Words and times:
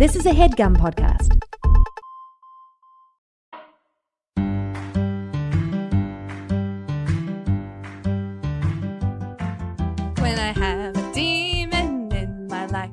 This 0.00 0.16
is 0.16 0.24
a 0.24 0.30
headgum 0.30 0.78
podcast. 0.78 1.28
when 10.22 10.38
I 10.38 10.52
have 10.56 10.96
a 10.96 11.12
demon 11.12 12.10
in 12.12 12.46
my 12.48 12.64
life, 12.68 12.90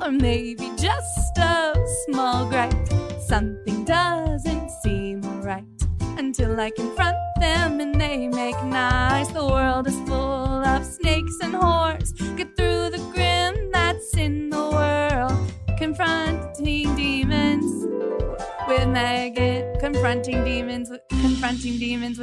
or 0.00 0.12
maybe 0.12 0.70
just 0.76 1.36
a 1.38 1.74
small 2.06 2.46
gripe. 2.46 2.72
Something 3.26 3.84
doesn't 3.84 4.70
seem 4.84 5.22
right 5.42 5.64
until 6.18 6.60
I 6.60 6.70
confront 6.70 7.16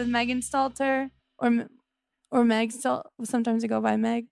with 0.01 0.09
Megan 0.09 0.39
Stalter 0.41 1.09
or 1.37 1.67
or 2.31 2.43
Meg. 2.43 2.71
Stal- 2.71 3.03
sometimes 3.23 3.63
I 3.63 3.67
go 3.67 3.79
by 3.81 3.95
Meg. 3.97 4.25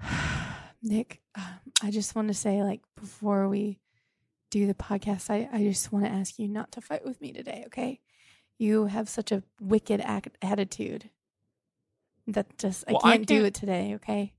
Nick, 0.82 1.20
um, 1.34 1.44
I 1.82 1.90
just 1.90 2.14
want 2.14 2.28
to 2.28 2.34
say, 2.34 2.62
like, 2.62 2.80
before 3.00 3.48
we 3.48 3.78
do 4.50 4.66
the 4.66 4.74
podcast, 4.74 5.30
I, 5.30 5.48
I 5.52 5.62
just 5.62 5.92
want 5.92 6.04
to 6.04 6.10
ask 6.10 6.38
you 6.38 6.46
not 6.48 6.72
to 6.72 6.80
fight 6.80 7.04
with 7.04 7.20
me 7.20 7.32
today, 7.32 7.64
okay? 7.66 8.00
You 8.58 8.86
have 8.86 9.08
such 9.08 9.32
a 9.32 9.42
wicked 9.60 10.00
ac- 10.00 10.30
attitude 10.42 11.08
that 12.26 12.56
just, 12.58 12.84
Well, 12.86 13.00
I 13.02 13.08
I 13.08 13.16
can't 13.16 13.26
do 13.26 13.34
can't- 13.36 13.46
it 13.46 13.54
today, 13.54 13.94
okay? 13.96 14.32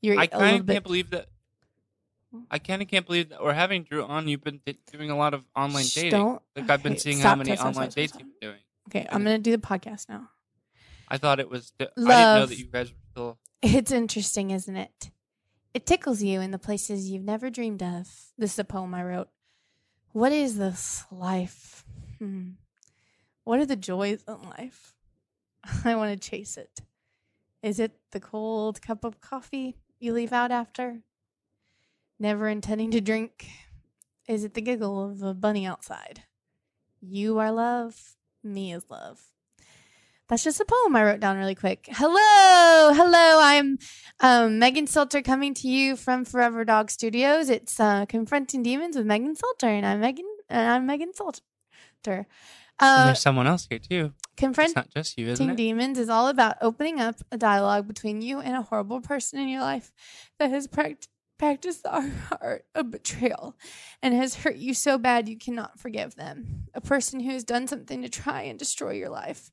You're 0.00 0.18
I 0.18 0.26
kind 0.26 0.60
of 0.60 0.66
bit. 0.66 0.72
can't 0.74 0.84
believe 0.84 1.10
that. 1.10 1.26
I 2.50 2.58
kind 2.58 2.80
of 2.80 2.88
can't 2.88 3.04
believe 3.06 3.28
that 3.28 3.42
we're 3.42 3.52
having 3.52 3.82
Drew 3.82 4.04
on. 4.04 4.26
You've 4.26 4.42
been 4.42 4.60
d- 4.64 4.78
doing 4.90 5.10
a 5.10 5.16
lot 5.16 5.34
of 5.34 5.44
online 5.54 5.84
Shh, 5.84 5.94
dating. 5.96 6.10
don't- 6.12 6.42
Like 6.56 6.70
I've 6.70 6.82
been 6.82 6.96
seeing 6.96 7.18
stop, 7.18 7.30
how 7.30 7.36
many 7.36 7.54
stop, 7.56 7.66
online 7.68 7.90
stop, 7.90 7.96
dates 7.96 8.12
you've 8.18 8.40
been 8.40 8.50
doing. 8.50 8.60
Okay, 8.88 9.06
I'm 9.10 9.24
going 9.24 9.36
to 9.36 9.42
do 9.42 9.56
the 9.56 9.66
podcast 9.66 10.08
now. 10.08 10.28
I 11.08 11.18
thought 11.18 11.40
it 11.40 11.50
was. 11.50 11.72
I 11.78 11.84
didn't 11.84 11.98
know 11.98 12.08
Love. 12.08 12.48
that 12.48 12.58
you 12.58 12.66
guys 12.66 12.90
were 12.90 12.98
still. 13.10 13.38
It's 13.62 13.92
interesting, 13.92 14.50
isn't 14.50 14.76
it? 14.76 15.10
It 15.74 15.86
tickles 15.86 16.22
you 16.22 16.40
in 16.40 16.50
the 16.50 16.58
places 16.58 17.10
you've 17.10 17.24
never 17.24 17.50
dreamed 17.50 17.82
of. 17.82 18.08
This 18.36 18.54
is 18.54 18.58
a 18.58 18.64
poem 18.64 18.94
I 18.94 19.04
wrote. 19.04 19.28
What 20.12 20.32
is 20.32 20.58
this 20.58 21.04
life? 21.10 21.84
Hmm. 22.18 22.50
What 23.44 23.58
are 23.58 23.66
the 23.66 23.76
joys 23.76 24.22
in 24.28 24.42
life? 24.42 24.94
I 25.84 25.94
want 25.94 26.12
to 26.12 26.28
chase 26.30 26.56
it. 26.56 26.80
Is 27.62 27.78
it 27.78 27.92
the 28.10 28.20
cold 28.20 28.82
cup 28.82 29.04
of 29.04 29.20
coffee 29.20 29.76
you 29.98 30.12
leave 30.12 30.32
out 30.32 30.50
after? 30.50 31.02
Never 32.18 32.48
intending 32.48 32.90
to 32.90 33.00
drink? 33.00 33.48
Is 34.28 34.44
it 34.44 34.54
the 34.54 34.60
giggle 34.60 35.10
of 35.10 35.22
a 35.22 35.34
bunny 35.34 35.66
outside? 35.66 36.22
You 37.00 37.38
are 37.38 37.50
love, 37.50 38.16
me 38.44 38.72
is 38.72 38.84
love. 38.90 39.20
That's 40.28 40.44
just 40.44 40.60
a 40.60 40.64
poem 40.64 40.96
I 40.96 41.04
wrote 41.04 41.20
down 41.20 41.36
really 41.36 41.54
quick. 41.54 41.88
Hello, 41.90 42.92
hello. 42.94 43.40
I'm 43.42 43.78
um, 44.20 44.58
Megan 44.58 44.86
Stalter 44.86 45.22
coming 45.22 45.52
to 45.54 45.68
you 45.68 45.94
from 45.96 46.24
Forever 46.24 46.64
Dog 46.64 46.90
Studios. 46.90 47.50
It's 47.50 47.78
uh, 47.78 48.06
confronting 48.06 48.62
demons 48.62 48.96
with 48.96 49.04
Megan 49.04 49.34
Stalter, 49.36 49.68
and 49.68 49.84
I'm 49.84 50.00
Megan. 50.00 50.24
And 50.48 50.70
I'm 50.70 50.86
Megan 50.86 51.12
Stalter. 51.12 51.40
and 52.06 52.26
Uh, 52.78 53.06
there's 53.06 53.20
someone 53.20 53.46
else 53.46 53.66
here 53.68 53.78
too. 53.78 54.12
It's 54.16 54.36
confronting 54.36 54.74
not 54.76 54.90
just 54.90 55.18
you, 55.18 55.28
isn't 55.28 55.50
it? 55.50 55.56
demons 55.56 55.98
is 55.98 56.08
all 56.08 56.28
about 56.28 56.56
opening 56.62 56.98
up 57.00 57.16
a 57.30 57.36
dialogue 57.36 57.86
between 57.86 58.22
you 58.22 58.40
and 58.40 58.56
a 58.56 58.62
horrible 58.62 59.00
person 59.00 59.38
in 59.38 59.48
your 59.48 59.60
life 59.60 59.92
that 60.38 60.48
has 60.50 60.66
pract- 60.66 61.08
practiced 61.42 61.82
the 61.82 62.10
art 62.40 62.64
of 62.76 62.92
betrayal 62.92 63.56
and 64.00 64.14
has 64.14 64.36
hurt 64.36 64.54
you 64.54 64.72
so 64.72 64.96
bad 64.96 65.28
you 65.28 65.36
cannot 65.36 65.76
forgive 65.76 66.14
them. 66.14 66.66
A 66.72 66.80
person 66.80 67.18
who 67.18 67.32
has 67.32 67.42
done 67.42 67.66
something 67.66 68.00
to 68.02 68.08
try 68.08 68.42
and 68.42 68.56
destroy 68.56 68.92
your 68.92 69.08
life. 69.08 69.50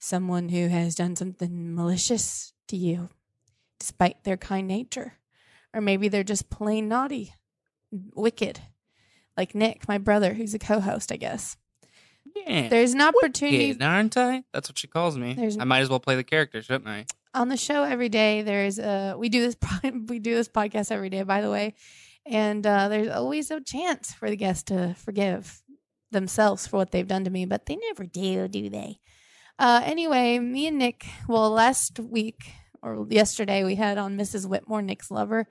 Someone 0.00 0.48
who 0.48 0.66
has 0.66 0.96
done 0.96 1.14
something 1.14 1.76
malicious 1.76 2.52
to 2.66 2.76
you 2.76 3.08
despite 3.78 4.24
their 4.24 4.36
kind 4.36 4.66
nature. 4.66 5.14
Or 5.72 5.80
maybe 5.80 6.08
they're 6.08 6.24
just 6.24 6.50
plain 6.50 6.88
naughty, 6.88 7.32
wicked. 7.92 8.58
Like 9.36 9.54
Nick, 9.54 9.86
my 9.86 9.98
brother, 9.98 10.34
who's 10.34 10.54
a 10.54 10.58
co 10.58 10.80
host, 10.80 11.12
I 11.12 11.16
guess. 11.16 11.56
Yeah. 12.34 12.68
There's 12.68 12.94
an 12.94 13.00
opportunity 13.00 13.68
Wicked, 13.68 13.82
aren't 13.82 14.16
I? 14.16 14.42
That's 14.52 14.68
what 14.68 14.78
she 14.78 14.88
calls 14.88 15.16
me. 15.16 15.34
There's- 15.34 15.56
I 15.58 15.62
might 15.64 15.80
as 15.80 15.88
well 15.88 16.00
play 16.00 16.16
the 16.16 16.24
character, 16.24 16.60
shouldn't 16.62 16.88
I? 16.88 17.06
On 17.38 17.48
the 17.48 17.56
show 17.56 17.84
every 17.84 18.08
day. 18.08 18.42
There's 18.42 18.78
a 18.78 19.14
we 19.16 19.28
do 19.28 19.40
this 19.40 19.56
we 20.08 20.18
do 20.18 20.34
this 20.34 20.48
podcast 20.48 20.90
every 20.90 21.08
day 21.08 21.22
by 21.22 21.40
the 21.40 21.50
way. 21.50 21.74
And 22.26 22.66
uh, 22.66 22.88
there's 22.88 23.08
always 23.08 23.50
a 23.50 23.60
chance 23.60 24.12
for 24.12 24.28
the 24.28 24.36
guests 24.36 24.64
to 24.64 24.94
forgive 24.98 25.62
themselves 26.10 26.66
for 26.66 26.76
what 26.76 26.90
they've 26.90 27.06
done 27.06 27.24
to 27.24 27.30
me 27.30 27.46
but 27.46 27.66
they 27.66 27.76
never 27.76 28.04
do 28.04 28.48
do 28.48 28.68
they? 28.68 28.98
Uh, 29.58 29.80
anyway 29.84 30.38
me 30.38 30.66
and 30.66 30.78
nick 30.78 31.06
well 31.28 31.50
last 31.50 31.98
week 32.00 32.52
or 32.82 33.06
yesterday 33.08 33.64
we 33.64 33.76
had 33.76 33.98
on 33.98 34.18
mrs 34.18 34.46
whitmore 34.46 34.82
nick's 34.82 35.10
lover. 35.10 35.46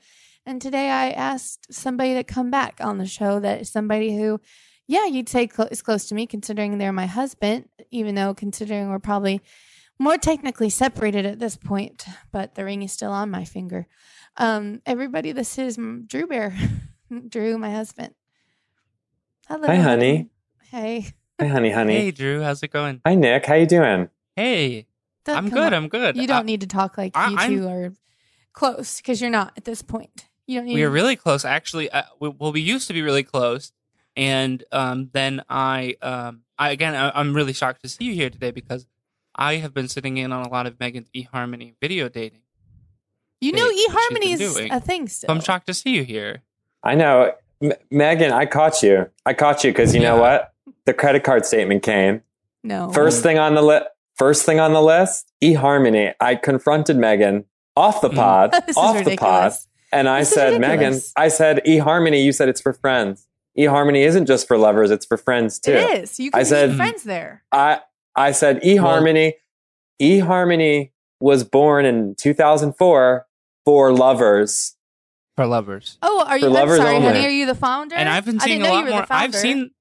And 0.46 0.62
today 0.62 0.90
i 0.90 1.10
asked 1.12 1.74
somebody 1.74 2.14
to 2.16 2.24
come 2.24 2.52
back 2.52 2.80
on 2.82 2.98
the 2.98 3.06
show 3.06 3.40
that 3.40 3.62
is 3.62 3.72
somebody 3.72 4.18
who 4.18 4.42
yeah 4.88 5.06
you'd 5.06 5.30
say 5.30 5.48
clo- 5.48 5.70
is 5.72 5.82
close 5.82 6.06
to 6.08 6.16
me 6.16 6.28
considering 6.28 6.78
they're 6.78 6.92
my 6.92 7.06
husband 7.06 7.70
even 7.92 8.16
though 8.16 8.34
considering 8.34 8.90
we're 8.90 9.00
probably 9.00 9.42
more 10.00 10.18
technically 10.18 10.70
separated 10.70 11.26
at 11.26 11.40
this 11.40 11.56
point, 11.58 12.06
but 12.32 12.56
the 12.56 12.64
ring 12.64 12.82
is 12.84 12.92
still 12.92 13.12
on 13.12 13.30
my 13.32 13.46
finger. 13.46 13.88
Um, 14.38 14.82
everybody, 14.86 15.32
this 15.32 15.58
is 15.58 15.78
Drew 16.08 16.28
Bear. 16.28 16.56
Drew, 17.30 17.58
my 17.58 17.72
husband. 17.72 18.14
Hello. 19.48 19.66
Hi, 19.68 19.76
honey. 19.78 20.30
Hey. 20.72 21.08
Hi, 21.40 21.48
honey, 21.48 21.72
honey. 21.72 21.94
Hey, 21.94 22.12
Drew, 22.12 22.42
how's 22.44 22.62
it 22.64 22.72
going? 22.72 23.02
Hi, 23.06 23.16
Nick. 23.16 23.46
How 23.46 23.56
you 23.56 23.66
doing? 23.66 24.10
Hey, 24.36 24.88
Don't- 25.26 25.38
I'm 25.38 25.50
good. 25.50 25.68
on. 25.68 25.74
I'm 25.74 25.88
good. 25.88 26.18
You 26.18 26.28
don't 26.28 26.40
Uh, 26.40 26.44
need 26.44 26.62
to 26.62 26.68
talk 26.68 26.98
like 26.98 27.16
I- 27.16 27.30
you 27.30 27.38
I'm- 27.38 27.50
2 27.58 27.68
are 27.68 27.94
close 28.54 28.98
because 28.98 29.22
you're 29.22 29.30
not 29.30 29.54
at 29.58 29.66
this 29.66 29.82
point. 29.82 30.26
You 30.46 30.60
don't 30.60 30.66
need 30.68 30.76
we 30.76 30.84
are 30.84 30.88
to- 30.88 30.92
really 30.94 31.16
close 31.16 31.44
actually 31.46 31.90
uh, 31.92 32.04
we, 32.20 32.30
well 32.30 32.52
we 32.52 32.62
used 32.62 32.88
to 32.88 32.94
be 32.94 33.02
really 33.02 33.24
close 33.24 33.74
and 34.16 34.64
um, 34.72 35.10
then 35.12 35.44
i 35.50 35.96
um, 36.02 36.42
I, 36.58 36.70
again 36.72 36.96
I, 36.96 37.12
i'm 37.20 37.34
really 37.36 37.52
shocked 37.52 37.82
to 37.84 37.90
see 37.90 38.06
you 38.06 38.14
here 38.14 38.30
today 38.30 38.52
because 38.52 38.88
i 39.38 39.56
have 39.56 39.74
been 39.74 39.88
sitting 39.88 40.18
in 40.18 40.32
on 40.32 40.46
a 40.46 40.50
lot 40.50 40.66
of 40.68 40.80
megan's 40.80 41.10
eharmony 41.16 41.74
video 41.82 42.10
dating 42.10 42.42
You 43.40 43.52
know, 43.52 43.66
Wait, 43.68 43.88
what 43.90 44.02
she's 44.10 44.40
eHarmony 44.40 44.42
is 44.66 44.72
a 44.72 44.80
thing 44.80 45.08
still. 45.08 45.28
so 45.28 45.34
i'm 45.34 45.42
shocked 45.42 45.68
to 45.68 45.74
see 45.74 45.92
you 45.92 46.04
here 46.04 46.42
I 46.84 46.96
know. 46.96 47.34
M- 47.62 47.74
Megan, 47.92 48.32
I 48.32 48.46
caught 48.46 48.82
you. 48.84 49.10
I 49.26 49.34
caught 49.34 49.64
you 49.64 49.72
because 49.72 49.94
you 49.96 50.00
know 50.00 50.16
what? 50.18 50.54
The 50.86 50.94
credit 50.94 51.24
card 51.24 51.44
statement 51.46 51.82
came. 51.84 52.22
No. 52.64 52.92
First 52.94 53.24
thing 53.24 53.40
on 53.40 53.56
the 53.56 53.62
list. 53.64 53.86
First 54.16 54.46
thing 54.46 54.60
on 54.60 54.72
the 54.74 54.82
list, 54.82 55.34
eHarmony. 55.44 56.14
I 56.22 56.36
confronted 56.36 56.96
Megan 56.96 57.46
off 57.76 58.00
the 58.00 58.10
Mm. 58.10 58.16
pod, 58.16 58.52
this 58.68 58.70
is 58.70 58.78
off 58.78 59.04
the 59.04 59.18
pod, 59.18 59.54
and 59.92 60.08
I 60.08 60.20
This 60.20 60.34
said, 60.34 60.62
Megan. 60.62 61.02
I 61.18 61.28
said 61.28 61.62
eHarmony. 61.66 62.24
You 62.24 62.32
said 62.32 62.48
it's 62.48 62.62
for 62.62 62.74
friends. 62.74 63.28
eHarmony 63.58 64.06
isn't 64.06 64.28
just 64.28 64.48
for 64.48 64.58
lovers; 64.58 64.90
it's 64.92 65.06
for 65.06 65.18
friends 65.18 65.60
too. 65.60 65.74
It 65.74 66.04
is. 66.04 66.20
You 66.20 66.32
can 66.32 66.40
I 66.40 66.44
said- 66.44 66.76
friends 66.76 67.04
there. 67.04 67.44
I 67.52 67.82
I 68.18 68.32
said 68.32 68.62
eHarmony. 68.64 69.34
eHarmony 70.02 70.92
was 71.20 71.44
born 71.44 71.86
in 71.86 72.16
2004 72.20 73.26
for 73.66 73.92
lovers. 73.92 74.76
for 75.36 75.46
lovers 75.46 75.98
Oh, 76.02 76.24
are 76.28 76.38
you? 76.38 76.50
For 76.52 76.58
I'm 76.60 76.68
sorry, 76.78 76.96
only. 76.96 77.08
honey. 77.08 77.26
Are 77.26 77.30
you 77.30 77.46
the 77.46 77.56
founder? 77.56 77.96
and 77.96 78.08
i've 78.10 78.26
been 78.26 78.40
seeing 78.40 78.60
didn't 78.62 78.66
a 78.66 78.70
know 78.70 78.74
lot 78.76 78.80
you 78.80 78.86
were 78.86 78.92
more 78.92 79.02
the 79.08 79.14
i've 79.14 79.22
founder. 79.34 79.38
seen 79.38 79.72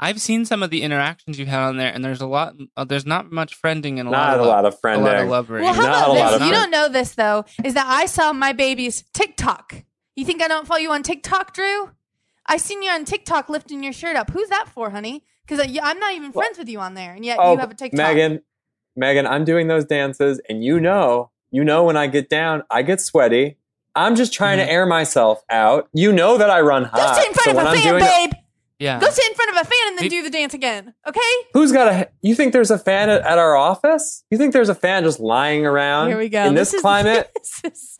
i've 0.00 0.20
seen 0.20 0.44
some 0.44 0.62
of 0.62 0.70
the 0.70 0.82
interactions 0.82 1.38
you've 1.38 1.48
had 1.48 1.60
on 1.60 1.76
there 1.76 1.92
and 1.92 2.04
there's 2.04 2.20
a 2.20 2.26
lot 2.26 2.54
uh, 2.76 2.84
there's 2.84 3.06
not 3.06 3.30
much 3.30 3.60
friending 3.60 3.98
and 4.00 4.08
a 4.08 4.10
lot 4.10 4.28
Not 4.28 4.34
of 4.34 4.40
a 4.40 4.42
lo- 4.44 4.48
lot 4.48 4.64
of 4.64 4.74
a 4.74 4.76
friending. 4.76 5.02
lot 5.04 5.16
of 5.16 5.28
lovering 5.28 5.64
Well, 5.64 5.74
how 5.74 5.82
Not 5.82 5.88
about 5.90 6.08
a 6.08 6.12
lot 6.12 6.30
this? 6.32 6.40
of 6.40 6.46
You 6.46 6.52
fun. 6.52 6.62
don't 6.62 6.70
know 6.70 6.88
this 6.88 7.14
though. 7.14 7.44
Is 7.64 7.74
that 7.74 7.86
I 7.86 8.06
saw 8.06 8.32
my 8.32 8.52
baby's 8.52 9.04
TikTok. 9.14 9.82
You 10.16 10.24
think 10.24 10.42
I 10.42 10.48
don't 10.48 10.66
follow 10.66 10.80
you 10.80 10.90
on 10.92 11.02
TikTok, 11.02 11.52
Drew? 11.54 11.90
I 12.48 12.56
seen 12.58 12.82
you 12.82 12.90
on 12.90 13.04
TikTok 13.04 13.48
lifting 13.48 13.82
your 13.82 13.92
shirt 13.92 14.16
up. 14.16 14.30
Who's 14.30 14.48
that 14.48 14.68
for, 14.68 14.90
honey? 14.90 15.24
Because 15.46 15.60
I'm 15.82 15.98
not 15.98 16.12
even 16.14 16.32
Well- 16.32 16.42
friends 16.44 16.58
with 16.58 16.68
you 16.68 16.80
on 16.80 16.94
there, 16.94 17.12
and 17.14 17.24
yet 17.24 17.38
oh, 17.40 17.52
you 17.54 17.58
have 17.58 17.70
a 17.70 17.74
TikTok. 17.74 17.96
Megan, 17.98 18.42
Megan, 18.96 19.26
I'm 19.26 19.44
doing 19.44 19.68
those 19.68 19.84
dances, 19.84 20.40
and 20.48 20.64
you 20.64 20.80
know, 20.80 21.30
you 21.50 21.64
know, 21.64 21.84
when 21.84 21.96
I 21.96 22.06
get 22.06 22.28
down, 22.28 22.62
I 22.70 22.82
get 22.82 23.00
sweaty. 23.00 23.56
I'm 23.94 24.14
just 24.16 24.32
trying 24.32 24.58
Mhm. 24.58 24.64
to 24.66 24.70
air 24.70 24.86
myself 24.86 25.42
out. 25.48 25.88
You 25.92 26.12
know 26.12 26.36
that 26.38 26.50
I 26.50 26.60
run 26.60 26.84
hot. 26.84 26.94
Go 26.96 27.00
hot. 27.02 27.16
sit 27.16 27.26
in 27.28 27.32
front 27.34 27.44
so 27.44 27.50
of 27.52 27.56
when 27.56 27.66
a 27.66 27.68
I'm 27.70 27.76
fan, 27.76 27.84
doing 27.92 28.02
it- 28.02 28.06
babe. 28.30 28.30
yeah 28.78 29.00
Go 29.00 29.08
sit 29.08 29.24
in 29.26 29.34
front 29.34 29.50
of 29.52 29.56
a 29.56 29.64
fan 29.64 29.88
and 29.88 29.98
then 29.98 30.04
It- 30.06 30.10
do 30.10 30.22
the 30.22 30.30
dance 30.30 30.52
again. 30.52 30.92
Okay? 31.08 31.20
who's 31.54 31.72
got 31.72 31.88
a? 31.88 32.08
You 32.20 32.34
think 32.34 32.52
there's 32.52 32.70
a 32.70 32.78
fan 32.78 33.08
at, 33.08 33.22
at 33.22 33.38
our 33.38 33.56
office? 33.56 34.22
You 34.30 34.36
think 34.36 34.52
there's 34.52 34.68
a 34.68 34.74
fan 34.74 35.02
just 35.04 35.18
lying 35.20 35.64
around? 35.64 36.08
Here 36.08 36.18
we 36.18 36.28
go. 36.28 36.44
In 36.44 36.54
this, 36.54 36.74
is 36.74 36.80
climate, 36.82 37.30
this 37.42 37.60
is 37.64 37.96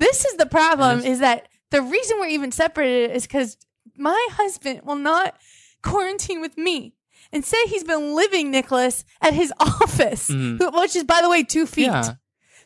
this 0.00 0.24
is 0.24 0.36
the 0.36 0.46
problem. 0.46 1.00
Is 1.04 1.20
that 1.20 1.46
the 1.70 1.82
reason 1.82 2.18
we're 2.18 2.26
even 2.28 2.50
separated 2.50 3.12
is 3.14 3.22
because 3.22 3.56
my 3.98 4.28
husband 4.32 4.82
will 4.84 4.96
not 4.96 5.36
quarantine 5.82 6.40
with 6.40 6.56
me. 6.58 6.94
And 7.32 7.44
say 7.44 7.56
he's 7.66 7.82
been 7.84 8.14
living 8.14 8.50
Nicholas 8.50 9.04
at 9.20 9.34
his 9.34 9.52
office, 9.60 10.30
Mhm. 10.30 10.80
which 10.80 10.94
is, 10.96 11.04
by 11.04 11.20
the 11.22 11.28
way, 11.28 11.42
two 11.42 11.66
feet. 11.66 11.86
yeah 11.86 12.14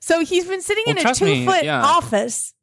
So 0.01 0.25
he's 0.25 0.45
been 0.47 0.61
sitting 0.63 0.85
Well, 0.87 0.99
in 0.99 1.07
a 1.07 1.15
two 1.15 1.25
me, 1.25 1.47
foot 1.47 1.65
yeah. 1.65 1.83
office 1.83 2.55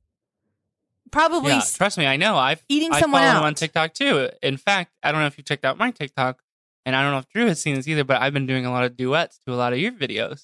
probably 1.12 1.52
Yeah, 1.54 1.62
trust 1.74 1.98
me, 1.98 2.06
I 2.06 2.18
know. 2.18 2.36
I've 2.38 2.64
eating 2.70 2.92
I 2.94 3.00
someone 3.00 3.22
follow 3.22 3.32
out. 3.34 3.38
him 3.40 3.44
on 3.46 3.56
TikTok 3.56 3.94
too. 3.94 4.30
In 4.44 4.58
fact, 4.58 4.92
I 5.04 5.12
don't 5.12 5.22
know 5.22 5.28
if 5.28 5.38
you 5.38 5.44
checked 5.44 5.66
out 5.66 5.78
my 5.78 5.92
TikTok, 5.92 6.42
and 6.86 6.96
I 6.96 7.02
don't 7.02 7.12
know 7.12 7.20
if 7.20 7.30
Drew 7.30 7.48
has 7.48 7.60
seen 7.62 7.76
this 7.76 7.88
either, 7.88 8.04
but 8.04 8.22
I've 8.22 8.34
been 8.34 8.46
doing 8.48 8.66
a 8.66 8.72
lot 8.72 8.84
of 8.84 8.96
duets 8.98 9.40
to 9.46 9.54
a 9.54 9.56
lot 9.56 9.74
of 9.74 9.80
your 9.80 9.92
videos. 9.92 10.44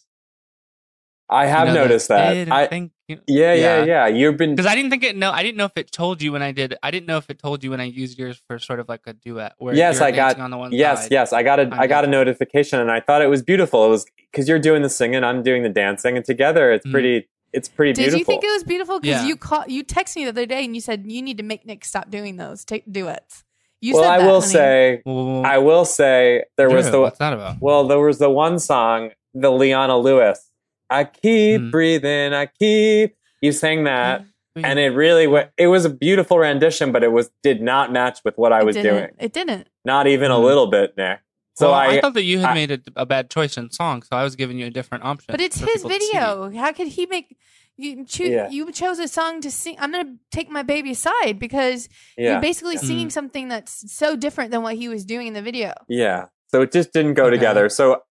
I 1.29 1.45
have 1.47 1.67
You 1.69 1.73
know, 1.73 1.81
noticed 1.83 2.09
the 2.09 2.15
that. 2.15 2.51
I, 2.51 2.67
think 2.67 2.91
you- 3.07 3.19
yeah, 3.27 3.53
yeah, 3.53 3.77
Yeah. 3.79 3.85
yeah. 3.85 4.07
You've 4.07 4.37
been 4.37 4.55
Because 4.55 4.69
I 4.71 4.75
didn't 4.75 4.91
think 4.91 5.03
it. 5.03 5.15
No, 5.15 5.31
I 5.31 5.41
didn't 5.41 5.57
know 5.57 5.65
if 5.65 5.77
it 5.77 5.91
told 5.91 6.21
you 6.21 6.31
when 6.33 6.41
I 6.41 6.51
did. 6.51 6.75
I 6.83 6.91
didn't 6.91 7.07
know 7.07 7.17
if 7.17 7.29
it 7.29 7.39
told 7.39 7.63
you 7.63 7.71
when 7.71 7.79
I 7.79 7.85
used 7.85 8.19
yours 8.19 8.41
for 8.47 8.59
sort 8.59 8.79
of 8.79 8.89
like 8.89 9.01
a 9.07 9.13
duet. 9.13 9.53
Where 9.57 9.73
Yes, 9.73 10.01
I 10.01 10.11
got- 10.11 10.15
dancing 10.35 10.43
on 10.43 10.51
the 10.51 10.57
one 10.57 10.71
yes, 10.73 11.03
side. 11.03 11.11
yes. 11.11 11.33
I 11.33 11.41
got 11.43 11.59
a 11.59 11.63
I'm 11.63 11.73
I 11.73 11.87
got 11.87 12.03
a 12.03 12.07
notification, 12.07 12.79
and 12.79 12.91
I 12.91 12.99
thought 12.99 13.21
it 13.21 13.29
was 13.29 13.41
beautiful. 13.41 13.85
It 13.85 13.89
was 13.89 14.05
because 14.31 14.47
you're 14.49 14.59
doing 14.59 14.81
the 14.83 14.89
singing, 14.89 15.23
I'm 15.23 15.41
doing 15.43 15.63
the 15.63 15.69
dancing, 15.69 16.17
and 16.17 16.25
together 16.25 16.71
it's 16.71 16.85
Mhm. 16.85 16.91
pretty. 16.91 17.29
It's 17.53 17.69
pretty 17.69 17.93
Did 17.93 18.01
beautiful. 18.01 18.19
you 18.19 18.25
think 18.25 18.43
it 18.43 18.51
was 18.51 18.63
beautiful? 18.63 18.99
Because 18.99 19.21
Yeah. 19.21 19.27
you 19.27 19.35
call, 19.35 19.63
you 19.67 19.83
texted 19.83 20.15
me 20.17 20.23
the 20.23 20.29
other 20.29 20.45
day 20.47 20.65
and 20.65 20.73
you 20.73 20.81
said 20.81 21.03
you 21.07 21.21
need 21.21 21.37
to 21.37 21.43
make 21.43 21.65
Nick 21.67 21.85
stop 21.85 22.09
doing 22.09 22.37
those 22.37 22.65
ta- 22.65 22.77
duets. 22.89 23.43
You 23.79 23.93
well, 23.93 24.03
said 24.03 24.09
I 24.11 24.17
that, 24.19 24.25
will 24.27 24.41
honey. 24.41 24.53
say, 24.53 25.01
Well, 25.05 25.45
I 25.45 25.57
will 25.59 25.85
say 25.85 26.45
there 26.57 26.69
was 26.71 26.89
the 26.89 26.99
what's 27.01 27.19
that 27.19 27.31
about? 27.33 27.57
well, 27.61 27.85
there 27.87 27.99
was 27.99 28.17
the 28.17 28.29
one 28.31 28.57
song, 28.57 29.11
the 29.35 29.51
Leona 29.51 29.97
Lewis. 29.99 30.49
I 30.89 31.05
keep 31.05 31.61
Mhm. 31.61 31.71
breathing, 31.71 32.33
I 32.33 32.45
keep. 32.47 33.15
You 33.41 33.51
sang 33.51 33.83
that, 33.85 34.25
and 34.55 34.79
it 34.79 34.89
really 34.89 35.27
wa- 35.27 35.45
it 35.57 35.67
was 35.67 35.85
a 35.85 35.89
beautiful 35.89 36.37
rendition, 36.37 36.91
but 36.91 37.03
it 37.03 37.11
was 37.11 37.29
did 37.41 37.61
not 37.61 37.91
match 37.91 38.19
with 38.23 38.37
what 38.37 38.53
I 38.53 38.59
It 38.59 38.65
was 38.65 38.75
didn't. 38.75 38.95
doing. 38.97 39.09
It 39.19 39.33
didn't. 39.33 39.67
Not 39.85 40.07
even 40.07 40.31
a 40.31 40.35
Mhm. 40.35 40.43
little 40.43 40.67
bit, 40.67 40.93
Nick. 40.97 41.19
So 41.55 41.67
Well, 41.67 41.75
I, 41.79 42.01
thought 42.01 42.13
that 42.15 42.23
you 42.23 42.39
had 42.39 42.49
I- 42.51 42.53
made 42.55 42.71
a, 42.71 42.79
a 42.95 43.05
bad 43.05 43.29
choice 43.29 43.57
in 43.57 43.69
song, 43.71 44.01
so 44.01 44.15
I 44.17 44.23
was 44.23 44.35
giving 44.35 44.57
you 44.57 44.65
a 44.67 44.69
different 44.71 45.03
option. 45.03 45.27
But 45.29 45.41
it's 45.41 45.57
his 45.59 45.69
people 45.83 45.89
to 45.91 45.99
see. 45.99 46.11
video. 46.11 46.49
How 46.51 46.71
could 46.71 46.87
he 46.87 47.05
make? 47.05 47.35
You 47.75 48.05
choose. 48.05 48.29
Yeah. 48.29 48.49
You 48.49 48.71
chose 48.71 48.99
a 48.99 49.07
song 49.07 49.41
to 49.41 49.49
sing. 49.51 49.75
I'm 49.79 49.91
gonna 49.91 50.15
take 50.31 50.49
my 50.49 50.61
baby 50.63 50.91
aside 50.91 51.39
because 51.39 51.89
yeah, 52.17 52.33
you're 52.33 52.41
basically 52.41 52.75
Yeah. 52.75 52.81
singing 52.81 53.07
Mhm. 53.07 53.11
something 53.11 53.47
that's 53.49 53.91
so 53.91 54.15
different 54.15 54.51
than 54.51 54.61
what 54.61 54.75
he 54.75 54.87
was 54.87 55.05
doing 55.05 55.27
in 55.27 55.33
the 55.33 55.41
video. 55.41 55.73
yeah. 55.89 56.25
So 56.49 56.61
it 56.61 56.71
just 56.71 56.93
didn't 56.93 57.15
go 57.15 57.23
Okay. 57.25 57.31
together. 57.35 57.67
So 57.69 58.03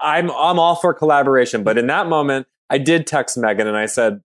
I'm 0.00 0.30
I'm 0.30 0.58
all 0.58 0.76
for 0.76 0.92
collaboration, 0.94 1.62
but 1.64 1.78
in 1.78 1.86
that 1.88 2.06
moment, 2.08 2.46
I 2.68 2.78
did 2.78 3.06
text 3.06 3.36
Megan 3.38 3.66
and 3.66 3.76
I 3.76 3.86
said, 3.86 4.20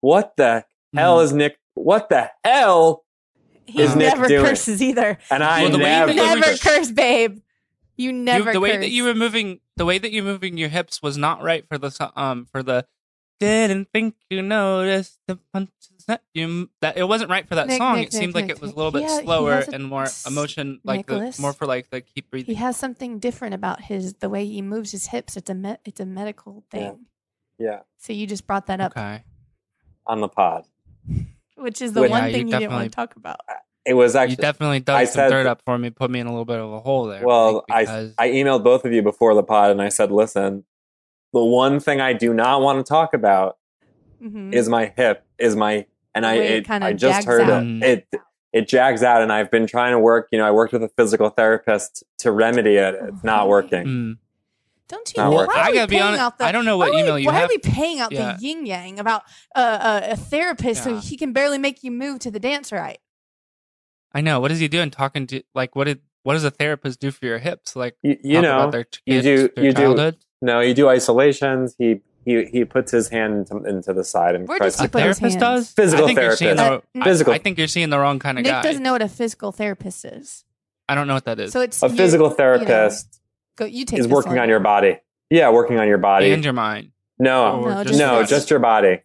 "What 0.00 0.36
the 0.36 0.64
hell 0.94 1.18
Mhm. 1.18 1.24
is 1.24 1.32
Nick? 1.32 1.58
What 1.74 2.08
the 2.08 2.30
hell?" 2.44 3.04
He 3.66 3.82
Is 3.82 3.96
Nick 3.96 4.14
never 4.14 4.28
doing? 4.28 4.44
curses 4.44 4.80
either. 4.82 5.18
And 5.30 5.42
I 5.42 5.62
Well, 5.62 5.72
the 5.72 5.78
way 5.78 5.84
never. 5.84 6.10
you 6.12 6.16
Never 6.16 6.40
curse- 6.42 6.62
curse, 6.62 6.90
babe. 6.92 7.38
You 7.96 8.10
You- 8.10 8.12
never. 8.12 8.52
the 8.52 8.60
way 8.60 8.76
that 8.76 8.90
you 8.90 9.02
were 9.04 9.14
moving, 9.14 9.58
the 9.76 9.84
way 9.84 9.98
that 9.98 10.12
you're 10.12 10.22
moving 10.22 10.56
your 10.56 10.68
hips 10.68 11.02
was 11.02 11.16
not 11.16 11.42
right 11.42 11.66
for 11.68 11.76
the 11.78 12.12
um 12.14 12.46
for 12.52 12.62
the. 12.62 12.86
Didn't 13.40 13.88
think 13.92 14.14
you 14.30 14.40
noticed 14.42 15.18
the 15.26 15.36
punches 15.52 15.95
that 16.08 16.22
you 16.34 16.70
that 16.80 16.96
it 16.96 17.04
wasn't 17.04 17.30
right 17.30 17.46
for 17.48 17.54
that 17.56 17.66
Nick, 17.68 17.78
song. 17.78 17.96
Nick, 17.96 18.08
it 18.08 18.12
seemed 18.12 18.34
Nick, 18.34 18.42
like 18.48 18.50
it 18.50 18.60
was 18.60 18.70
a 18.70 18.72
Nick. 18.72 18.76
little 18.76 18.92
bit 18.92 19.02
He 19.02 19.08
slower 19.24 19.58
a 19.58 19.70
and 19.74 19.84
more 19.84 20.06
emotion, 20.26 20.80
like 20.84 21.08
Nicholas. 21.08 21.36
the 21.36 21.42
more 21.42 21.52
for 21.52 21.66
like 21.66 21.90
the 21.90 22.00
keep 22.00 22.30
breathing. 22.30 22.54
he 22.54 22.60
has 22.60 22.76
something 22.76 23.18
different 23.18 23.54
about 23.54 23.82
his 23.82 24.14
the 24.14 24.28
way 24.28 24.46
he 24.46 24.62
moves 24.62 24.92
his 24.92 25.06
hips. 25.08 25.36
It's 25.36 25.50
a 25.50 25.54
me- 25.54 25.76
it's 25.84 26.00
a 26.00 26.06
medical 26.06 26.64
thing. 26.70 27.06
yeah, 27.58 27.80
So 27.98 28.12
you 28.12 28.26
just 28.26 28.46
brought 28.46 28.66
that 28.66 28.80
up, 28.80 28.92
okay. 28.92 29.24
on 30.06 30.20
the 30.20 30.28
pod. 30.28 30.64
which 31.56 31.80
is 31.82 31.92
the 31.92 32.02
Which- 32.02 32.10
one 32.10 32.24
Yeah, 32.26 32.32
thing 32.32 32.48
you 32.48 32.58
didn't 32.58 32.72
want 32.72 32.84
to 32.90 32.94
talk 32.94 33.16
about. 33.16 33.40
It 33.84 33.94
was 33.94 34.14
actually 34.16 34.32
You 34.32 34.36
definitely 34.38 34.80
dug 34.80 34.96
I 34.96 35.04
some 35.04 35.14
said- 35.14 35.30
dirt 35.30 35.46
up 35.46 35.62
for 35.64 35.78
me, 35.78 35.90
put 35.90 36.10
me 36.10 36.18
in 36.20 36.26
a 36.26 36.30
little 36.30 36.44
bit 36.44 36.58
of 36.58 36.72
a 36.72 36.80
hole 36.80 37.06
there. 37.06 37.24
Well, 37.24 37.64
I 37.70 37.74
I 37.78 37.80
because 37.82 38.14
I 38.18 38.28
emailed 38.30 38.62
both 38.64 38.84
of 38.84 38.92
you 38.92 39.00
before 39.02 39.34
the 39.34 39.42
pod, 39.44 39.70
and 39.70 39.80
I 39.80 39.88
said, 39.90 40.10
"Listen, 40.10 40.64
the 41.32 41.44
one 41.44 41.78
thing 41.80 42.00
I 42.00 42.12
do 42.12 42.34
not 42.34 42.62
want 42.62 42.84
to 42.84 42.88
talk 42.88 43.14
about 43.14 43.58
Mhm. 44.22 44.52
is 44.52 44.68
my 44.68 44.92
hip, 44.96 45.24
is 45.38 45.54
my 45.54 45.86
and 46.16 46.26
I 46.26 46.34
it 46.34 46.68
it, 46.68 46.70
I 46.82 46.92
just 46.92 47.26
heard 47.26 47.42
out. 47.48 47.62
Mm. 47.62 47.82
it. 47.84 48.06
It 48.12 48.20
it 48.52 48.68
jags 48.68 49.02
out, 49.02 49.20
and 49.22 49.30
I've 49.32 49.50
been 49.50 49.66
trying 49.66 49.92
to 49.92 49.98
work. 49.98 50.28
You 50.32 50.38
know, 50.38 50.46
I 50.46 50.50
worked 50.50 50.72
with 50.72 50.82
a 50.82 50.88
physical 50.96 51.28
therapist 51.30 52.02
to 52.18 52.32
remedy 52.32 52.76
it. 52.76 52.94
It's 53.00 53.22
not 53.22 53.48
working. 53.48 53.84
Mm. 53.86 54.18
Don't 54.88 55.12
you? 55.16 55.22
Not 55.22 55.32
Why 55.32 55.44
are 55.44 55.50
I 55.58 55.70
we 55.70 55.74
gotta 55.76 55.88
be 55.88 55.96
paying 55.96 56.02
honest. 56.06 56.22
out 56.22 56.38
the- 56.38 56.44
I 56.44 56.52
don't 56.52 56.64
know 56.64 56.76
why 56.78 56.88
what 56.90 57.00
are 57.08 57.14
we- 57.14 57.22
you 57.22 57.26
why 57.26 57.34
have. 57.34 57.50
are 57.50 57.52
we 57.52 57.58
paying 57.58 57.98
out 58.00 58.12
Yeah. 58.12 58.36
the 58.38 58.42
yin 58.46 58.64
yang 58.66 58.98
about 59.00 59.22
uh, 59.54 59.58
uh, 59.58 60.00
a 60.12 60.16
therapist 60.16 60.84
so 60.84 60.96
he 60.98 61.16
can 61.16 61.32
barely 61.32 61.58
make 61.58 61.82
you 61.82 61.90
move 61.90 62.20
to 62.20 62.30
the 62.30 62.38
dance 62.40 62.70
right? 62.72 62.98
I 64.12 64.20
know. 64.20 64.40
What 64.40 64.52
is 64.52 64.60
he 64.60 64.68
doing? 64.68 64.90
Talking 64.90 65.26
to 65.28 65.42
like 65.54 65.74
what 65.76 65.84
did 65.84 66.00
what 66.22 66.34
does 66.34 66.44
a 66.44 66.50
therapist 66.50 67.00
do 67.00 67.10
for 67.10 67.26
your 67.26 67.38
hips? 67.38 67.76
Like 67.76 67.96
You, 68.02 68.16
you 68.22 68.40
know, 68.40 68.60
about 68.60 68.72
their 68.72 68.86
you 69.04 69.22
do- 69.22 69.48
their 69.54 69.64
you 69.64 69.72
do- 69.72 69.82
childhood. 69.82 70.16
no, 70.40 70.60
you 70.60 70.72
do 70.72 70.88
isolations. 70.88 71.74
He 71.78 72.00
he 72.26 72.44
he 72.44 72.64
puts 72.66 72.90
his 72.92 73.08
hand 73.08 73.48
into, 73.50 73.64
into 73.66 73.94
the 73.94 74.04
side 74.04 74.34
and 74.34 74.46
Where 74.46 74.58
tries 74.58 74.74
does 74.74 74.80
he 74.82 74.86
to 74.88 74.90
put 74.92 75.02
his 75.04 75.18
therapist 75.18 75.40
hands? 75.40 75.66
does. 75.66 75.70
Physical 75.72 76.04
I 76.04 76.06
think 76.08 76.18
You're 76.20 76.36
seeing 76.36 76.56
therapist. 76.56 76.92
the, 76.92 76.98
Uh, 77.00 77.02
I- 77.02 77.04
Physical. 77.06 77.32
I, 77.32 77.38
think 77.38 77.56
you're 77.58 77.66
seeing 77.68 77.88
the 77.88 77.98
wrong 77.98 78.18
kind 78.18 78.36
of 78.38 78.42
Nick 78.44 78.52
guy. 78.52 78.62
doesn't 78.62 78.82
know 78.82 78.92
what 78.92 79.00
a 79.02 79.08
physical 79.08 79.52
therapist 79.52 80.04
is. 80.04 80.44
I 80.88 80.94
don't 80.94 81.06
know 81.06 81.14
what 81.14 81.24
that 81.24 81.40
is. 81.40 81.52
So 81.52 81.60
it's 81.62 81.82
a 81.82 81.88
you- 81.88 81.96
physical 81.96 82.26
you 82.26 82.30
know, 82.30 82.36
therapist 82.36 83.20
go, 83.56 83.64
you 83.64 83.86
take 83.86 84.00
is 84.00 84.06
this 84.06 84.12
working 84.12 84.32
one. 84.32 84.40
on 84.40 84.48
your 84.50 84.60
body. 84.60 84.98
Yeah, 85.30 85.50
working 85.50 85.78
on 85.78 85.88
your 85.88 85.98
body. 85.98 86.30
and 86.32 86.44
your 86.44 86.52
mind. 86.52 86.90
no, 87.18 87.60
Or 87.62 87.70
No, 87.70 87.84
just 87.84 87.98
no, 87.98 88.18
yours. 88.18 88.28
just 88.28 88.50
your 88.50 88.58
body. 88.60 89.00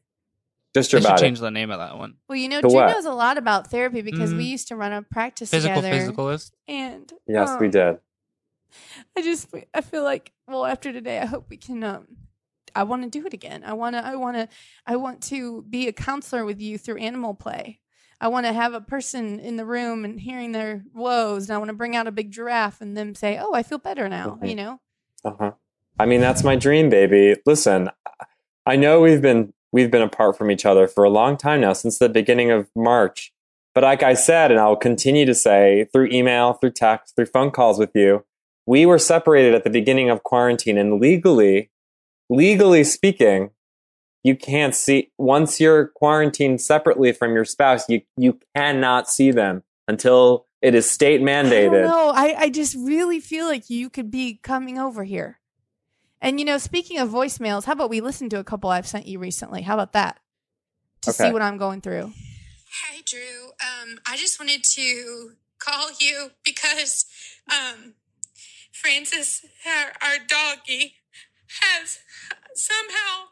Just 0.73 0.91
They 0.91 0.95
your 0.97 1.01
should 1.01 1.07
body. 1.09 1.21
change 1.21 1.39
the 1.39 1.51
name 1.51 1.69
of 1.71 1.79
that 1.79 1.97
one. 1.97 2.15
Well, 2.29 2.37
you 2.37 2.47
know, 2.49 2.61
To 2.61 2.67
Drew 2.67 2.75
what? 2.75 2.91
knows 2.91 3.05
a 3.05 3.11
lot 3.13 3.37
about 3.37 3.67
therapy 3.67 4.01
because 4.01 4.33
we 4.33 4.45
Mhm. 4.45 4.49
used 4.51 4.67
to 4.69 4.75
run 4.75 4.93
a 4.93 5.01
practice 5.01 5.49
Physical 5.51 5.81
together. 5.81 6.11
physicalist. 6.11 6.51
And 6.67 7.11
Yes, 7.27 7.49
we 7.59 7.67
um, 7.67 7.71
did. 7.71 7.97
I 9.17 9.21
just 9.21 9.53
I 9.73 9.81
feel 9.81 10.03
like 10.03 10.31
well 10.47 10.65
after 10.65 10.93
today 10.93 11.19
I 11.19 11.25
hope 11.25 11.47
we 11.49 11.57
can 11.57 11.83
um 11.83 12.07
I 12.75 12.83
want 12.83 13.03
to 13.03 13.09
do 13.09 13.25
it 13.25 13.33
again. 13.33 13.63
I 13.65 13.73
want 13.73 13.95
to 13.95 14.05
I 14.05 14.15
want 14.15 14.37
to 14.37 14.47
I 14.85 14.95
want 14.95 15.21
to 15.23 15.63
be 15.69 15.87
a 15.87 15.93
counselor 15.93 16.45
with 16.45 16.61
you 16.61 16.77
through 16.77 16.97
animal 16.97 17.33
play. 17.33 17.79
I 18.19 18.27
want 18.27 18.45
to 18.45 18.53
have 18.53 18.73
a 18.73 18.81
person 18.81 19.39
in 19.39 19.55
the 19.55 19.65
room 19.65 20.05
and 20.05 20.19
hearing 20.19 20.51
their 20.51 20.83
woes 20.93 21.49
and 21.49 21.55
I 21.55 21.57
want 21.57 21.69
to 21.69 21.75
bring 21.75 21.95
out 21.95 22.07
a 22.07 22.11
big 22.11 22.31
giraffe 22.31 22.81
and 22.81 22.95
them 22.95 23.15
say, 23.15 23.37
"Oh, 23.39 23.53
I 23.53 23.63
feel 23.63 23.79
better 23.79 24.07
now." 24.07 24.39
You 24.43 24.55
know? 24.55 24.79
Uh-huh. 25.23 25.51
I 25.99 26.05
mean, 26.05 26.21
that's 26.21 26.43
my 26.43 26.55
dream, 26.55 26.89
baby. 26.89 27.35
Listen, 27.45 27.89
I 28.65 28.75
know 28.75 29.01
we've 29.01 29.21
been 29.21 29.53
we've 29.71 29.91
been 29.91 30.01
apart 30.01 30.37
from 30.37 30.51
each 30.51 30.65
other 30.65 30.87
for 30.87 31.03
a 31.03 31.09
long 31.09 31.37
time 31.37 31.61
now, 31.61 31.73
since 31.73 31.97
the 31.97 32.09
beginning 32.09 32.51
of 32.51 32.69
March. 32.75 33.33
But 33.73 33.83
like 33.83 34.03
I 34.03 34.13
said, 34.13 34.51
and 34.51 34.59
I'll 34.59 34.75
continue 34.75 35.25
to 35.25 35.33
say 35.33 35.87
through 35.93 36.09
email, 36.11 36.53
through 36.53 36.71
text, 36.71 37.15
through 37.15 37.27
phone 37.27 37.51
calls 37.51 37.79
with 37.79 37.91
you, 37.95 38.25
we 38.65 38.85
were 38.85 38.99
separated 38.99 39.53
at 39.53 39.63
the 39.63 39.69
beginning 39.69 40.09
of 40.09 40.23
quarantine, 40.23 40.77
and 40.77 40.99
legally, 40.99 41.70
legally 42.31 42.83
speaking, 42.83 43.51
you 44.23 44.35
can't 44.35 44.73
see 44.73 45.11
once 45.17 45.59
you're 45.59 45.87
quarantined 45.87 46.61
separately 46.61 47.11
from 47.11 47.35
your 47.35 47.45
spouse, 47.45 47.87
you 47.89 48.01
you 48.17 48.39
cannot 48.55 49.09
see 49.09 49.31
them 49.31 49.63
until 49.87 50.47
it 50.61 50.73
is 50.73 50.89
state 50.89 51.21
mandated. 51.21 51.83
don't. 51.83 52.17
I 52.17 52.33
I 52.37 52.49
just 52.49 52.75
really 52.75 53.19
feel 53.19 53.45
like 53.45 53.69
you 53.69 53.89
could 53.89 54.09
be 54.09 54.39
coming 54.41 54.79
over 54.79 55.03
here. 55.03 55.39
And 56.21 56.39
you 56.39 56.45
know, 56.45 56.57
speaking 56.57 56.99
of 56.99 57.09
voicemails, 57.09 57.65
how 57.65 57.73
about 57.73 57.89
we 57.89 57.99
listen 57.99 58.29
to 58.29 58.39
a 58.39 58.43
couple 58.43 58.69
I've 58.69 58.87
sent 58.87 59.07
you 59.07 59.19
recently? 59.19 59.63
How 59.63 59.73
about 59.73 59.93
that? 59.93 60.19
To 61.01 61.11
see 61.11 61.31
what 61.31 61.41
I'm 61.41 61.57
going 61.57 61.81
through. 61.81 62.13
Hi, 62.73 63.01
Drew. 63.03 63.47
Um, 63.59 63.99
I 64.07 64.17
just 64.17 64.39
wanted 64.39 64.63
to 64.63 65.31
call 65.57 65.89
you 65.99 66.29
because 66.45 67.05
um, 67.49 67.95
Francis, 68.71 69.43
our, 69.65 69.93
our 70.01 70.17
doggy, 70.27 70.93
has 71.61 71.99
somehow. 72.55 73.27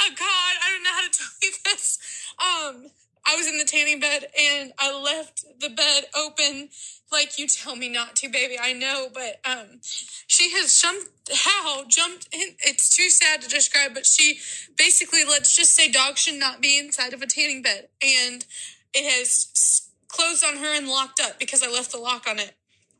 Oh 0.00 0.10
God, 0.10 0.54
I 0.64 0.70
don't 0.72 0.82
know 0.84 0.92
how 0.92 1.02
to 1.02 1.10
tell 1.10 1.26
you 1.42 1.50
this. 1.64 1.98
Um, 2.38 2.90
I 3.26 3.36
was 3.36 3.46
in 3.46 3.58
the 3.58 3.64
tanning 3.64 4.00
bed 4.00 4.26
and 4.38 4.72
I 4.78 4.98
left 4.98 5.44
the 5.60 5.68
bed 5.68 6.04
open, 6.16 6.70
like 7.12 7.38
you 7.38 7.46
tell 7.46 7.76
me 7.76 7.88
not 7.88 8.16
to, 8.16 8.28
baby. 8.28 8.56
I 8.60 8.72
know, 8.72 9.08
but 9.12 9.40
um, 9.44 9.80
she 9.82 10.50
has 10.52 10.72
somehow 10.72 11.84
jumped 11.88 12.28
in. 12.32 12.54
It's 12.60 12.94
too 12.96 13.10
sad 13.10 13.42
to 13.42 13.48
describe, 13.48 13.92
but 13.92 14.06
she 14.06 14.38
basically, 14.76 15.24
let's 15.24 15.54
just 15.54 15.74
say, 15.74 15.90
dogs 15.90 16.20
should 16.20 16.38
not 16.38 16.62
be 16.62 16.78
inside 16.78 17.12
of 17.12 17.20
a 17.20 17.26
tanning 17.26 17.62
bed, 17.62 17.88
and 18.00 18.46
it 18.94 19.04
has 19.04 19.90
closed 20.08 20.44
on 20.44 20.56
her 20.56 20.74
and 20.74 20.88
locked 20.88 21.20
up 21.20 21.38
because 21.38 21.62
I 21.62 21.70
left 21.70 21.92
the 21.92 21.98
lock 21.98 22.26
on 22.26 22.38
it. 22.38 22.52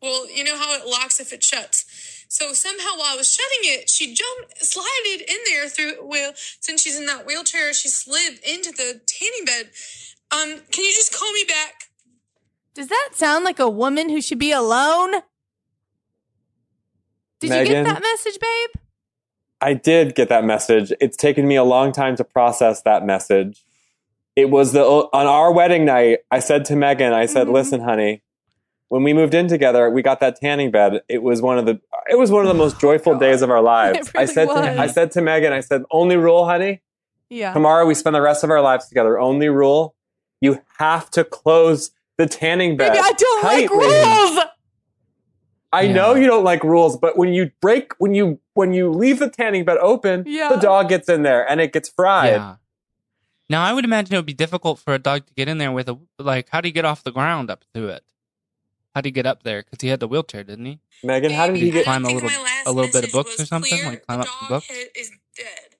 Well, 0.02 0.30
you 0.30 0.44
know 0.44 0.56
how 0.56 0.74
it 0.74 0.86
locks 0.86 1.20
if 1.20 1.32
it 1.32 1.42
shuts. 1.42 1.84
So 2.28 2.52
somehow 2.52 2.96
while 2.96 3.14
I 3.14 3.16
was 3.16 3.30
shutting 3.30 3.72
it, 3.72 3.88
she 3.88 4.14
jumped, 4.14 4.62
slided 4.64 5.22
in 5.28 5.38
there 5.46 5.66
through 5.68 5.94
well, 6.06 6.32
since 6.60 6.82
she's 6.82 6.98
in 6.98 7.06
that 7.06 7.26
wheelchair, 7.26 7.72
she 7.72 7.88
slid 7.88 8.38
into 8.46 8.70
the 8.70 9.00
tanning 9.06 9.44
bed. 9.46 9.70
Um, 10.30 10.60
can 10.70 10.84
you 10.84 10.92
just 10.92 11.14
call 11.18 11.32
me 11.32 11.44
back? 11.48 11.84
Does 12.74 12.88
that 12.88 13.10
sound 13.14 13.44
like 13.44 13.58
a 13.58 13.68
woman 13.68 14.10
who 14.10 14.20
should 14.20 14.38
be 14.38 14.52
alone? 14.52 15.14
Did 17.40 17.50
you 17.50 17.74
get 17.74 17.84
that 17.86 18.02
message, 18.02 18.38
babe? 18.40 18.82
I 19.60 19.74
did 19.74 20.14
get 20.14 20.28
that 20.28 20.44
message. 20.44 20.92
It's 21.00 21.16
taken 21.16 21.48
me 21.48 21.56
a 21.56 21.64
long 21.64 21.92
time 21.92 22.14
to 22.16 22.24
process 22.24 22.82
that 22.82 23.04
message. 23.04 23.64
It 24.36 24.50
was 24.50 24.72
the 24.72 24.84
on 24.84 25.26
our 25.26 25.50
wedding 25.52 25.84
night. 25.84 26.18
I 26.30 26.38
said 26.40 26.64
to 26.66 26.76
Megan, 26.76 27.12
I 27.12 27.26
said, 27.26 27.48
Mhm. 27.48 27.52
"Listen, 27.52 27.80
honey, 27.80 28.22
when 28.88 29.02
we 29.02 29.12
moved 29.12 29.34
in 29.34 29.48
together, 29.48 29.90
we 29.90 30.02
got 30.02 30.20
that 30.20 30.36
tanning 30.40 30.70
bed. 30.70 31.02
It 31.08 31.22
was 31.22 31.40
one 31.42 31.58
of 31.58 31.66
the 31.66 31.80
it 32.10 32.18
was 32.18 32.30
one 32.30 32.42
of 32.42 32.48
the 32.48 32.54
most 32.54 32.76
oh 32.76 32.80
joyful 32.80 33.18
days 33.18 33.42
of 33.42 33.50
our 33.50 33.62
lives." 33.76 34.08
It 34.08 34.16
I 34.16 34.24
said 34.24 34.48
was. 34.48 34.56
to 34.60 34.80
I 34.80 34.86
said 34.86 35.10
to 35.12 35.20
Megan, 35.22 35.52
I 35.52 35.60
said, 35.60 35.82
"Only 35.90 36.16
rule, 36.16 36.44
honey, 36.46 36.80
Yeah. 37.30 37.52
tomorrow 37.52 37.84
we 37.86 37.94
spend 37.94 38.14
the 38.16 38.22
rest 38.22 38.44
of 38.44 38.50
our 38.50 38.60
lives 38.62 38.88
together. 38.88 39.18
Only 39.18 39.48
rule 39.48 39.94
you 40.40 40.60
have 40.78 41.10
to 41.10 41.24
close 41.24 41.90
the 42.16 42.26
tanning 42.26 42.76
bed. 42.76 42.92
Baby, 42.92 43.00
I 43.04 43.12
don't 43.12 43.44
like 43.44 43.70
rules. 43.70 44.44
I 45.72 45.82
Yeah. 45.82 45.92
know 45.92 46.14
you 46.14 46.26
don't 46.26 46.44
like 46.44 46.64
rules, 46.64 46.96
but 46.96 47.18
when 47.18 47.32
you 47.34 47.50
break, 47.60 47.92
when 47.98 48.14
you 48.14 48.40
when 48.54 48.72
you 48.72 48.90
leave 48.90 49.18
the 49.18 49.28
tanning 49.28 49.64
bed 49.64 49.76
open, 49.78 50.24
Yeah. 50.26 50.48
the 50.48 50.56
dog 50.56 50.88
gets 50.88 51.08
in 51.08 51.22
there 51.22 51.48
and 51.48 51.60
it 51.60 51.72
gets 51.72 51.88
fried. 51.88 52.32
Yeah. 52.32 52.54
Now 53.50 53.62
I 53.64 53.72
would 53.72 53.84
imagine 53.84 54.14
it 54.14 54.18
would 54.18 54.26
be 54.26 54.32
difficult 54.32 54.78
for 54.78 54.94
a 54.94 54.98
dog 54.98 55.26
to 55.26 55.34
get 55.34 55.48
in 55.48 55.58
there 55.58 55.70
with 55.72 55.88
a 55.88 55.98
like. 56.18 56.48
How 56.50 56.60
do 56.60 56.68
you 56.68 56.74
get 56.74 56.84
off 56.84 57.04
the 57.04 57.12
ground 57.12 57.50
up 57.50 57.64
to 57.74 57.88
it? 57.88 58.02
How 58.98 59.02
do 59.02 59.08
you 59.10 59.12
get 59.12 59.26
up 59.26 59.44
there? 59.44 59.62
Because 59.62 59.80
he 59.80 59.86
had 59.86 60.00
the 60.00 60.08
wheelchair, 60.08 60.42
didn't 60.42 60.64
he? 60.64 60.80
Megan, 61.04 61.30
how 61.30 61.46
did 61.46 61.52
Baby, 61.52 61.66
you 61.66 61.72
get? 61.72 61.84
Climb 61.84 62.04
a 62.04 62.08
little- 62.10 62.28
a 62.66 62.72
little 62.72 62.90
bit 62.90 63.04
of 63.04 63.12
books 63.12 63.38
or 63.38 63.46
something? 63.46 63.70
clear. 63.78 63.90
Like 63.90 64.04
climb 64.04 64.18
the 64.18 64.26
up 64.26 64.34
some 64.40 64.48
books? 64.48 64.66
ha- 64.68 64.90
is 64.96 65.12
dead. 65.36 65.76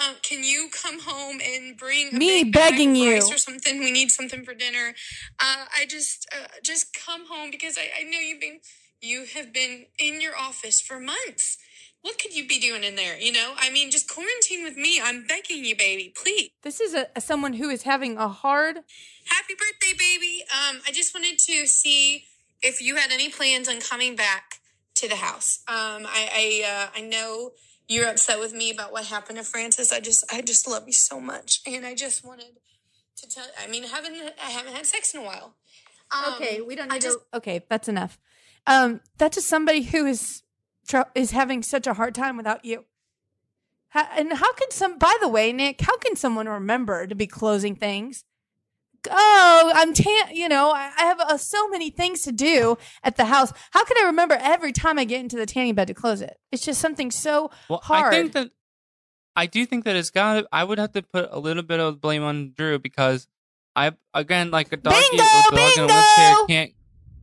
Um, 0.00 0.14
can 0.22 0.44
you 0.44 0.68
come 0.70 1.00
home 1.00 1.40
and 1.44 1.76
bring 1.76 2.10
a 2.14 2.16
Me 2.16 2.44
bag 2.44 2.52
begging 2.52 2.90
of 2.92 2.96
you. 2.98 3.16
or 3.16 3.36
something? 3.36 3.80
We 3.80 3.90
need 3.90 4.12
something 4.12 4.44
for 4.44 4.54
dinner. 4.54 4.94
Uh, 5.40 5.64
I 5.76 5.86
just 5.88 6.28
uh, 6.32 6.46
just 6.62 6.94
come 6.94 7.26
home 7.26 7.50
because 7.50 7.76
I, 7.76 7.88
I 8.00 8.04
know 8.04 8.20
you've 8.20 8.40
been 8.40 8.60
you 9.00 9.24
have 9.34 9.52
been 9.52 9.86
in 9.98 10.20
your 10.20 10.36
office 10.36 10.80
for 10.80 11.00
months. 11.00 11.58
What 12.02 12.20
could 12.20 12.32
you 12.36 12.46
be 12.46 12.60
doing 12.60 12.84
in 12.84 12.94
there? 12.94 13.18
You 13.18 13.32
know, 13.32 13.54
I 13.58 13.70
mean, 13.70 13.90
just 13.90 14.08
quarantine 14.08 14.62
with 14.62 14.76
me. 14.76 15.00
I'm 15.02 15.26
begging 15.26 15.64
you, 15.64 15.74
baby, 15.74 16.14
please. 16.14 16.50
This 16.62 16.78
is 16.80 16.94
a, 16.94 17.08
someone 17.20 17.54
who 17.54 17.68
is 17.70 17.82
having 17.82 18.16
a 18.18 18.28
hard. 18.28 18.76
Happy 19.24 19.54
birthday, 19.58 19.96
baby. 19.98 20.44
Um, 20.52 20.82
I 20.86 20.92
just 20.92 21.12
wanted 21.12 21.40
to 21.40 21.66
see 21.66 22.26
if 22.66 22.82
you 22.82 22.96
had 22.96 23.12
any 23.12 23.28
plans 23.28 23.68
on 23.68 23.80
coming 23.80 24.16
back 24.16 24.60
to 24.96 25.08
the 25.08 25.16
house. 25.16 25.60
Um, 25.68 26.06
I 26.06 26.28
I, 26.66 26.70
uh, 26.70 26.98
I 26.98 27.00
know 27.02 27.52
you're 27.88 28.08
upset 28.08 28.40
with 28.40 28.52
me 28.52 28.70
about 28.70 28.92
what 28.92 29.06
happened 29.06 29.38
to 29.38 29.44
Francis. 29.44 29.92
I 29.92 30.00
just 30.00 30.24
I 30.32 30.42
just 30.42 30.68
love 30.68 30.84
you 30.86 30.92
so 30.92 31.20
much, 31.20 31.60
and 31.66 31.86
I 31.86 31.94
just 31.94 32.24
wanted 32.24 32.56
to 33.18 33.28
tell. 33.28 33.44
I 33.62 33.68
mean, 33.68 33.84
I 33.84 33.88
haven't 33.88 34.14
I 34.42 34.50
haven't 34.50 34.74
had 34.74 34.86
sex 34.86 35.14
in 35.14 35.20
a 35.20 35.24
while. 35.24 35.54
Um, 36.14 36.66
we 36.66 36.76
don't 36.76 36.92
I 36.92 36.98
just 36.98 37.18
Okay, 37.32 37.64
that's 37.68 37.88
enough. 37.88 38.18
Um, 38.66 39.00
that's 39.18 39.36
just 39.36 39.48
somebody 39.48 39.82
who 39.82 40.06
is 40.06 40.42
tr- 40.88 41.10
is 41.14 41.30
having 41.30 41.62
such 41.62 41.86
a 41.86 41.94
hard 41.94 42.14
time 42.14 42.36
without 42.36 42.64
you. 42.64 42.84
How, 43.88 44.08
and 44.16 44.32
how 44.32 44.52
can 44.54 44.70
some? 44.70 44.98
By 44.98 45.14
the 45.20 45.28
way, 45.28 45.52
Nick, 45.52 45.80
how 45.80 45.96
can 45.98 46.16
someone 46.16 46.48
remember 46.48 47.06
to 47.06 47.14
be 47.14 47.26
closing 47.26 47.76
things? 47.76 48.24
Oh, 49.10 49.72
I'm 49.74 49.92
tan. 49.92 50.34
You 50.34 50.48
know, 50.48 50.70
I, 50.70 50.90
I 50.98 51.04
have 51.04 51.20
uh, 51.20 51.36
so 51.36 51.68
many 51.68 51.90
things 51.90 52.22
to 52.22 52.32
do 52.32 52.78
at 53.02 53.16
the 53.16 53.26
house. 53.26 53.52
How 53.72 53.84
can 53.84 53.96
I 53.98 54.06
remember 54.06 54.36
every 54.40 54.72
time 54.72 54.98
I 54.98 55.04
get 55.04 55.20
into 55.20 55.36
the 55.36 55.46
tanning 55.46 55.74
bed 55.74 55.88
to 55.88 55.94
close 55.94 56.20
it? 56.20 56.38
It's 56.52 56.64
just 56.64 56.80
something 56.80 57.10
so 57.10 57.50
Well, 57.68 57.80
hard. 57.82 58.12
I 58.12 58.16
think 58.16 58.32
that 58.32 58.50
I 59.34 59.46
do 59.46 59.66
think 59.66 59.84
that 59.84 59.96
it's 59.96 60.10
got. 60.10 60.46
I 60.50 60.64
would 60.64 60.78
have 60.78 60.92
to 60.92 61.02
put 61.02 61.28
a 61.30 61.38
little 61.38 61.62
bit 61.62 61.78
of 61.78 62.00
blame 62.00 62.22
on 62.22 62.52
Drew 62.56 62.78
because 62.78 63.28
I 63.74 63.92
again 64.14 64.50
like 64.50 64.72
a 64.72 64.76
dog, 64.76 64.94
Bingo, 65.10 65.22
a 65.22 65.44
dog 65.50 65.76
in 65.76 65.84
a 65.84 65.86
wheelchair 65.86 66.46
can't 66.48 66.72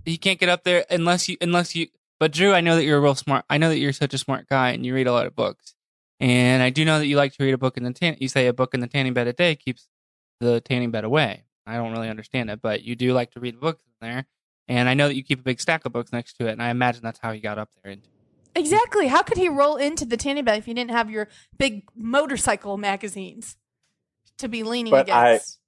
he 0.06 0.18
can't 0.18 0.40
get 0.40 0.50
up 0.50 0.64
there 0.64 0.86
unless 0.90 1.28
you 1.28 1.38
unless 1.42 1.76
you. 1.76 1.88
But 2.20 2.32
Drew, 2.32 2.54
I 2.54 2.62
know 2.62 2.76
that 2.76 2.84
you're 2.84 3.00
a 3.00 3.02
real 3.02 3.16
smart. 3.16 3.46
I 3.50 3.58
know 3.58 3.70
that 3.70 3.80
you're 3.80 3.92
such 3.94 4.14
a 4.14 4.18
smart 4.18 4.48
guy 4.48 4.70
and 4.70 4.86
you 4.86 4.94
read 4.94 5.08
a 5.08 5.12
lot 5.12 5.26
of 5.26 5.36
books. 5.36 5.74
And 6.20 6.64
I 6.64 6.70
do 6.70 6.86
know 6.86 7.00
that 7.00 7.08
you 7.08 7.18
like 7.18 7.34
to 7.34 7.44
read 7.44 7.54
a 7.54 7.58
book 7.58 7.76
in 7.76 7.84
the 7.84 7.92
tan. 7.92 8.16
You 8.20 8.30
say 8.30 8.48
a 8.48 8.54
book 8.54 8.74
in 8.74 8.80
the 8.80 8.88
tanning 8.88 9.14
bed 9.14 9.28
a 9.28 9.34
day 9.34 9.56
keeps 9.56 9.90
the 10.40 10.62
tanning 10.62 10.92
bed 10.92 11.04
away. 11.04 11.44
I 11.66 11.76
don't 11.78 11.92
really 11.92 12.10
understand 12.10 12.50
it, 12.50 12.62
but 12.62 12.84
you 12.84 12.96
do 12.96 13.14
like 13.14 13.32
to 13.32 13.40
read 13.40 13.60
books 13.60 13.84
in 14.02 14.08
there. 14.08 14.26
And 14.68 14.88
I 14.88 14.94
know 14.94 15.08
that 15.08 15.16
you 15.16 15.24
keep 15.24 15.40
a 15.40 15.44
big 15.44 15.60
stack 15.60 15.86
of 15.86 15.92
books 15.92 16.12
next 16.12 16.34
to 16.38 16.48
it, 16.48 16.52
and 16.54 16.62
I 16.64 16.70
imagine 16.70 17.02
that's 17.04 17.20
how 17.20 17.32
he 17.32 17.40
got 17.40 17.58
up 17.58 17.70
there. 17.84 17.92
Into 17.94 18.08
Exactly. 18.56 19.08
How 19.08 19.24
could 19.24 19.38
he 19.38 19.50
roll 19.50 19.78
into 19.78 20.06
the 20.06 20.16
tanning 20.16 20.44
bed 20.46 20.60
if 20.60 20.68
you 20.68 20.74
didn't 20.76 20.92
have 20.92 21.10
your 21.10 21.28
big 21.58 21.84
motorcycle 21.96 22.78
magazines 22.78 23.58
to 24.38 24.48
be 24.48 24.64
leaning 24.64 24.92
But 24.92 25.10
I- 25.10 25.30
against? 25.32 25.60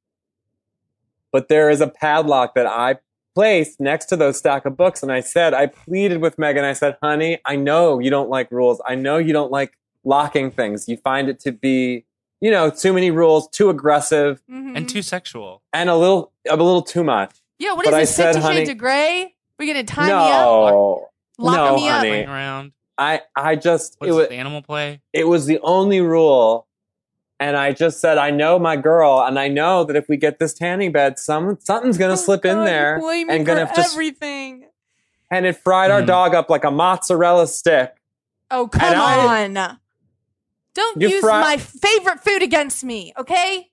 But 1.32 1.50
there 1.50 1.70
is 1.70 1.82
a 1.82 1.88
padlock 1.88 2.56
that 2.56 2.68
I 2.68 2.98
placed 3.34 3.82
next 3.82 4.06
to 4.06 4.16
those 4.16 4.38
stack 4.38 4.66
of 4.66 4.78
books, 4.78 5.04
and 5.04 5.12
I 5.12 5.20
said, 5.20 5.54
I 5.54 5.66
pleaded 5.68 6.22
with 6.22 6.38
Megan. 6.40 6.64
I 6.64 6.72
said, 6.74 6.96
"Honey, 7.04 7.40
I 7.46 7.58
know 7.58 8.00
you 8.00 8.10
don't 8.10 8.30
like 8.30 8.50
rules. 8.52 8.82
I 8.88 8.96
know 8.96 9.18
you 9.18 9.34
don't 9.34 9.52
like 9.52 9.78
locking 10.06 10.52
things. 10.52 10.88
You 10.88 10.96
find 10.98 11.28
it 11.28 11.40
to 11.42 11.52
be, 11.52 12.06
you 12.42 12.52
know, 12.52 12.70
too 12.70 12.94
many 12.94 13.12
rules, 13.12 13.48
too 13.50 13.70
aggressive, 13.70 14.42
Mhm. 14.52 14.76
and 14.78 14.90
too 14.90 15.02
sexual. 15.02 15.62
and 15.74 15.90
a 15.90 15.96
little, 15.96 16.32
a 16.50 16.56
little 16.56 16.82
too 16.82 17.04
much." 17.04 17.32
yeah, 17.60 17.74
what 17.74 17.86
is 17.86 17.92
but 17.92 17.98
I 17.98 18.02
this? 18.02 18.16
said, 18.16 18.34
Fifty 18.34 18.42
honey- 18.42 18.56
Shades 18.58 18.70
of 18.72 18.78
Grey? 18.78 19.34
We're 19.58 19.68
gonna 19.74 19.84
tie 19.86 20.08
me 20.08 20.12
up, 20.12 20.42
no, 20.42 21.08
lock 21.38 21.56
no, 21.56 21.76
me 21.78 21.88
up. 21.90 21.98
honey. 21.98 22.10
Playing 22.10 22.30
around. 22.30 22.72
I, 22.98 23.22
I 23.36 23.56
just, 23.56 23.96
What's 24.00 24.10
it 24.10 24.14
was, 24.14 24.28
this, 24.30 24.38
animal 24.38 24.62
play? 24.62 25.02
it 25.14 25.28
was 25.28 25.46
the 25.48 25.60
only 25.64 26.02
rule. 26.02 26.68
And 27.38 27.58
I 27.58 27.74
just 27.74 28.00
said, 28.00 28.18
I 28.18 28.30
know 28.32 28.58
my 28.58 28.78
girl, 28.78 29.22
and 29.22 29.38
I 29.38 29.50
know 29.50 29.84
that 29.84 29.98
if 29.98 30.08
we 30.08 30.16
get 30.16 30.40
this 30.40 30.54
tanning 30.54 30.94
bed, 30.94 31.20
some 31.20 31.58
something's 31.62 31.98
gonna 31.98 32.14
Oh, 32.14 32.16
slip 32.18 32.46
in 32.46 32.64
there 32.64 32.96
you 32.96 33.02
blame 33.02 33.28
me 33.28 33.36
and 33.36 33.46
for 33.46 33.54
gonna 33.56 33.72
just 33.76 33.94
everything. 33.94 34.66
and 35.30 35.46
it 35.46 35.58
fried 35.58 35.92
our 35.92 36.02
Mhm. 36.02 36.06
dog 36.08 36.36
up 36.36 36.50
like 36.50 36.64
a 36.64 36.72
mozzarella 36.72 37.48
stick. 37.48 37.96
Oh 38.50 38.68
come 38.70 38.84
And 38.94 38.96
I- 38.96 39.46
on! 39.46 39.80
Don't 40.76 41.02
You 41.02 41.10
use 41.10 41.22
fry- 41.22 41.42
my 41.42 41.58
favorite 41.58 42.20
food 42.24 42.44
against 42.44 42.84
me, 42.84 43.14
okay? 43.18 43.70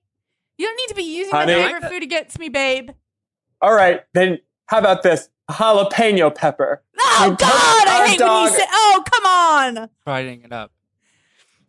You 0.57 0.65
don't 0.67 0.75
need 0.77 0.87
to 0.87 0.95
be 0.95 1.03
using 1.03 1.31
Honey- 1.31 1.53
my 1.55 1.63
favorite 1.73 1.89
food 1.91 2.03
against 2.03 2.39
me, 2.39 2.49
babe. 2.49 2.89
All 3.61 3.73
right, 3.73 4.01
then 4.13 4.39
how 4.67 4.79
about 4.79 5.03
this 5.03 5.29
jalapeno 5.51 6.33
pepper? 6.33 6.81
Oh 6.99 7.25
You 7.29 7.35
God, 7.35 7.87
I 7.87 7.99
our 7.99 8.07
hate 8.07 8.19
when 8.19 8.27
dog- 8.27 8.51
you 8.51 8.57
say. 8.57 8.65
Oh 8.71 9.03
come 9.05 9.25
on! 9.25 9.89
Frying 10.03 10.41
it 10.43 10.51
up. 10.51 10.71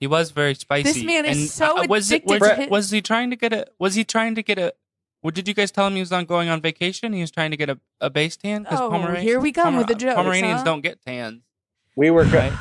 He 0.01 0.07
was 0.07 0.31
very 0.33 0.55
spicy. 0.55 0.83
This 0.93 1.03
man 1.05 1.25
is 1.25 1.37
and, 1.39 1.49
so 1.49 1.79
uh, 1.83 1.87
was, 1.89 2.11
it, 2.11 2.17
addicted 2.23 2.41
was, 2.41 2.49
to 2.51 2.55
his- 2.57 2.71
was 2.71 2.91
he 2.91 3.03
trying 3.03 3.31
to 3.31 3.37
get 3.37 3.53
a? 3.53 3.67
Was 3.79 3.95
he 3.95 4.05
trying 4.05 4.35
to 4.37 4.43
get 4.43 4.59
a? 4.59 4.73
What 5.21 5.35
did 5.35 5.49
you 5.49 5.55
guys 5.55 5.71
tell 5.71 5.87
him 5.87 5.95
he 5.95 6.01
was 6.01 6.13
on 6.13 6.27
going 6.27 6.49
on 6.49 6.61
vacation? 6.61 7.13
He 7.15 7.21
was 7.23 7.31
trying 7.31 7.51
to 7.51 7.57
get 7.57 7.71
a, 7.71 7.79
a 8.01 8.11
base 8.11 8.37
tan 8.37 8.63
because 8.65 8.81
Oh, 8.81 8.91
Pomeranians. 8.91 9.23
here 9.25 9.41
we 9.41 9.53
come 9.53 9.77
with 9.77 9.87
the 9.87 9.95
jokes, 9.95 10.15
Pomeranians 10.17 10.59
huh? 10.59 10.65
don't 10.65 10.81
get 10.83 11.01
tans. 11.05 11.43
We 11.97 12.11
were 12.11 12.25
good. 12.25 12.35
Right? 12.35 12.53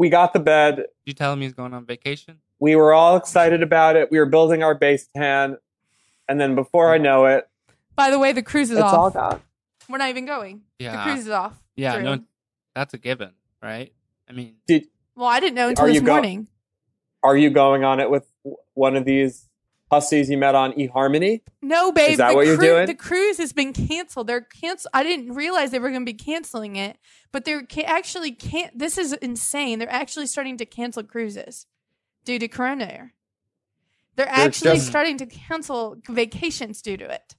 We 0.00 0.08
got 0.08 0.32
the 0.32 0.38
bed. 0.40 0.76
Did 0.76 0.86
you 1.04 1.12
tell 1.12 1.30
him 1.30 1.42
he's 1.42 1.52
going 1.52 1.74
on 1.74 1.84
vacation? 1.84 2.38
We 2.58 2.74
were 2.74 2.94
all 2.94 3.18
excited 3.18 3.62
about 3.62 3.96
it. 3.96 4.10
We 4.10 4.18
were 4.18 4.24
building 4.24 4.62
our 4.62 4.74
base 4.74 5.06
tan, 5.14 5.58
and 6.26 6.40
then 6.40 6.54
before 6.54 6.90
I 6.94 6.96
know 6.96 7.26
it, 7.26 7.46
By 7.96 8.10
the 8.10 8.18
way, 8.18 8.32
the 8.32 8.42
cruise 8.42 8.70
is 8.70 8.78
it's 8.78 8.82
off. 8.86 8.94
all 8.94 9.10
gone. 9.10 9.42
We're 9.90 9.98
not 9.98 10.08
even 10.08 10.24
going. 10.24 10.62
Yeah. 10.78 10.96
The 10.96 11.02
cruise 11.12 11.26
is 11.26 11.28
off. 11.28 11.62
yeah. 11.76 11.96
Drew. 11.96 12.02
No, 12.04 12.18
that's 12.74 12.94
a 12.94 12.98
given, 12.98 13.32
right? 13.62 13.92
I 14.26 14.32
mean, 14.32 14.54
Did 14.66 14.86
Well, 15.14 15.26
I 15.28 15.38
didn't 15.38 15.56
know 15.56 15.68
until 15.68 15.84
Are 15.84 15.88
this 15.88 15.96
you 15.96 16.00
go- 16.00 16.12
morning. 16.14 16.46
are 17.22 17.36
you 17.36 17.50
going 17.50 17.84
on 17.84 18.00
it 18.00 18.08
with 18.08 18.26
one 18.72 18.96
of 18.96 19.04
these 19.04 19.49
hussies 19.90 20.30
you 20.30 20.38
met 20.38 20.54
on 20.54 20.72
eHarmony? 20.72 21.40
No, 21.62 21.92
babe. 21.92 22.12
Is 22.12 22.18
that 22.18 22.30
the 22.30 22.34
what 22.36 22.46
you're 22.46 22.56
doing? 22.56 22.86
The 22.86 22.94
cruise 22.94 23.38
has 23.38 23.52
been 23.52 23.72
canceled. 23.72 24.26
They're 24.26 24.40
canceled. 24.40 24.90
I 24.94 25.02
didn't 25.02 25.32
realize 25.34 25.70
they 25.70 25.78
were 25.78 25.90
going 25.90 26.06
to 26.06 26.12
be 26.12 26.16
canceling 26.16 26.76
it, 26.76 26.96
but 27.32 27.44
they're 27.44 27.64
ca- 27.66 27.84
actually 27.84 28.32
can't. 28.32 28.78
This 28.78 28.96
is 28.98 29.12
insane. 29.14 29.78
They're 29.78 29.90
actually 29.92 30.26
starting 30.26 30.56
to 30.58 30.66
cancel 30.66 31.02
cruises 31.02 31.66
due 32.24 32.38
to 32.38 32.48
Corona. 32.48 32.84
Air. 32.84 33.14
They're 34.16 34.28
actually 34.28 34.74
just- 34.76 34.86
starting 34.88 35.16
to 35.18 35.26
cancel 35.26 35.96
vacations 36.08 36.82
due 36.82 36.96
to 36.96 37.04
it. 37.10 37.36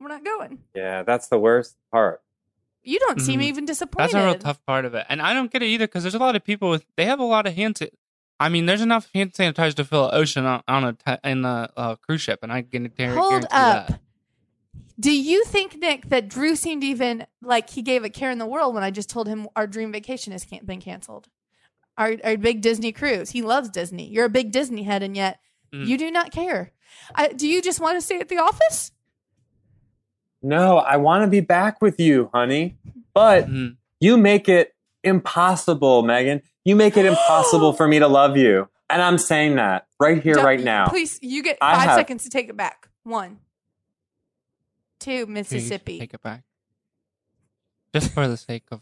We're 0.00 0.08
not 0.08 0.24
going. 0.24 0.60
Yeah, 0.74 1.02
that's 1.02 1.28
the 1.28 1.38
worst 1.38 1.76
part. 1.92 2.22
You 2.82 2.98
don't 2.98 3.20
seem 3.20 3.40
Mhm. 3.40 3.44
even 3.44 3.64
disappointed. 3.66 4.14
that's 4.14 4.22
a 4.22 4.26
real 4.26 4.38
tough 4.38 4.64
part 4.64 4.86
of 4.86 4.94
it, 4.94 5.04
and 5.10 5.20
I 5.20 5.34
don't 5.34 5.52
get 5.52 5.62
it 5.62 5.66
either 5.66 5.86
because 5.86 6.02
there's 6.02 6.14
a 6.14 6.18
lot 6.18 6.34
of 6.36 6.42
people 6.44 6.70
with 6.70 6.86
they 6.96 7.04
have 7.04 7.20
a 7.20 7.24
lot 7.24 7.46
of 7.46 7.54
hand. 7.54 7.78
Sa- 8.40 8.44
I 8.44 8.48
mean, 8.48 8.66
there's 8.66 8.80
enough 8.80 9.08
hand 9.14 9.32
sanitizer 9.32 9.74
to 9.74 9.84
fill 9.84 10.08
an 10.08 10.14
ocean 10.14 10.44
on, 10.46 10.62
on 10.66 10.84
a 10.84 10.92
t- 10.94 11.28
in 11.28 11.44
a 11.44 11.70
uh, 11.76 11.96
cruise 11.96 12.20
ship, 12.22 12.40
and 12.42 12.52
I 12.52 12.62
can 12.62 12.84
guarantee 12.88 13.20
Hold 13.20 13.44
up. 13.44 13.50
that. 13.88 14.00
Do 14.98 15.10
you 15.12 15.44
think, 15.44 15.78
Nick, 15.78 16.08
that 16.10 16.28
Drew 16.28 16.54
seemed 16.56 16.84
even 16.84 17.26
like 17.42 17.70
he 17.70 17.80
gave 17.82 18.04
a 18.04 18.10
care 18.10 18.30
in 18.30 18.38
the 18.38 18.46
world 18.46 18.74
when 18.74 18.82
I 18.82 18.90
just 18.90 19.08
told 19.08 19.28
him 19.28 19.48
our 19.56 19.66
dream 19.66 19.92
vacation 19.92 20.32
has 20.32 20.44
can- 20.44 20.64
been 20.64 20.80
canceled? 20.80 21.28
Our, 21.96 22.16
our 22.24 22.36
big 22.36 22.60
Disney 22.62 22.92
cruise. 22.92 23.30
He 23.30 23.42
loves 23.42 23.68
Disney. 23.70 24.06
You're 24.08 24.26
a 24.26 24.30
big 24.30 24.52
Disney 24.52 24.82
head, 24.84 25.02
and 25.02 25.16
yet 25.16 25.38
Mm. 25.72 25.86
you 25.86 25.96
do 25.98 26.10
not 26.10 26.32
care. 26.32 26.72
I, 27.14 27.28
do 27.28 27.46
you 27.46 27.62
just 27.62 27.78
want 27.78 27.96
to 27.96 28.00
stay 28.00 28.18
at 28.18 28.28
the 28.28 28.38
office? 28.38 28.90
No, 30.42 30.78
I 30.78 30.96
want 30.96 31.22
to 31.24 31.28
be 31.30 31.40
back 31.40 31.80
with 31.80 32.00
you, 32.00 32.28
honey. 32.34 32.76
But 33.14 33.46
Mhm. 33.48 33.76
you 34.00 34.16
make 34.16 34.48
it 34.48 34.74
impossible, 35.04 36.02
Megan. 36.02 36.42
You 36.64 36.76
make 36.76 36.96
it 36.96 37.06
impossible 37.06 37.72
for 37.72 37.88
me 37.88 37.98
to 37.98 38.08
love 38.08 38.36
you. 38.36 38.68
And 38.90 39.00
I'm 39.00 39.18
saying 39.18 39.54
that 39.54 39.86
right 40.00 40.20
here, 40.20 40.34
Don't- 40.34 40.44
right 40.44 40.58
now. 40.60 40.88
Please, 40.88 41.16
you 41.22 41.44
get 41.44 41.58
I 41.60 41.74
five 41.76 41.84
have- 41.90 41.94
seconds 41.96 42.24
to 42.24 42.28
take 42.30 42.48
it 42.48 42.56
back. 42.56 42.88
One, 43.04 43.38
two, 44.98 45.26
Mississippi. 45.26 46.00
take 46.00 46.12
it 46.12 46.22
back, 46.22 46.42
just 47.94 48.12
for 48.12 48.26
the 48.26 48.36
sake 48.36 48.64
of. 48.72 48.80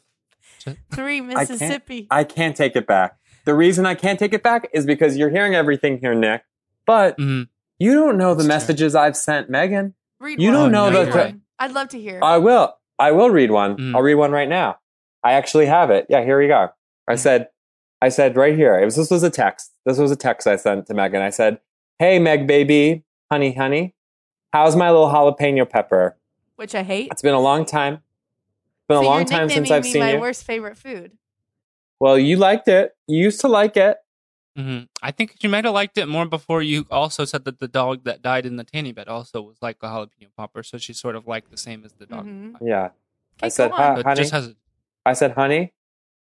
Just, 0.58 0.78
Three, 0.90 1.20
can't- 1.20 1.34
Mississippi. 1.50 2.06
I 2.10 2.24
can't 2.24 2.56
take 2.56 2.74
it 2.74 2.86
back. 2.86 3.18
The 3.44 3.54
reason 3.54 3.84
I 3.84 3.94
can't 3.94 4.18
take 4.18 4.32
it 4.32 4.42
back 4.42 4.68
is 4.72 4.86
because 4.86 5.16
you're 5.18 5.28
hearing 5.30 5.54
everything 5.54 5.98
here, 5.98 6.14
Nick. 6.14 6.42
But 6.86 7.18
Mhm. 7.18 7.48
you 7.78 7.92
don't 7.94 8.16
know 8.16 8.32
the 8.34 8.38
It's 8.40 8.44
true. 8.44 8.48
messages 8.48 8.94
I've 8.94 9.14
sent 9.16 9.50
Megan. 9.50 9.94
Read 10.20 10.40
you 10.40 10.48
one. 10.52 10.54
don't 10.58 10.72
know 10.72 10.88
no, 10.90 11.04
the. 11.04 11.10
one. 11.18 11.42
I'd 11.58 11.72
love 11.72 11.88
to 11.90 12.00
hear. 12.00 12.18
I 12.22 12.38
will. 12.38 12.74
I 12.98 13.12
will 13.12 13.28
read 13.30 13.50
one. 13.50 13.76
Mm. 13.76 13.94
I'll 13.94 14.02
read 14.02 14.14
one 14.14 14.32
right 14.32 14.48
now. 14.48 14.78
I 15.22 15.34
actually 15.34 15.66
have 15.66 15.90
it. 15.90 16.06
Yeah, 16.08 16.24
here 16.24 16.38
we 16.38 16.48
go. 16.48 16.70
I 17.06 17.12
Mm. 17.14 17.18
said, 17.18 17.48
I 18.00 18.08
said 18.10 18.36
right 18.36 18.54
here. 18.54 18.78
It 18.78 18.84
was 18.84 18.96
this 18.96 19.10
was 19.10 19.22
a 19.22 19.30
text. 19.30 19.72
This 19.84 19.98
was 19.98 20.10
a 20.10 20.16
text 20.16 20.46
I 20.46 20.56
sent 20.56 20.86
to 20.86 20.94
Megan. 20.94 21.20
I 21.22 21.30
said, 21.30 21.58
"Hey, 21.98 22.18
Meg, 22.18 22.46
baby, 22.46 23.04
honey, 23.30 23.52
honey, 23.54 23.94
How's 24.52 24.76
my 24.76 24.90
little 24.90 25.08
jalapeno 25.08 25.68
pepper? 25.68 26.16
which 26.56 26.74
I 26.74 26.82
hate. 26.82 27.08
It's 27.12 27.22
been 27.22 27.34
a 27.34 27.40
long 27.40 27.64
time. 27.64 27.94
It's 27.94 28.86
been 28.88 28.96
So 28.96 29.02
a 29.02 29.06
long 29.06 29.24
time 29.26 29.48
since 29.48 29.70
I've 29.70 29.84
me 29.84 29.90
seen 29.90 30.00
my 30.00 30.12
you. 30.14 30.20
worst 30.20 30.42
favorite 30.44 30.76
food. 30.76 31.12
Well, 32.00 32.18
you 32.18 32.36
liked 32.36 32.66
it. 32.68 32.96
You 33.06 33.18
used 33.24 33.40
to 33.42 33.48
like 33.48 33.76
it. 33.76 33.98
hmm 34.56 34.82
I 35.02 35.10
think 35.12 35.42
you 35.44 35.48
might 35.48 35.64
have 35.64 35.74
liked 35.74 35.98
it 35.98 36.06
more 36.06 36.24
before 36.26 36.62
you 36.62 36.86
also 36.90 37.24
said 37.24 37.44
that 37.44 37.58
the 37.60 37.68
dog 37.68 38.02
that 38.04 38.22
died 38.22 38.44
in 38.46 38.56
the 38.56 38.64
tanny 38.64 38.90
bed 38.92 39.06
also 39.08 39.40
was 39.42 39.56
like 39.62 39.76
a 39.82 39.86
jalapeno 39.86 40.28
popper, 40.36 40.62
so 40.62 40.78
she's 40.78 40.98
sort 40.98 41.14
of 41.14 41.26
like 41.28 41.50
the 41.50 41.56
same 41.56 41.84
as 41.84 41.92
the 41.92 42.06
dog. 42.06 42.26
Mhm. 42.26 42.54
Yeah. 42.62 42.90
I 43.42 43.48
said, 43.48 43.70
on. 43.70 44.02
Honey. 44.02 44.16
just 44.16 44.32
has 44.32 44.46
a, 44.48 44.54
I 45.06 45.12
said, 45.12 45.32
honey, 45.32 45.74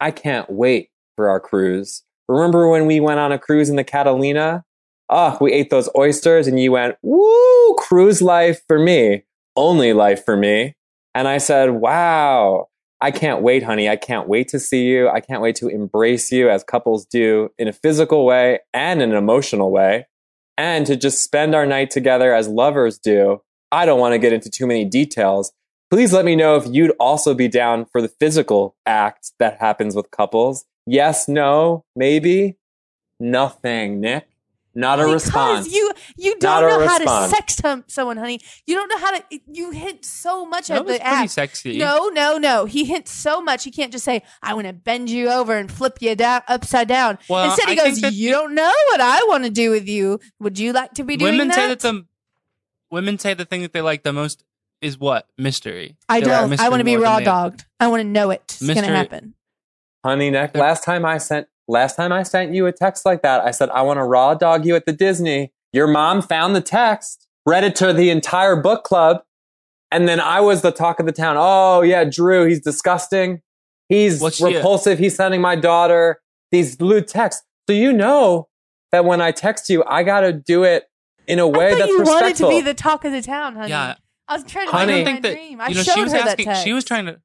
I 0.02 0.12
can't 0.12 0.50
wait 0.50 0.90
for 1.16 1.30
our 1.30 1.40
cruise. 1.40 2.04
Remember 2.28 2.68
when 2.70 2.86
we 2.86 3.00
went 3.00 3.20
on 3.20 3.32
a 3.32 3.40
cruise 3.40 3.70
in 3.70 3.76
the 3.76 3.84
Catalina? 3.84 4.64
Oh, 5.10 5.38
we 5.40 5.54
ate 5.54 5.70
those 5.70 5.90
oysters 5.96 6.48
and 6.48 6.60
you 6.60 6.72
went, 6.72 6.98
woo, 7.04 7.76
cruise 7.76 8.22
life 8.22 8.62
for 8.68 8.80
me, 8.80 9.24
only 9.56 9.94
life 9.94 10.26
for 10.26 10.36
me. 10.36 10.76
And 11.14 11.28
I 11.28 11.38
said, 11.38 11.72
wow, 11.72 12.68
I 13.00 13.12
can't 13.12 13.42
wait, 13.42 13.64
honey. 13.64 13.88
I 13.88 13.96
can't 13.96 14.28
wait 14.28 14.48
to 14.50 14.60
see 14.60 14.86
you. 14.86 15.08
I 15.10 15.20
can't 15.20 15.42
wait 15.42 15.56
to 15.58 15.68
embrace 15.68 16.32
you 16.32 16.50
as 16.50 16.64
couples 16.64 17.06
do 17.06 17.50
in 17.58 17.68
a 17.68 17.74
physical 17.74 18.26
way 18.26 18.60
and 18.74 19.02
in 19.02 19.12
an 19.12 19.18
emotional 19.18 19.72
way, 19.72 20.08
and 20.58 20.86
to 20.88 20.96
just 20.96 21.24
spend 21.24 21.54
our 21.54 21.66
night 21.66 21.92
together 21.92 22.34
as 22.34 22.48
lovers 22.48 22.98
do. 22.98 23.42
I 23.72 23.86
don't 23.86 24.00
want 24.00 24.14
to 24.14 24.20
get 24.20 24.34
into 24.34 24.50
too 24.50 24.66
many 24.66 24.86
details. 24.86 25.52
Please 25.92 26.12
let 26.12 26.26
me 26.26 26.36
know 26.36 26.56
if 26.56 26.66
you'd 26.68 26.92
also 27.00 27.34
be 27.34 27.48
down 27.48 27.86
for 27.86 28.02
the 28.02 28.08
physical 28.08 28.76
act 28.86 29.32
that 29.40 29.60
happens 29.60 29.96
with 29.96 30.10
couples. 30.12 30.66
Yes, 30.86 31.28
no, 31.28 31.86
maybe, 31.96 32.58
nothing, 33.20 34.02
Nick. 34.02 34.28
Not 34.78 35.00
a 35.00 35.04
because 35.04 35.24
response. 35.26 35.72
you 35.74 35.94
you 36.18 36.36
don't 36.38 36.64
a 36.66 36.68
know 36.68 36.86
how 36.86 36.98
to 36.98 37.30
sex 37.34 37.62
hum- 37.62 37.86
someone, 37.88 38.18
honey. 38.18 38.42
You 38.68 38.76
don't 38.76 38.90
know 38.90 38.98
how 38.98 39.18
to. 39.18 39.24
You 39.48 39.72
hint 39.72 40.04
so 40.04 40.46
much 40.46 40.68
that 40.68 40.80
at 40.80 40.86
was 40.86 40.96
the 40.98 41.00
pretty 41.00 41.16
act. 41.16 41.32
sexy. 41.32 41.78
No, 41.78 42.10
no, 42.10 42.38
no. 42.38 42.66
He 42.66 42.84
hints 42.84 43.12
so 43.12 43.40
much. 43.42 43.64
He 43.64 43.72
can't 43.72 43.90
just 43.94 44.04
say, 44.04 44.22
"I 44.44 44.54
want 44.54 44.68
to 44.68 44.74
bend 44.74 45.10
you 45.10 45.30
over 45.30 45.56
and 45.56 45.72
flip 45.72 46.00
you 46.02 46.14
down 46.16 46.42
upside 46.50 46.90
down." 46.90 47.20
Well, 47.30 47.46
Instead, 47.46 47.70
he 47.70 47.80
I 47.80 47.86
goes, 47.90 48.02
"You 48.14 48.32
don't 48.32 48.54
know 48.54 48.74
what 48.90 49.00
I 49.00 49.24
want 49.30 49.46
to 49.46 49.50
do 49.50 49.72
with 49.72 49.88
you. 49.88 50.20
Would 50.42 50.60
you 50.60 50.74
like 50.74 50.92
to 50.96 51.06
be 51.06 51.16
doing 51.16 51.32
women 51.36 51.48
that?" 51.48 51.56
say 51.56 51.68
that 51.70 51.80
the 51.80 52.06
women 52.92 53.18
say 53.18 53.34
the 53.34 53.46
thing 53.46 53.62
that 53.62 53.72
they 53.72 53.82
like 53.82 54.04
the 54.04 54.12
most 54.12 54.44
is 54.86 55.00
what 55.00 55.28
mystery. 55.38 55.98
I 56.08 56.20
They 56.20 56.28
like 56.28 56.36
don't. 56.36 56.44
I 56.44 56.48
mystery 56.48 56.70
want 56.70 56.80
to 56.80 56.86
be 56.86 56.98
raw 56.98 57.20
dogged. 57.20 57.66
I 57.80 57.88
want 57.88 58.02
to 58.02 58.08
know 58.08 58.30
it. 58.32 58.42
It's 58.46 58.60
gonna 58.62 58.74
Mystery- 58.76 58.96
happen. 58.96 59.34
Honey, 60.06 60.30
Nick, 60.30 60.56
last 60.56 60.84
time 60.84 61.06
I 61.06 61.18
sent 61.18 61.48
last 61.68 61.96
time 61.96 62.12
I 62.12 62.24
sent 62.24 62.54
you 62.54 62.68
a 62.68 62.72
text 62.72 63.06
like 63.06 63.22
that, 63.24 63.42
I 63.44 63.52
said 63.52 63.70
I 63.72 63.82
want 63.82 63.98
to 63.98 64.04
raw 64.04 64.34
dog 64.36 64.66
you 64.66 64.76
at 64.76 64.86
the 64.86 64.94
Disney. 64.94 65.52
Your 65.74 65.88
mom 65.88 66.22
found 66.22 66.56
the 66.56 66.62
text, 66.62 67.28
read 67.46 67.64
it 67.64 67.76
to 67.78 67.92
the 67.92 68.10
entire 68.12 68.56
book 68.56 68.84
club, 68.84 69.24
and 69.92 70.08
then 70.08 70.20
I 70.20 70.42
was 70.42 70.62
the 70.62 70.72
talk 70.72 71.00
of 71.00 71.06
the 71.08 71.12
town. 71.12 71.36
Oh 71.40 71.82
yeah, 71.82 72.04
Drew, 72.04 72.46
he's 72.46 72.62
disgusting. 72.62 73.42
He's 73.90 74.22
What's 74.22 74.38
she- 74.38 74.46
repulsive. 74.46 75.00
He's 75.00 75.16
sending 75.16 75.42
my 75.42 75.56
daughter 75.56 76.22
these 76.52 76.76
blue 76.76 77.02
texts. 77.02 77.44
So 77.68 77.74
you 77.74 77.92
know 77.92 78.48
that 78.92 79.06
when 79.06 79.20
I 79.22 79.32
text 79.32 79.70
you, 79.70 79.84
I 79.88 80.04
got 80.04 80.22
to 80.22 80.32
do 80.32 80.64
it 80.64 80.86
in 81.28 81.40
a 81.40 81.48
way 81.48 81.72
I 81.74 81.76
that's 81.76 81.88
you 81.90 81.98
wanted 82.04 82.12
respectful. 82.28 82.50
to 82.52 82.56
be 82.56 82.62
the 82.62 82.74
talk 82.76 83.04
of 83.04 83.12
the 83.12 83.22
town, 83.24 83.56
honey. 83.56 83.70
Yeah, 83.70 83.96
I 84.28 84.34
was 84.36 84.44
trying 84.44 84.66
to 84.68 84.72
Honey- 84.72 84.94
live 84.94 85.02
I 85.02 85.04
my 85.04 85.12
think 85.12 85.24
that 85.24 85.32
dream. 85.34 85.62
I 85.62 85.68
you 85.70 85.76
know 85.76 85.84
showed 85.84 85.94
she 85.96 86.02
was 86.04 86.12
her 86.14 86.18
that 86.20 86.40
asking. 86.40 86.56
She 86.64 86.74
was 86.74 86.84
trying 86.86 87.06
to. 87.06 87.22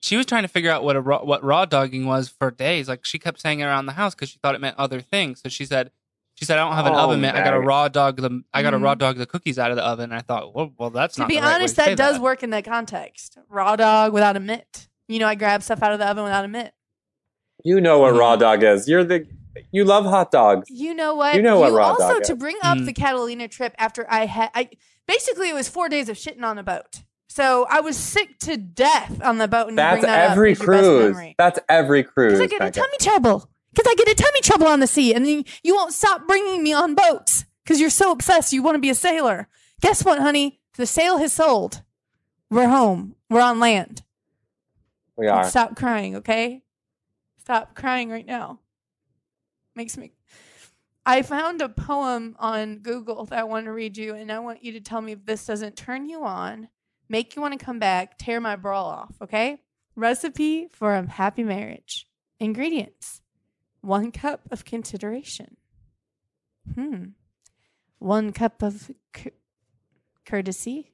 She 0.00 0.16
was 0.16 0.26
trying 0.26 0.42
to 0.42 0.48
figure 0.48 0.70
out 0.70 0.82
what 0.82 0.96
a 0.96 1.00
raw, 1.00 1.22
what 1.22 1.44
raw 1.44 1.64
dogging 1.64 2.06
was 2.06 2.28
for 2.28 2.50
days. 2.50 2.88
Like 2.88 3.04
she 3.04 3.18
kept 3.20 3.40
saying 3.40 3.60
it 3.60 3.64
around 3.64 3.86
the 3.86 3.92
house 3.92 4.14
because 4.16 4.28
she 4.30 4.38
thought 4.42 4.54
it 4.56 4.60
meant 4.60 4.76
other 4.76 5.00
things. 5.00 5.40
So 5.40 5.48
she 5.48 5.64
said, 5.64 5.92
"She 6.34 6.44
said 6.44 6.58
I 6.58 6.64
don't 6.66 6.74
have 6.74 6.86
an 6.86 6.94
Oh, 6.94 6.98
oven 7.04 7.20
mitt. 7.20 7.36
I 7.36 7.44
got 7.44 7.54
a 7.54 7.60
raw 7.60 7.86
dog 7.86 8.16
the. 8.16 8.42
I 8.52 8.62
got 8.62 8.70
to 8.70 8.78
Mhm. 8.78 8.82
raw 8.82 8.94
dog 8.96 9.16
the 9.18 9.26
cookies 9.26 9.60
out 9.60 9.70
of 9.70 9.76
the 9.76 9.84
oven." 9.84 10.04
And 10.10 10.14
I 10.14 10.20
thought, 10.22 10.52
well, 10.54 10.72
well, 10.76 10.90
that's 10.90 11.14
To 11.14 11.20
not 11.20 11.28
be 11.28 11.36
the 11.36 11.42
right 11.42 11.48
way 11.50 11.54
honest, 11.54 11.76
to 11.76 11.82
say 11.82 11.90
that 11.90 11.98
does 11.98 12.18
work 12.18 12.42
in 12.42 12.50
that 12.50 12.64
context. 12.64 13.38
Raw 13.48 13.76
dog 13.76 14.12
without 14.12 14.36
a 14.36 14.40
mitt. 14.40 14.88
You 15.06 15.20
know, 15.20 15.28
I 15.28 15.36
grab 15.36 15.62
stuff 15.62 15.82
out 15.84 15.92
of 15.92 16.00
the 16.00 16.06
oven 16.08 16.24
without 16.24 16.44
a 16.44 16.48
mitt. 16.48 16.72
you 17.64 17.80
know 17.80 18.00
what 18.00 18.12
raw 18.16 18.34
dog 18.34 18.64
is. 18.64 18.88
You're 18.88 19.04
the 19.04 19.24
you 19.70 19.84
love 19.84 20.04
hot 20.04 20.32
dogs. 20.32 20.66
You 20.68 20.94
know 20.94 21.14
what? 21.14 21.36
You 21.36 21.42
know 21.42 21.60
what 21.60 21.70
raw 21.72 21.90
also 21.90 22.14
dog 22.14 22.22
to 22.24 22.34
bring 22.34 22.56
up 22.62 22.78
Mm. 22.78 22.86
the 22.86 22.92
Catalina 22.92 23.46
trip 23.46 23.72
after 23.78 24.04
I 24.10 24.26
had 24.26 24.50
I 24.54 24.70
basically 25.06 25.48
it 25.48 25.54
was 25.54 25.68
four 25.68 25.88
days 25.88 26.08
of 26.08 26.16
shitting 26.16 26.42
on 26.42 26.58
a 26.58 26.62
boat. 26.62 27.02
So 27.28 27.66
I 27.70 27.80
was 27.80 27.96
sick 27.96 28.38
to 28.40 28.56
death 28.58 29.22
on 29.22 29.38
the 29.38 29.48
boat. 29.48 29.68
And 29.68 29.78
That's 29.78 30.00
bring 30.00 30.02
that 30.02 30.30
every 30.32 30.52
as 30.52 30.60
your 30.60 30.72
best 30.72 30.84
cruise. 30.84 31.34
That's 31.38 31.58
every 31.68 32.02
cruise. 32.02 32.38
Because 32.38 32.40
I 32.42 32.46
get 32.46 32.62
a 32.62 32.70
tummy 32.70 32.96
trouble. 33.00 33.48
Because 33.72 33.90
I 33.90 33.94
get 33.94 34.08
a 34.08 34.14
tummy 34.14 34.40
trouble 34.42 34.66
on 34.66 34.80
the 34.80 34.86
sea, 34.86 35.14
and 35.14 35.24
then 35.24 35.44
you 35.62 35.74
won't 35.74 35.94
stop 35.94 36.26
bringing 36.26 36.62
me 36.62 36.74
on 36.74 36.94
boats 36.94 37.46
because 37.64 37.80
you're 37.80 37.88
so 37.88 38.12
obsessed. 38.12 38.52
You 38.52 38.62
want 38.62 38.74
to 38.74 38.80
be 38.80 38.90
a 38.90 38.94
sailor. 38.94 39.48
Guess 39.80 40.04
what, 40.04 40.18
honey? 40.20 40.60
The 40.76 40.84
sail 40.84 41.16
has 41.18 41.32
sold. 41.32 41.82
We're 42.50 42.68
home. 42.68 43.16
We're 43.30 43.40
on 43.40 43.60
land. 43.60 44.02
we 45.16 45.26
are. 45.26 45.44
Stop 45.44 45.74
crying, 45.74 46.16
okay? 46.16 46.62
Stop 47.38 47.74
crying 47.74 48.10
right 48.10 48.26
now. 48.26 48.60
Makes 49.74 49.96
me. 49.96 50.12
I 51.04 51.22
found 51.22 51.60
a 51.60 51.68
poem 51.68 52.36
on 52.38 52.78
Google 52.78 53.24
that 53.26 53.38
I 53.38 53.44
want 53.44 53.66
to 53.66 53.72
read 53.72 53.96
you, 53.96 54.14
and 54.14 54.30
I 54.30 54.38
want 54.38 54.62
you 54.64 54.72
to 54.72 54.80
tell 54.80 55.00
me 55.00 55.12
if 55.12 55.24
this 55.24 55.46
doesn't 55.46 55.76
turn 55.76 56.08
you 56.08 56.24
on, 56.24 56.68
make 57.08 57.34
you 57.34 57.42
want 57.42 57.58
to 57.58 57.64
come 57.64 57.78
back, 57.78 58.18
tear 58.18 58.40
my 58.40 58.56
bra 58.56 58.82
off, 58.82 59.14
okay? 59.20 59.58
Recipe 59.96 60.68
for 60.70 60.94
a 60.94 61.06
happy 61.06 61.42
marriage. 61.42 62.06
Ingredients 62.38 63.22
one 63.82 64.12
cup 64.12 64.42
of 64.50 64.64
consideration. 64.64 65.56
Hmm. 66.74 67.06
One 67.98 68.32
cup 68.32 68.62
of 68.62 68.90
courtesy. 70.24 70.92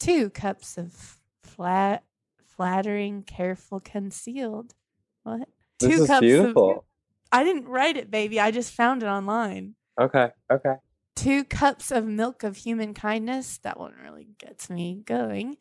Two 0.00 0.30
cups 0.30 0.78
of 0.78 1.18
flat, 1.42 2.04
flattering, 2.42 3.22
careful, 3.22 3.80
concealed. 3.80 4.74
What? 5.22 5.48
This 5.78 5.96
Two 5.96 6.02
is 6.02 6.08
cups 6.08 6.20
beautiful. 6.20 6.70
of. 6.70 6.84
I 7.30 7.44
didn't 7.44 7.66
write 7.66 7.96
it, 7.96 8.10
baby. 8.10 8.40
I 8.40 8.50
just 8.50 8.72
found 8.72 9.02
it 9.02 9.06
online. 9.06 9.74
Okay. 10.00 10.28
Okay. 10.50 10.74
Two 11.16 11.44
cups 11.44 11.90
of 11.90 12.06
milk 12.06 12.42
of 12.44 12.56
human 12.56 12.94
kindness. 12.94 13.58
That 13.58 13.78
one 13.78 13.94
really 14.02 14.28
gets 14.38 14.70
me 14.70 15.02
going. 15.04 15.56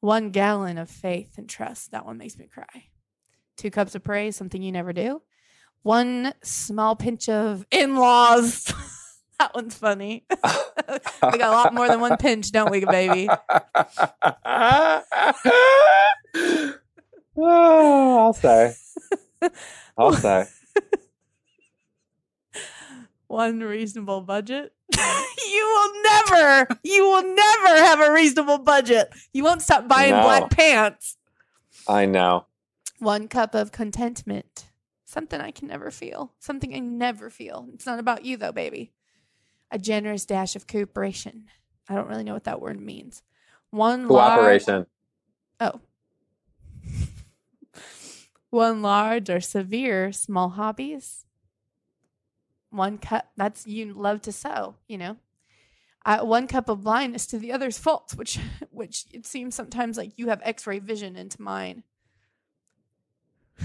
One 0.00 0.30
gallon 0.30 0.78
of 0.78 0.88
faith 0.88 1.36
and 1.36 1.48
trust. 1.48 1.90
That 1.90 2.06
one 2.06 2.16
makes 2.16 2.38
me 2.38 2.46
cry. 2.46 2.88
Two 3.56 3.70
cups 3.70 3.94
of 3.94 4.02
praise, 4.02 4.36
something 4.36 4.62
you 4.62 4.72
never 4.72 4.92
do. 4.92 5.20
One 5.82 6.32
small 6.42 6.96
pinch 6.96 7.28
of 7.28 7.66
in 7.70 7.96
laws. 7.96 8.64
that 9.38 9.54
one's 9.54 9.74
funny. 9.74 10.24
we 10.30 11.38
got 11.38 11.40
a 11.40 11.50
lot 11.50 11.74
more 11.74 11.88
than 11.88 12.00
one 12.00 12.16
pinch, 12.16 12.52
don't 12.52 12.70
we, 12.70 12.84
baby? 12.84 13.28
oh, 17.36 18.18
I'll 18.18 18.32
say. 18.32 18.74
I'll 19.98 20.12
say. 20.12 20.46
One 23.30 23.60
reasonable 23.60 24.22
budget. 24.22 24.72
you 24.96 24.98
will 25.64 26.02
never, 26.02 26.66
you 26.82 27.04
will 27.04 27.32
never 27.32 27.68
have 27.84 28.00
a 28.00 28.12
reasonable 28.12 28.58
budget. 28.58 29.08
You 29.32 29.44
won't 29.44 29.62
stop 29.62 29.86
buying 29.86 30.10
No. 30.10 30.22
black 30.22 30.50
pants. 30.50 31.16
I 31.86 32.06
know. 32.06 32.46
One 32.98 33.28
cup 33.28 33.54
of 33.54 33.70
contentment. 33.70 34.66
Something 35.04 35.40
I 35.40 35.52
can 35.52 35.68
never 35.68 35.92
feel. 35.92 36.32
Something 36.40 36.74
I 36.74 36.80
never 36.80 37.30
feel. 37.30 37.68
It's 37.72 37.86
not 37.86 38.00
about 38.00 38.24
you, 38.24 38.36
though, 38.36 38.50
baby. 38.50 38.90
A 39.70 39.78
generous 39.78 40.26
dash 40.26 40.56
of 40.56 40.66
cooperation. 40.66 41.44
I 41.88 41.94
don't 41.94 42.08
really 42.08 42.24
know 42.24 42.34
what 42.34 42.44
that 42.44 42.60
word 42.60 42.80
means. 42.80 43.22
One 43.70 44.08
large, 44.08 44.64
Cooperation. 44.64 44.86
oh, 45.60 45.80
one 48.50 48.82
large 48.82 49.30
or 49.30 49.40
severe 49.40 50.10
small 50.10 50.48
hobbies. 50.48 51.26
One 52.70 52.98
cup. 52.98 53.26
That's 53.36 53.66
you 53.66 53.92
love 53.92 54.22
to 54.22 54.32
sew. 54.32 54.76
You 54.88 54.98
know. 54.98 55.16
Uh, 56.04 56.20
one 56.20 56.46
cup 56.46 56.68
of 56.70 56.82
blindness 56.82 57.26
to 57.26 57.38
the 57.38 57.52
other's 57.52 57.78
faults, 57.78 58.14
which, 58.14 58.38
which 58.70 59.04
it 59.12 59.26
seems 59.26 59.54
sometimes 59.54 59.98
like 59.98 60.12
you 60.16 60.28
have 60.28 60.40
X-ray 60.42 60.78
vision 60.78 61.14
into 61.14 61.42
mine. 61.42 61.82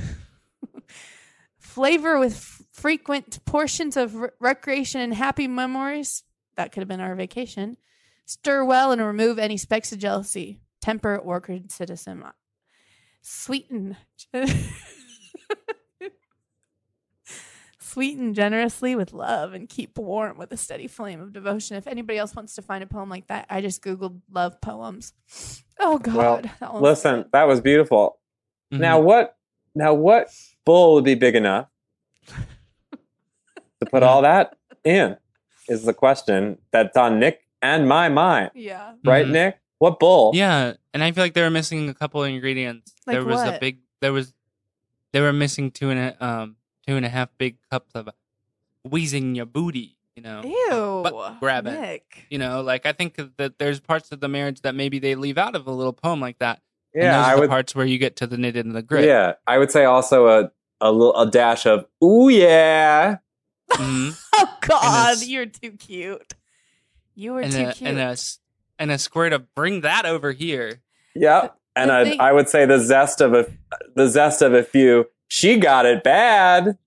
flavor 1.60 2.20
with 2.20 2.34
f- 2.34 2.62
frequent 2.72 3.44
portions 3.46 3.96
of 3.96 4.16
re- 4.16 4.30
recreation 4.40 5.02
and 5.02 5.14
happy 5.14 5.48
memories. 5.48 6.24
That 6.56 6.72
could 6.72 6.82
have 6.82 6.88
been 6.88 7.02
our 7.02 7.16
vacation. 7.16 7.78
Stir 8.26 8.64
well 8.64 8.92
and 8.92 9.02
remove 9.02 9.38
any 9.40 9.58
specks 9.58 9.92
of 9.92 10.00
jealousy, 10.00 10.60
temper, 10.82 11.18
or 11.18 11.40
criticism. 11.42 12.26
Sweeten. 13.22 13.98
Sweeten 17.96 18.34
generously 18.34 18.94
with 18.94 19.14
love 19.14 19.54
and 19.54 19.70
keep 19.70 19.98
warm 19.98 20.38
with 20.38 20.52
a 20.52 20.58
steady 20.58 20.86
flame 20.86 21.22
of 21.22 21.32
devotion. 21.32 21.78
If 21.78 21.88
anybody 21.88 22.20
else 22.20 22.36
wants 22.36 22.54
to 22.56 22.62
find 22.62 22.84
a 22.84 22.88
poem 22.88 23.10
like 23.10 23.28
that, 23.28 23.46
I 23.50 23.62
just 23.62 23.82
Googled 23.82 24.20
love 24.30 24.60
poems. 24.60 25.14
Oh, 25.80 25.98
God. 25.98 26.14
Well, 26.18 26.42
that 26.60 26.76
Listen, 26.76 27.22
good. 27.22 27.32
that 27.32 27.48
was 27.48 27.62
beautiful. 27.62 28.20
Mhm. 28.74 28.80
Now 28.80 29.00
what? 29.00 29.38
Now 29.76 29.94
what 29.94 30.28
bowl 30.66 30.96
would 30.96 31.06
be 31.06 31.16
big 31.16 31.36
enough 31.36 31.68
to 32.28 33.86
put 33.90 34.04
all 34.04 34.24
that 34.24 34.58
in? 34.84 35.16
Is 35.70 35.84
the 35.86 35.94
question 35.94 36.58
that's 36.72 36.98
on 36.98 37.18
Nick 37.18 37.48
and 37.62 37.88
my 37.88 38.10
mind. 38.10 38.52
Yeah. 38.56 38.96
Right, 39.06 39.26
Mhm. 39.26 39.32
Nick? 39.32 39.60
What 39.80 40.00
bull? 40.00 40.32
Yeah, 40.36 40.74
and 40.94 41.02
I 41.02 41.14
feel 41.14 41.24
like 41.24 41.34
they 41.34 41.44
were 41.44 41.50
missing 41.50 41.88
a 41.88 41.94
couple 41.94 42.22
of 42.22 42.30
ingredients. 42.30 42.94
Like 43.08 43.14
there 43.16 43.24
was 43.24 43.42
a 43.42 43.58
big. 43.58 43.80
There 44.02 44.12
was. 44.12 44.34
They 45.14 45.22
were 45.22 45.32
missing 45.32 45.72
two 45.72 45.92
and 45.92 46.00
a 46.00 46.26
um 46.26 46.58
two 46.88 46.96
and 46.96 47.06
a 47.06 47.10
half 47.10 47.30
big 47.38 47.58
cups 47.72 47.92
of 47.96 48.10
wheezing 48.84 49.36
your 49.36 49.46
booty. 49.46 49.98
You 50.16 50.24
know. 50.24 50.42
Ew. 50.44 51.02
butt 51.04 51.40
grabbing. 51.42 51.74
Nick. 51.74 52.26
You 52.30 52.38
know, 52.38 52.62
like 52.62 52.86
I 52.86 52.94
think 52.94 53.20
that 53.38 53.60
there's 53.60 53.80
parts 53.82 54.12
of 54.14 54.22
the 54.22 54.30
marriage 54.30 54.62
that 54.62 54.74
maybe 54.74 55.00
they 55.00 55.16
leave 55.16 55.38
out 55.38 55.56
of 55.56 55.68
a 55.68 55.72
little 55.72 55.92
poem 55.94 56.22
like 56.22 56.40
that. 56.40 56.62
and 56.94 57.04
Yeah, 57.04 57.18
those 57.18 57.26
are 57.28 57.32
I 57.32 57.36
the 57.36 57.42
would. 57.42 57.50
parts 57.50 57.76
where 57.76 57.86
you 57.86 57.98
get 57.98 58.16
to 58.18 58.28
the 58.28 58.38
knit 58.38 58.56
and 58.56 58.74
the 58.74 58.82
grit. 58.82 59.06
Yeah, 59.06 59.34
I 59.46 59.58
would 59.58 59.72
say 59.72 59.84
also 59.86 60.28
a 60.28 60.52
a 60.82 60.92
little 60.92 61.16
a 61.20 61.30
dash 61.30 61.66
of 61.66 61.86
ooh 62.04 62.30
yeah. 62.30 63.18
Mhm. 63.72 64.18
Oh 64.38 64.58
God, 64.62 65.12
it's- 65.14 65.28
you're 65.28 65.46
too 65.46 65.72
cute. 65.72 66.34
You 67.14 67.34
were 67.34 67.42
and 67.42 67.52
too 67.54 67.66
a, 67.68 67.74
cute. 67.74 67.90
and 67.90 68.00
a 68.00 68.12
s- 68.12 68.40
and 68.80 68.92
a 68.92 68.98
squirt 68.98 69.32
of 69.34 69.54
bring 69.56 69.82
that 69.82 70.06
over 70.06 70.32
here. 70.34 70.82
Yep. 71.16 71.56
And 71.78 71.90
the 71.90 71.94
I 71.94 72.04
thing- 72.04 72.20
I 72.22 72.32
would 72.34 72.50
say 72.50 72.66
the 72.66 72.80
zest 72.80 73.20
of 73.22 73.34
a 73.34 73.46
the 73.96 74.08
zest 74.08 74.42
of 74.42 74.54
a 74.54 74.64
few. 74.64 75.08
She 75.28 75.58
got 75.58 75.86
it 75.86 76.04
bad. 76.04 76.78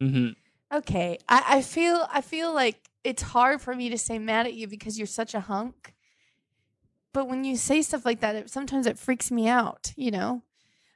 hmm 0.00 0.28
Okay, 0.72 1.18
I, 1.28 1.44
I 1.58 1.62
feel 1.62 2.06
I 2.10 2.22
feel 2.22 2.54
like 2.54 2.76
it's 3.04 3.20
hard 3.22 3.60
for 3.60 3.74
me 3.74 3.90
to 3.90 3.98
say 3.98 4.18
mad 4.18 4.46
at 4.46 4.54
you 4.54 4.66
because 4.66 4.96
you're 4.96 5.06
such 5.06 5.34
a 5.34 5.40
hunk. 5.40 5.92
But 7.12 7.28
when 7.28 7.44
you 7.44 7.56
say 7.56 7.82
stuff 7.82 8.06
like 8.06 8.20
that, 8.20 8.34
it, 8.36 8.50
sometimes 8.50 8.86
it 8.86 8.98
freaks 8.98 9.30
me 9.30 9.48
out. 9.48 9.92
You 9.96 10.12
know, 10.12 10.42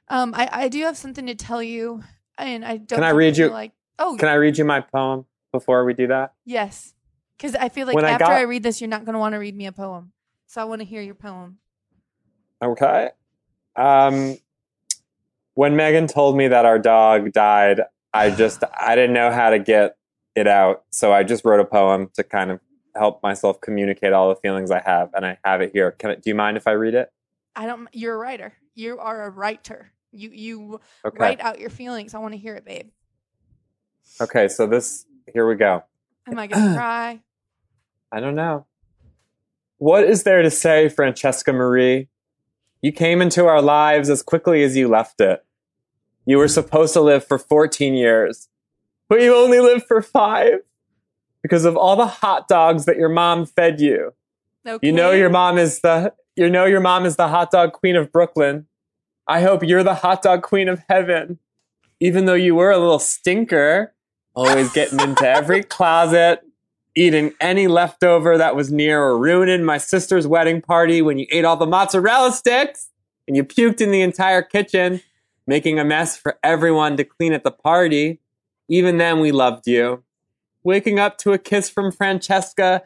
um, 0.07 0.33
I 0.35 0.49
I 0.51 0.67
do 0.69 0.81
have 0.83 0.97
something 0.97 1.27
to 1.27 1.35
tell 1.35 1.61
you, 1.61 2.01
and 2.39 2.65
I 2.65 2.77
don't. 2.77 2.97
Can 2.97 3.03
I 3.03 3.11
read 3.11 3.37
you'll 3.37 3.51
Like, 3.51 3.73
oh 3.99 4.15
Can 4.17 4.29
I 4.29 4.33
read 4.33 4.57
you 4.57 4.65
my 4.65 4.79
poem 4.81 5.25
before 5.51 5.85
we 5.85 5.93
do 5.93 6.07
that? 6.07 6.33
yes, 6.43 6.95
because 7.37 7.53
I 7.53 7.69
feel 7.69 7.85
like 7.85 7.95
When 7.95 8.05
I 8.05 8.11
after 8.11 8.25
got- 8.25 8.31
I 8.31 8.41
read 8.41 8.63
this, 8.63 8.81
you're 8.81 8.87
not 8.89 9.05
going 9.05 9.13
to 9.13 9.19
want 9.19 9.33
to 9.33 9.37
read 9.39 9.55
me 9.55 9.67
a 9.67 9.71
poem. 9.71 10.11
So 10.47 10.59
I 10.59 10.63
want 10.63 10.81
to 10.81 10.85
hear 10.85 11.03
your 11.03 11.13
poem. 11.13 11.59
Okay. 12.63 13.09
Um, 13.75 14.37
when 15.57 15.75
Megan 15.75 16.05
told 16.05 16.37
me 16.37 16.47
that 16.49 16.65
our 16.65 16.77
dog 16.77 17.31
died, 17.31 17.81
I 18.13 18.29
just 18.29 18.63
I 18.79 18.93
didn't 18.93 19.13
know 19.13 19.31
how 19.31 19.49
to 19.49 19.57
get 19.57 19.97
it 20.35 20.45
out, 20.47 20.83
so 20.91 21.11
I 21.11 21.23
just 21.23 21.43
wrote 21.43 21.59
a 21.59 21.65
poem 21.65 22.09
to 22.13 22.23
kind 22.23 22.51
of 22.51 22.59
help 22.95 23.23
myself 23.23 23.59
communicate 23.59 24.13
all 24.13 24.29
the 24.29 24.35
feelings 24.35 24.69
I 24.69 24.81
have, 24.85 25.09
and 25.15 25.25
I 25.25 25.39
have 25.43 25.61
it 25.61 25.71
here. 25.73 25.91
Can 25.93 26.11
I, 26.11 26.15
do 26.15 26.21
you 26.25 26.35
mind 26.35 26.57
if 26.57 26.67
I 26.67 26.73
read 26.73 26.93
it? 26.93 27.09
I 27.55 27.65
don't. 27.65 27.87
You're 27.91 28.13
a 28.13 28.17
writer. 28.19 28.53
You 28.75 28.99
are 28.99 29.23
a 29.25 29.31
writer. 29.31 29.91
You 30.11 30.29
you 30.31 30.79
Okay. 31.03 31.17
write 31.17 31.41
out 31.41 31.59
your 31.59 31.71
feelings. 31.71 32.13
I 32.13 32.19
want 32.19 32.35
to 32.35 32.37
hear 32.37 32.53
it, 32.53 32.63
babe. 32.63 32.89
Okay. 34.21 34.49
So 34.49 34.67
this 34.67 35.07
here 35.33 35.47
we 35.47 35.55
go. 35.55 35.83
Am 36.27 36.37
I 36.37 36.45
gonna 36.45 36.73
cry? 36.77 37.19
I 38.11 38.19
don't 38.19 38.35
know. 38.35 38.67
What 39.79 40.03
is 40.03 40.21
there 40.21 40.43
to 40.43 40.51
say, 40.51 40.87
Francesca 40.87 41.51
Marie? 41.51 42.09
You 42.83 42.91
came 42.91 43.23
into 43.23 43.47
our 43.47 43.59
lives 43.61 44.07
as 44.07 44.21
quickly 44.21 44.61
as 44.61 44.77
you 44.77 44.87
left 44.87 45.19
it. 45.19 45.43
You 46.27 46.37
were 46.37 46.49
supposed 46.49 46.91
to 46.93 47.01
live 47.01 47.25
for 47.25 47.39
14 47.39 47.93
years, 47.93 48.49
but 49.07 49.21
you 49.21 49.33
only 49.33 49.61
lived 49.61 49.85
for 49.85 50.01
five 50.01 50.59
because 51.41 51.63
of 51.63 51.77
all 51.77 51.95
the 51.95 52.05
hot 52.05 52.49
dogs 52.49 52.83
that 52.83 52.97
your 52.97 53.07
mom 53.07 53.45
fed 53.45 53.79
you. 53.79 54.13
Okay. 54.67 54.85
You 54.85 54.91
know 54.91 55.11
your 55.11 55.29
mom 55.29 55.57
is 55.57 55.79
the 55.79 56.13
you 56.35 56.49
know 56.49 56.65
your 56.65 56.81
mom 56.81 57.05
is 57.05 57.15
the 57.15 57.29
hot 57.29 57.51
dog 57.51 57.71
queen 57.71 57.95
of 57.95 58.11
Brooklyn. 58.11 58.67
I 59.25 59.39
hope 59.39 59.63
you're 59.63 59.83
the 59.83 59.95
hot 59.95 60.21
dog 60.21 60.43
queen 60.43 60.67
of 60.67 60.83
heaven. 60.89 61.39
Even 62.01 62.25
though 62.25 62.33
you 62.33 62.55
were 62.55 62.71
a 62.71 62.77
little 62.77 62.99
stinker, 62.99 63.93
always 64.35 64.71
getting 64.73 64.99
into 64.99 65.25
every 65.25 65.63
closet, 65.77 66.41
eating 66.93 67.31
any 67.39 67.67
leftover 67.67 68.37
that 68.37 68.53
was 68.53 68.69
near 68.69 69.01
or 69.01 69.17
ruining 69.17 69.63
my 69.63 69.77
sister's 69.77 70.27
wedding 70.27 70.61
party 70.61 71.01
when 71.01 71.17
you 71.17 71.27
ate 71.31 71.45
all 71.45 71.55
the 71.55 71.65
mozzarella 71.65 72.33
sticks 72.33 72.89
and 73.27 73.37
you 73.37 73.45
puked 73.45 73.79
in 73.79 73.91
the 73.91 74.01
entire 74.01 74.41
kitchen, 74.41 74.99
making 75.47 75.79
a 75.79 75.85
mess 75.85 76.17
for 76.17 76.37
everyone 76.43 76.97
to 76.97 77.03
clean 77.03 77.33
at 77.33 77.43
the 77.43 77.51
party. 77.51 78.19
Even 78.69 78.97
then 78.97 79.19
we 79.19 79.31
loved 79.31 79.65
you. 79.65 80.03
Waking 80.63 80.99
up 80.99 81.17
to 81.19 81.31
a 81.31 81.37
kiss 81.37 81.69
from 81.69 81.91
Francesca 81.91 82.83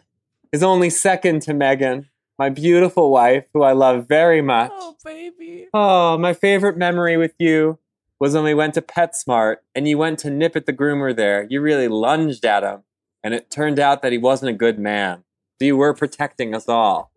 is 0.51 0.61
only 0.61 0.89
second 0.89 1.41
to 1.41 1.53
Megan, 1.53 2.09
my 2.37 2.49
beautiful 2.49 3.09
wife, 3.09 3.45
who 3.53 3.63
I 3.63 3.71
love 3.71 4.07
very 4.07 4.41
much. 4.41 4.71
Oh 4.73 4.95
baby. 5.03 5.67
Oh, 5.73 6.17
my 6.17 6.33
favorite 6.33 6.77
memory 6.77 7.17
with 7.17 7.33
you 7.39 7.79
was 8.19 8.35
when 8.35 8.43
we 8.43 8.53
went 8.53 8.75
to 8.75 8.81
PetSmart 8.81 9.57
and 9.73 9.87
you 9.87 9.97
went 9.97 10.19
to 10.19 10.29
nip 10.29 10.55
at 10.55 10.67
the 10.67 10.73
groomer 10.73 11.15
there. 11.15 11.47
You 11.49 11.61
really 11.61 11.87
lunged 11.87 12.45
at 12.45 12.61
him, 12.61 12.83
and 13.23 13.33
it 13.33 13.49
turned 13.49 13.79
out 13.79 14.03
that 14.03 14.11
he 14.11 14.19
wasn't 14.19 14.51
a 14.51 14.53
good 14.53 14.77
man. 14.77 15.23
So 15.57 15.65
you 15.65 15.77
were 15.77 15.95
protecting 15.95 16.53
us 16.53 16.69
all. 16.69 17.11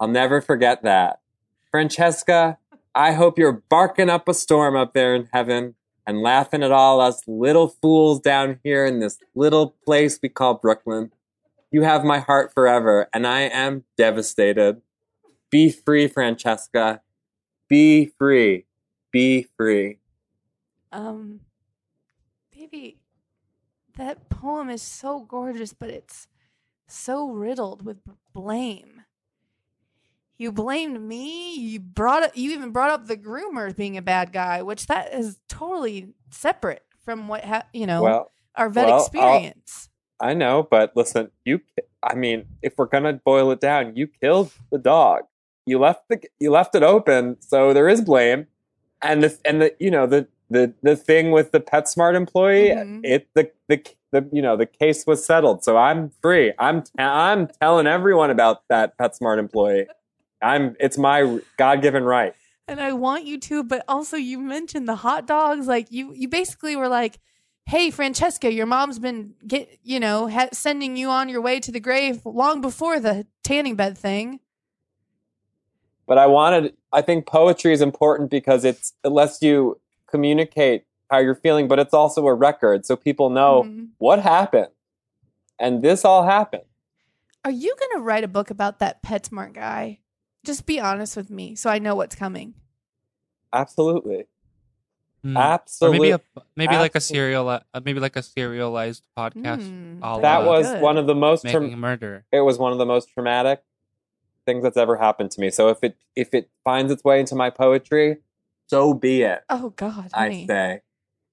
I'll 0.00 0.08
never 0.08 0.40
forget 0.40 0.82
that. 0.82 1.20
Francesca, 1.70 2.58
I 2.96 3.12
hope 3.12 3.38
you're 3.38 3.62
barking 3.68 4.08
up 4.08 4.26
a 4.26 4.32
storm 4.32 4.74
up 4.74 4.94
there 4.94 5.14
in 5.14 5.28
heaven 5.30 5.74
and 6.06 6.22
laughing 6.22 6.62
at 6.62 6.72
all 6.72 6.98
us 6.98 7.20
little 7.26 7.68
fools 7.68 8.20
down 8.20 8.58
here 8.64 8.86
in 8.86 9.00
this 9.00 9.18
little 9.34 9.76
place 9.84 10.18
we 10.22 10.30
call 10.30 10.54
Brooklyn. 10.54 11.12
You 11.70 11.82
have 11.82 12.04
my 12.04 12.20
heart 12.20 12.54
forever, 12.54 13.06
and 13.12 13.26
I 13.26 13.42
am 13.42 13.84
devastated. 13.98 14.80
Be 15.50 15.68
free, 15.68 16.08
Francesca. 16.08 17.02
Be 17.68 18.06
free. 18.18 18.64
Be 19.12 19.46
free. 19.58 19.98
Um, 20.90 21.40
baby, 22.50 22.96
that 23.98 24.30
poem 24.30 24.70
is 24.70 24.80
so 24.80 25.20
gorgeous, 25.20 25.74
but 25.74 25.90
it's 25.90 26.28
so 26.88 27.28
riddled 27.28 27.84
with 27.84 27.98
blame. 28.32 28.95
You 30.38 30.52
blamed 30.52 31.00
me. 31.00 31.54
You 31.56 31.80
brought 31.80 32.22
up. 32.22 32.36
You 32.36 32.52
even 32.52 32.70
brought 32.70 32.90
up 32.90 33.06
the 33.06 33.16
groomer 33.16 33.74
being 33.74 33.96
a 33.96 34.02
bad 34.02 34.32
guy, 34.32 34.62
which 34.62 34.86
that 34.86 35.14
is 35.14 35.38
totally 35.48 36.08
separate 36.30 36.82
from 37.04 37.28
what 37.28 37.44
ha- 37.44 37.66
you 37.72 37.86
know 37.86 38.02
Well, 38.02 38.32
our 38.56 38.68
vet 38.68 38.86
well, 38.86 38.94
I'll- 38.96 39.00
experience. 39.02 39.88
I 40.18 40.32
know, 40.32 40.66
but 40.70 40.92
listen, 40.96 41.30
you 41.44 41.60
I 42.02 42.14
mean, 42.14 42.46
if 42.62 42.74
we're 42.78 42.86
going 42.86 43.04
to 43.04 43.14
boil 43.24 43.50
it 43.50 43.60
down, 43.60 43.96
you 43.96 44.06
killed 44.06 44.50
the 44.72 44.78
dog. 44.78 45.22
You 45.66 45.78
left 45.78 46.08
the 46.08 46.20
you 46.40 46.50
left 46.50 46.74
it 46.74 46.82
open, 46.82 47.36
so 47.40 47.72
there 47.72 47.88
is 47.88 48.00
blame. 48.00 48.46
And 49.02 49.22
the 49.22 49.36
and 49.44 49.60
the 49.60 49.74
you 49.78 49.90
know, 49.90 50.06
the 50.06 50.26
the 50.48 50.72
the 50.82 50.96
thing 50.96 51.32
with 51.32 51.52
the 51.52 51.60
PetSmart 51.60 52.14
employee, 52.14 52.70
Mhm. 52.70 53.00
it 53.04 53.28
the 53.34 53.50
the 53.68 53.82
the 54.12 54.26
you 54.32 54.40
know, 54.40 54.56
the 54.56 54.64
case 54.66 55.04
was 55.06 55.24
settled. 55.24 55.64
So 55.64 55.76
I'm 55.76 56.10
free. 56.22 56.52
I'm 56.58 56.84
I'm 56.98 57.48
telling 57.48 57.86
everyone 57.86 58.30
about 58.30 58.62
that 58.68 58.96
PetSmart 58.96 59.38
employee. 59.38 59.86
I'm 60.46 60.76
it's 60.80 60.98
my 60.98 61.40
God-given 61.56 62.04
right. 62.04 62.34
and 62.68 62.80
I 62.80 62.92
want 62.92 63.24
you 63.24 63.38
to, 63.40 63.62
but 63.62 63.84
also 63.88 64.16
you 64.16 64.38
mentioned 64.38 64.88
the 64.88 64.96
hot 64.96 65.26
dogs. 65.26 65.66
Like 65.66 65.86
you, 65.90 66.12
you 66.14 66.28
basically 66.28 66.74
were 66.76 66.88
like, 66.88 67.18
"Hey, 67.66 67.90
Francesca, 67.90 68.52
your 68.52 68.66
mom's 68.66 68.98
been 68.98 69.34
get, 69.46 69.68
you 69.82 70.00
know, 70.00 70.28
ha- 70.28 70.48
sending 70.52 70.96
you 70.96 71.08
on 71.08 71.28
your 71.28 71.40
way 71.40 71.60
to 71.60 71.70
the 71.72 71.80
grave 71.80 72.24
long 72.24 72.60
before 72.60 72.98
the 73.00 73.26
tanning 73.44 73.76
bed 73.76 73.96
thing." 73.98 74.40
but 76.08 76.18
I 76.18 76.26
wanted 76.26 76.74
I 76.92 77.02
think 77.02 77.26
poetry 77.26 77.72
is 77.72 77.80
important 77.80 78.30
because 78.30 78.64
it's 78.64 78.92
it 79.04 79.08
lets 79.08 79.42
you 79.42 79.80
communicate 80.06 80.84
how 81.10 81.18
you're 81.18 81.34
feeling, 81.34 81.66
but 81.68 81.78
it's 81.78 81.94
also 81.94 82.26
a 82.26 82.34
record 82.34 82.86
so 82.86 82.96
people 82.96 83.28
know 83.30 83.62
Mhm. 83.64 83.88
what 83.98 84.20
happened. 84.20 84.68
And 85.58 85.82
this 85.82 86.04
all 86.04 86.24
happened. 86.24 86.64
Are 87.44 87.50
you 87.50 87.74
gonna 87.80 88.02
write 88.04 88.24
a 88.24 88.28
book 88.28 88.50
about 88.50 88.78
that 88.80 89.02
PetSmart 89.02 89.52
guy? 89.54 90.00
Just 90.46 90.64
be 90.64 90.80
honest 90.80 91.16
with 91.16 91.28
me, 91.28 91.54
so 91.56 91.68
I 91.68 91.78
know 91.78 91.94
what's 91.94 92.14
coming. 92.14 92.54
Absolutely. 93.52 94.26
Mm. 95.24 95.36
Or 95.36 95.42
Absolutely. 95.42 95.98
maybe 95.98 96.10
a 96.12 96.20
maybe 96.56 96.76
like 96.76 96.94
a 96.94 97.00
serial 97.00 97.48
uh, 97.48 97.60
maybe 97.84 98.00
like 98.00 98.16
a 98.16 98.22
serialized 98.22 99.02
podcast. 99.18 99.68
Mm, 99.68 100.22
that 100.22 100.44
was 100.44 100.66
good. 100.66 100.80
one 100.80 100.96
of 100.96 101.06
the 101.06 101.14
most 101.14 101.44
making 101.44 101.72
a 101.72 101.76
murder. 101.76 102.24
it 102.30 102.40
was 102.40 102.58
one 102.58 102.72
of 102.72 102.78
the 102.78 102.86
most 102.86 103.10
traumatic 103.12 103.62
things 104.46 104.62
that's 104.62 104.76
ever 104.76 104.96
happened 104.96 105.32
to 105.32 105.40
me. 105.40 105.50
So 105.50 105.68
if 105.68 105.78
it 105.82 105.96
if 106.14 106.32
it 106.32 106.48
finds 106.64 106.92
its 106.92 107.02
way 107.02 107.18
into 107.18 107.34
my 107.34 107.50
poetry, 107.50 108.18
so 108.68 108.94
be 108.94 109.22
it. 109.22 109.42
Oh 109.50 109.70
God, 109.70 110.10
I 110.14 110.22
honey, 110.24 110.46
say. 110.46 110.82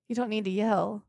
you 0.07 0.15
don't 0.15 0.29
need 0.29 0.45
to 0.45 0.51
yell. 0.51 1.05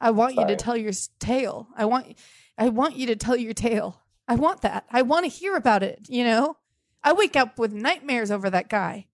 I 0.00 0.10
want 0.10 0.34
you 0.34 0.46
to 0.46 0.56
tell 0.56 0.76
your 0.76 0.92
tale. 1.18 1.68
I 1.76 1.84
want, 1.84 2.16
I 2.56 2.70
want 2.70 2.96
you 2.96 3.06
to 3.08 3.16
tell 3.16 3.36
your 3.36 3.52
tale. 3.52 4.00
I 4.26 4.34
want 4.36 4.62
that. 4.62 4.86
I 4.90 5.02
want 5.02 5.24
to 5.24 5.28
hear 5.30 5.56
about 5.56 5.82
it. 5.82 6.06
You 6.08 6.24
know, 6.24 6.56
I 7.02 7.12
wake 7.12 7.36
up 7.36 7.58
with 7.58 7.72
nightmares 7.72 8.30
over 8.30 8.50
that 8.50 8.68
guy. 8.68 9.06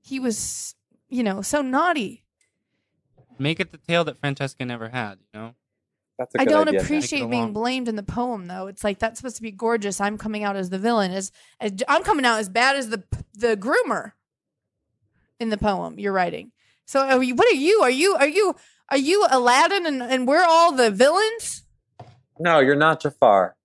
He 0.00 0.20
was, 0.20 0.74
you 1.08 1.22
know, 1.22 1.42
so 1.42 1.62
naughty. 1.62 2.24
Make 3.38 3.60
it 3.60 3.72
the 3.72 3.78
tale 3.78 4.04
that 4.04 4.18
Francesca 4.18 4.64
never 4.64 4.88
had. 4.88 5.18
You 5.32 5.40
know. 5.40 5.54
That's 6.18 6.34
a 6.34 6.40
I 6.40 6.44
good 6.44 6.50
don't 6.50 6.68
idea. 6.68 6.80
appreciate 6.80 7.28
being 7.28 7.52
blamed 7.52 7.88
in 7.88 7.96
the 7.96 8.02
poem, 8.02 8.46
though. 8.46 8.68
It's 8.68 8.82
like 8.82 8.98
that's 8.98 9.18
supposed 9.18 9.36
to 9.36 9.42
be 9.42 9.50
gorgeous. 9.50 10.00
I'm 10.00 10.16
coming 10.16 10.44
out 10.44 10.56
as 10.56 10.70
the 10.70 10.78
villain. 10.78 11.10
As, 11.10 11.30
as 11.60 11.72
I'm 11.88 12.02
coming 12.02 12.24
out 12.24 12.38
as 12.38 12.48
bad 12.48 12.76
as 12.76 12.88
the 12.88 13.02
the 13.34 13.56
groomer 13.56 14.12
in 15.38 15.50
the 15.50 15.58
poem 15.58 15.98
you're 15.98 16.12
writing. 16.12 16.52
So, 16.86 17.00
are 17.00 17.22
you, 17.22 17.34
what 17.34 17.46
are 17.48 17.56
you? 17.56 17.80
Are 17.82 17.90
you 17.90 18.14
are 18.14 18.28
you 18.28 18.54
are 18.88 18.96
you 18.96 19.26
Aladdin 19.30 19.84
and, 19.84 20.02
and 20.02 20.26
we're 20.26 20.44
all 20.44 20.72
the 20.72 20.90
villains? 20.90 21.64
No, 22.38 22.60
you're 22.60 22.76
not 22.76 23.00
Jafar. 23.02 23.56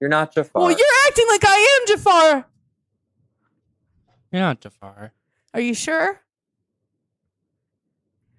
You're 0.00 0.10
not 0.10 0.34
Jafar. 0.34 0.60
Well, 0.60 0.70
you're 0.70 1.06
acting 1.06 1.26
like 1.28 1.44
I 1.46 1.78
am 1.80 1.96
Jafar. 1.96 2.46
You're 4.34 4.42
not 4.42 4.60
Jafar. 4.60 5.12
Are 5.54 5.60
you 5.60 5.74
sure? 5.74 6.20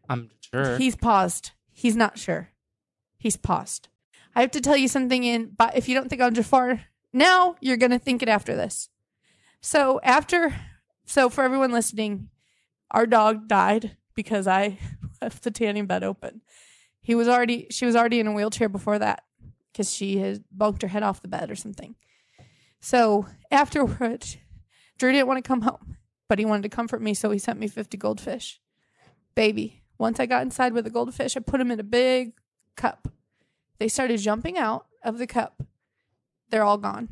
I'm 0.09 0.29
sure. 0.41 0.77
He's 0.77 0.97
paused. 0.97 1.51
He's 1.71 1.95
not 1.95 2.19
sure. 2.19 2.49
He's 3.17 3.37
paused. 3.37 3.87
I 4.35 4.41
have 4.41 4.51
to 4.51 4.59
tell 4.59 4.75
you 4.75 4.89
something 4.89 5.23
in 5.23 5.51
but 5.57 5.77
if 5.77 5.87
you 5.87 5.95
don't 5.95 6.09
think 6.09 6.21
I'm 6.21 6.33
Jafar 6.33 6.81
now, 7.13 7.55
you're 7.61 7.77
gonna 7.77 7.97
think 7.97 8.21
it 8.21 8.27
after 8.27 8.57
this. 8.57 8.89
So 9.61 10.01
after 10.03 10.53
so 11.05 11.29
for 11.29 11.45
everyone 11.45 11.71
listening, 11.71 12.27
our 12.91 13.05
dog 13.05 13.47
died 13.47 13.95
because 14.15 14.47
I 14.47 14.77
left 15.21 15.43
the 15.43 15.51
tanning 15.51 15.85
bed 15.85 16.03
open. 16.03 16.41
He 17.01 17.15
was 17.15 17.29
already 17.29 17.67
she 17.69 17.85
was 17.85 17.95
already 17.95 18.19
in 18.19 18.27
a 18.27 18.33
wheelchair 18.33 18.67
before 18.67 18.99
that 18.99 19.23
because 19.71 19.93
she 19.93 20.17
had 20.17 20.43
bunked 20.51 20.81
her 20.81 20.89
head 20.89 21.03
off 21.03 21.21
the 21.21 21.29
bed 21.29 21.49
or 21.49 21.55
something. 21.55 21.95
So 22.81 23.27
afterward, 23.49 24.25
Drew 24.97 25.11
didn't 25.11 25.27
want 25.27 25.43
to 25.43 25.47
come 25.47 25.61
home, 25.61 25.97
but 26.27 26.39
he 26.39 26.45
wanted 26.45 26.63
to 26.63 26.75
comfort 26.75 27.01
me, 27.01 27.13
so 27.13 27.31
he 27.31 27.39
sent 27.39 27.59
me 27.59 27.67
50 27.67 27.97
goldfish. 27.97 28.59
Baby, 29.35 29.81
once 29.97 30.19
I 30.19 30.25
got 30.25 30.43
inside 30.43 30.73
with 30.73 30.85
the 30.85 30.89
goldfish, 30.89 31.35
I 31.35 31.41
put 31.41 31.57
them 31.57 31.71
in 31.71 31.79
a 31.79 31.83
big 31.83 32.33
cup. 32.75 33.09
They 33.79 33.87
started 33.87 34.19
jumping 34.19 34.57
out 34.57 34.85
of 35.03 35.17
the 35.17 35.27
cup. 35.27 35.63
They're 36.49 36.63
all 36.63 36.77
gone. 36.77 37.09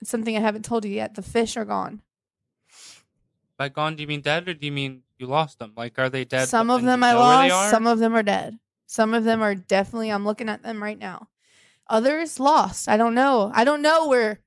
It's 0.00 0.10
something 0.10 0.36
I 0.36 0.40
haven't 0.40 0.64
told 0.64 0.84
you 0.84 0.92
yet. 0.92 1.14
The 1.14 1.22
fish 1.22 1.56
are 1.56 1.64
gone. 1.64 2.02
By 3.56 3.68
gone, 3.68 3.96
do 3.96 4.02
you 4.02 4.06
mean 4.08 4.20
dead 4.20 4.48
or 4.48 4.54
do 4.54 4.66
you 4.66 4.72
mean 4.72 5.02
you 5.18 5.26
lost 5.26 5.58
them? 5.58 5.72
Like, 5.76 5.98
are 5.98 6.08
they 6.08 6.24
dead? 6.24 6.48
some 6.48 6.70
of 6.70 6.82
them 6.82 7.02
I 7.02 7.12
know 7.12 7.18
where 7.20 7.42
they 7.42 7.50
lost, 7.50 7.70
some 7.70 7.86
of 7.86 7.98
them 7.98 8.14
are 8.14 8.22
dead. 8.22 8.58
Some 8.86 9.14
of 9.14 9.24
them 9.24 9.42
are 9.42 9.54
definitely, 9.54 10.10
I'm 10.10 10.24
looking 10.24 10.48
at 10.48 10.62
them 10.62 10.82
right 10.82 10.98
now. 10.98 11.28
Others 11.90 12.38
lost. 12.40 12.88
I 12.88 12.96
don't 12.96 13.14
know. 13.14 13.50
I 13.54 13.64
don't 13.64 13.82
know 13.82 14.08
where 14.08 14.40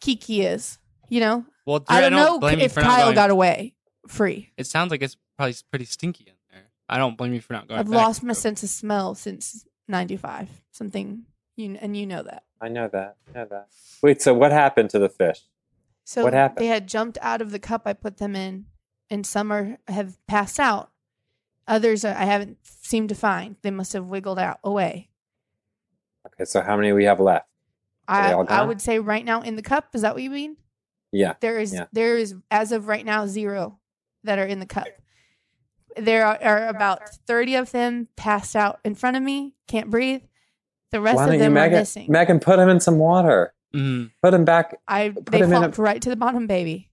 Kiki 0.00 0.42
is. 0.42 0.78
You 1.08 1.20
know, 1.20 1.44
well, 1.70 1.84
I 1.88 2.00
Drew, 2.00 2.10
don't 2.10 2.40
know 2.40 2.48
if 2.48 2.74
Kyle 2.74 3.04
going. 3.06 3.14
got 3.14 3.30
away 3.30 3.74
free. 4.08 4.50
It 4.56 4.66
sounds 4.66 4.90
like 4.90 5.02
it's 5.02 5.16
probably 5.36 5.54
pretty 5.70 5.84
stinky 5.86 6.24
in 6.26 6.34
there. 6.52 6.64
I 6.88 6.98
don't 6.98 7.16
blame 7.16 7.32
you 7.32 7.40
for 7.40 7.52
not 7.52 7.68
going. 7.68 7.80
I've 7.80 7.86
back, 7.86 7.94
lost 7.94 8.22
my 8.22 8.28
Drew. 8.28 8.34
sense 8.34 8.62
of 8.62 8.68
smell 8.68 9.14
since 9.14 9.66
95. 9.88 10.48
Something, 10.72 11.24
you 11.56 11.76
and 11.80 11.96
you 11.96 12.06
know 12.06 12.22
that. 12.22 12.44
I 12.60 12.68
know 12.68 12.88
that. 12.92 13.16
I 13.34 13.38
know 13.38 13.46
that. 13.50 13.68
Wait, 14.02 14.20
so 14.22 14.34
what 14.34 14.52
happened 14.52 14.90
to 14.90 14.98
the 14.98 15.08
fish? 15.08 15.40
So 16.04 16.24
What 16.24 16.32
happened? 16.32 16.64
they 16.64 16.68
had 16.68 16.88
jumped 16.88 17.18
out 17.22 17.40
of 17.40 17.52
the 17.52 17.58
cup 17.58 17.82
I 17.86 17.92
put 17.92 18.16
them 18.16 18.34
in, 18.34 18.66
and 19.08 19.24
some 19.26 19.52
are 19.52 19.78
have 19.88 20.18
passed 20.26 20.58
out. 20.58 20.90
Others 21.68 22.04
I 22.04 22.24
haven't 22.24 22.58
seemed 22.64 23.10
to 23.10 23.14
find. 23.14 23.56
They 23.62 23.70
must 23.70 23.92
have 23.92 24.06
wiggled 24.06 24.38
out 24.38 24.58
away. 24.64 25.08
Okay, 26.26 26.44
so 26.44 26.60
how 26.60 26.76
many 26.76 26.92
we 26.92 27.04
have 27.04 27.20
left? 27.20 27.46
I 28.08 28.32
I 28.32 28.62
would 28.64 28.80
say 28.80 28.98
right 28.98 29.24
now 29.24 29.40
in 29.42 29.54
the 29.54 29.62
cup. 29.62 29.94
Is 29.94 30.02
that 30.02 30.14
what 30.14 30.22
you 30.24 30.30
mean? 30.30 30.56
Yeah. 31.12 31.34
There 31.40 31.58
is 31.58 31.72
Yeah. 31.74 31.86
there 31.92 32.16
is 32.16 32.34
as 32.50 32.72
of 32.72 32.86
right 32.88 33.04
now 33.04 33.26
zero 33.26 33.78
that 34.24 34.38
are 34.38 34.46
in 34.46 34.60
the 34.60 34.66
cup. 34.66 34.86
There 35.96 36.24
are, 36.24 36.38
are 36.42 36.68
about 36.68 37.08
thirty 37.26 37.54
of 37.56 37.72
them 37.72 38.08
passed 38.16 38.54
out 38.54 38.78
in 38.84 38.94
front 38.94 39.16
of 39.16 39.22
me. 39.22 39.54
Can't 39.66 39.90
breathe. 39.90 40.22
The 40.90 41.00
rest 41.00 41.18
of 41.20 41.26
don't 41.26 41.34
you, 41.34 41.40
them 41.40 41.52
are 41.52 41.60
Megan? 41.62 41.78
missing. 41.78 42.06
Megan, 42.10 42.40
put 42.40 42.56
them 42.56 42.68
in 42.68 42.80
some 42.80 42.98
water. 42.98 43.52
Mhm. 43.74 44.10
Put 44.22 44.30
them 44.32 44.44
back. 44.44 44.76
I 44.88 45.08
they 45.30 45.38
him 45.38 45.44
in 45.46 45.52
a- 45.52 45.58
flopped 45.60 45.78
right 45.78 46.02
to 46.02 46.08
the 46.10 46.16
bottom, 46.16 46.46
baby. 46.46 46.90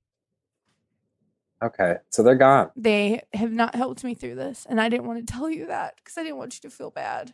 Okay, 1.62 1.96
so 2.12 2.22
they're 2.22 2.36
gone. 2.36 2.70
They 2.76 3.24
have 3.34 3.52
not 3.52 3.74
helped 3.74 4.04
me 4.04 4.14
through 4.14 4.36
this, 4.36 4.68
and 4.70 4.80
I 4.80 4.90
didn't 4.90 5.08
want 5.08 5.26
to 5.26 5.32
tell 5.34 5.50
you 5.50 5.66
that 5.68 5.96
because 5.98 6.16
I 6.18 6.22
didn't 6.24 6.38
want 6.38 6.54
you 6.56 6.70
to 6.70 6.76
feel 6.76 6.92
bad. 6.92 7.34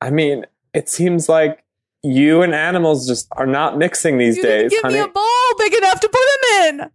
I 0.00 0.08
mean, 0.10 0.46
it 0.72 0.88
seems 0.88 1.28
like 1.28 1.63
you 2.04 2.42
and 2.42 2.54
animals 2.54 3.06
just 3.06 3.26
are 3.32 3.46
not 3.46 3.78
mixing 3.78 4.18
these 4.18 4.36
you 4.36 4.42
didn't 4.42 4.62
days, 4.62 4.70
give 4.70 4.82
honey. 4.82 4.94
me 4.94 5.00
a 5.00 5.08
bowl 5.08 5.24
big 5.58 5.74
enough 5.74 6.00
to 6.00 6.08
put 6.08 6.20
them 6.20 6.68
in. 6.68 6.90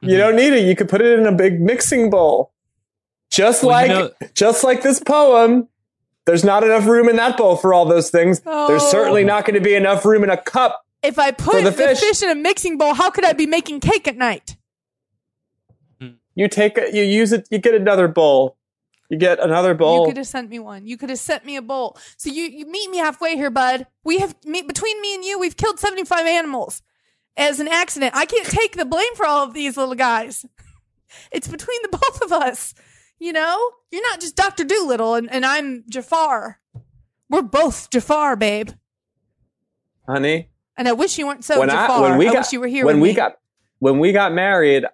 You 0.00 0.08
mm-hmm. 0.10 0.18
don't 0.18 0.36
need 0.36 0.52
it. 0.52 0.66
You 0.66 0.76
could 0.76 0.88
put 0.88 1.00
it 1.00 1.18
in 1.18 1.26
a 1.26 1.32
big 1.32 1.60
mixing 1.60 2.10
bowl. 2.10 2.52
Just 3.30 3.62
Well, 3.62 3.72
like 3.72 3.88
you 3.88 3.94
know- 3.94 4.10
just 4.34 4.62
like 4.64 4.82
this 4.82 5.00
poem. 5.00 5.68
There's 6.26 6.44
not 6.44 6.62
enough 6.62 6.86
room 6.86 7.08
in 7.08 7.16
that 7.16 7.38
bowl 7.38 7.56
for 7.56 7.72
all 7.72 7.86
those 7.86 8.10
things. 8.10 8.40
There's 8.40 8.82
Oh. 8.82 8.90
certainly 8.90 9.24
not 9.24 9.46
going 9.46 9.54
to 9.54 9.60
be 9.62 9.74
enough 9.74 10.04
room 10.04 10.22
in 10.22 10.28
a 10.28 10.36
cup. 10.36 10.84
If 11.02 11.18
I 11.18 11.30
put 11.30 11.64
the 11.64 11.70
the 11.70 11.72
fish. 11.72 12.00
fish. 12.00 12.22
in 12.22 12.28
a 12.28 12.34
mixing 12.34 12.76
bowl, 12.76 12.92
how 12.92 13.08
could 13.08 13.24
I 13.24 13.32
be 13.32 13.46
making 13.46 13.80
cake 13.80 14.06
at 14.06 14.16
night? 14.16 14.56
You 16.34 16.46
take 16.46 16.76
it, 16.76 16.94
you 16.94 17.02
use 17.02 17.32
it, 17.32 17.48
you 17.50 17.58
get 17.58 17.74
another 17.74 18.06
bowl. 18.06 18.57
You 19.08 19.16
get 19.16 19.40
another 19.40 19.74
bowl. 19.74 20.02
You 20.02 20.08
could 20.10 20.16
have 20.18 20.26
sent 20.26 20.50
me 20.50 20.58
one. 20.58 20.86
You 20.86 20.96
could 20.98 21.08
have 21.08 21.18
sent 21.18 21.44
me 21.46 21.56
a 21.56 21.62
bowl. 21.62 21.96
So 22.18 22.28
you, 22.30 22.44
you 22.44 22.66
meet 22.66 22.90
me 22.90 22.98
halfway 22.98 23.36
here, 23.36 23.50
bud. 23.50 23.86
We 24.04 24.18
have 24.18 24.34
me, 24.44 24.60
between 24.62 25.00
me 25.00 25.14
and 25.14 25.24
you, 25.24 25.38
we've 25.38 25.56
killed 25.56 25.78
seventy 25.78 26.04
five 26.04 26.26
animals 26.26 26.82
as 27.36 27.58
an 27.60 27.68
accident. 27.68 28.14
I 28.14 28.26
can't 28.26 28.46
take 28.46 28.76
the 28.76 28.84
blame 28.84 29.14
for 29.14 29.24
all 29.24 29.44
of 29.44 29.54
these 29.54 29.76
little 29.76 29.94
guys. 29.94 30.44
It's 31.32 31.48
between 31.48 31.78
the 31.82 31.88
both 31.98 32.20
of 32.22 32.32
us. 32.32 32.74
You 33.18 33.32
know, 33.32 33.70
you're 33.90 34.02
not 34.02 34.20
just 34.20 34.36
Doctor 34.36 34.62
Dolittle, 34.62 35.14
and, 35.14 35.30
and 35.32 35.46
I'm 35.46 35.84
Jafar. 35.88 36.60
We're 37.30 37.40
both 37.40 37.88
Jafar, 37.88 38.36
babe. 38.36 38.70
Honey, 40.06 40.50
And 40.76 40.86
I 40.86 40.92
wish 40.92 41.18
you 41.18 41.26
weren't 41.26 41.44
so 41.44 41.60
when 41.60 41.70
Jafar. 41.70 41.90
I 41.90 42.00
when 42.10 42.18
we 42.18 42.28
I 42.28 42.32
got 42.34 42.38
wish 42.40 42.52
you 42.52 42.60
were 42.60 42.66
here 42.66 42.84
when 42.84 42.96
with 42.96 43.02
we 43.02 43.08
me. 43.08 43.14
got 43.14 43.38
when 43.78 43.98
we 43.98 44.12
got 44.12 44.32
married, 44.32 44.84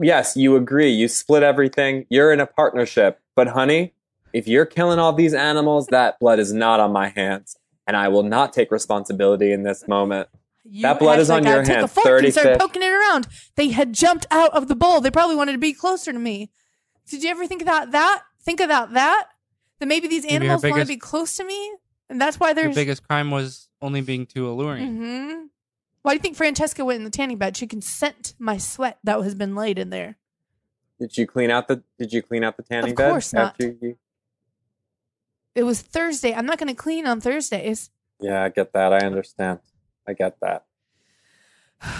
yes, 0.00 0.36
you 0.36 0.54
agree. 0.56 0.90
You 0.90 1.08
split 1.08 1.42
everything. 1.42 2.06
You're 2.08 2.32
in 2.32 2.38
a 2.40 2.46
partnership. 2.46 3.20
But 3.36 3.48
honey, 3.48 3.94
if 4.32 4.46
you're 4.46 4.66
killing 4.66 4.98
all 4.98 5.12
these 5.12 5.34
animals, 5.34 5.86
that 5.88 6.18
blood 6.18 6.38
is 6.38 6.52
not 6.52 6.80
on 6.80 6.92
my 6.92 7.08
hands, 7.08 7.56
and 7.86 7.96
I 7.96 8.08
will 8.08 8.22
not 8.22 8.52
take 8.52 8.70
responsibility 8.70 9.52
in 9.52 9.62
this 9.62 9.86
moment. 9.88 10.28
You 10.64 10.82
That 10.82 10.98
blood 10.98 11.18
is 11.18 11.30
on 11.30 11.44
like 11.44 11.52
I 11.52 11.54
your 11.56 11.64
took 11.64 11.76
a 11.82 11.88
fork 11.88 12.06
30 12.06 12.26
and 12.26 12.34
started 12.34 12.58
poking 12.58 12.82
it 12.82 12.86
around. 12.92 13.28
They 13.56 13.68
had 13.68 13.92
jumped 13.92 14.26
out 14.30 14.52
of 14.54 14.68
the 14.68 14.74
bowl. 14.74 15.00
They 15.00 15.10
probably 15.10 15.36
wanted 15.36 15.52
to 15.52 15.58
be 15.58 15.72
closer 15.74 16.12
to 16.12 16.18
me. 16.18 16.50
Did 17.08 17.22
you 17.22 17.30
ever 17.30 17.46
think 17.46 17.60
about 17.60 17.90
that? 17.90 18.22
Think 18.42 18.60
about 18.60 18.94
that? 18.94 19.28
That 19.80 19.86
maybe 19.86 20.08
these 20.08 20.22
Maybe 20.24 20.46
her 20.46 20.52
animals 20.52 20.62
want 20.64 20.80
to 20.82 20.86
be 20.88 20.96
close 20.96 21.36
to 21.36 21.44
me, 21.44 21.74
and 22.08 22.20
that's 22.20 22.40
why 22.40 22.48
Your 22.48 22.54
there's. 22.54 22.74
biggest 22.74 23.06
crime 23.06 23.30
was 23.30 23.68
only 23.82 24.00
being 24.00 24.24
too 24.26 24.48
alluring. 24.48 24.96
hmm 24.96 25.44
Why 26.02 26.12
do 26.12 26.16
you 26.16 26.20
think 26.20 26.36
Francesca 26.36 26.84
went 26.84 26.98
in 26.98 27.04
the 27.04 27.10
tanning 27.10 27.36
bed? 27.36 27.56
She 27.56 27.66
can 27.66 27.82
scent 27.82 28.34
my 28.38 28.56
sweat 28.56 28.98
that 29.04 29.20
has 29.20 29.34
been 29.34 29.54
laid 29.54 29.78
in 29.78 29.90
there. 29.90 30.16
Did 31.00 31.16
you 31.16 31.26
clean 31.26 31.50
out 31.50 31.68
the 31.68 31.82
Did 31.98 32.12
you 32.12 32.22
clean 32.22 32.44
out 32.44 32.56
the 32.56 32.62
tanning 32.62 32.92
Of 32.92 32.96
bed? 32.96 33.10
course 33.10 33.32
not. 33.32 33.52
after 33.52 33.76
you- 33.80 33.98
It 35.54 35.62
was 35.64 35.82
Thursday. 35.82 36.32
I'm 36.34 36.46
not 36.46 36.58
going 36.58 36.68
to 36.68 36.74
clean 36.80 37.06
on 37.06 37.20
Thursdays. 37.20 37.90
Yeah, 38.20 38.42
I 38.42 38.48
get 38.48 38.72
that. 38.72 38.92
I 38.92 38.98
understand. 39.06 39.60
I 40.06 40.12
get 40.14 40.38
that. 40.40 40.64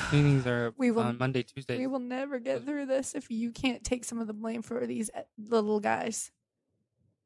Cleanings 0.08 0.46
are 0.46 0.72
We 0.78 0.90
will- 0.90 1.02
on 1.02 1.18
Monday, 1.18 1.42
Tuesday. 1.42 1.78
We 1.78 1.86
will 1.86 1.98
never 1.98 2.38
get 2.38 2.64
through 2.64 2.86
this 2.86 3.14
if 3.14 3.30
you 3.30 3.50
can't 3.50 3.84
take 3.84 4.04
some 4.04 4.18
of 4.18 4.26
the 4.26 4.32
blame 4.32 4.62
for 4.62 4.86
these 4.86 5.10
uh, 5.14 5.22
little 5.38 5.80
guys. 5.80 6.30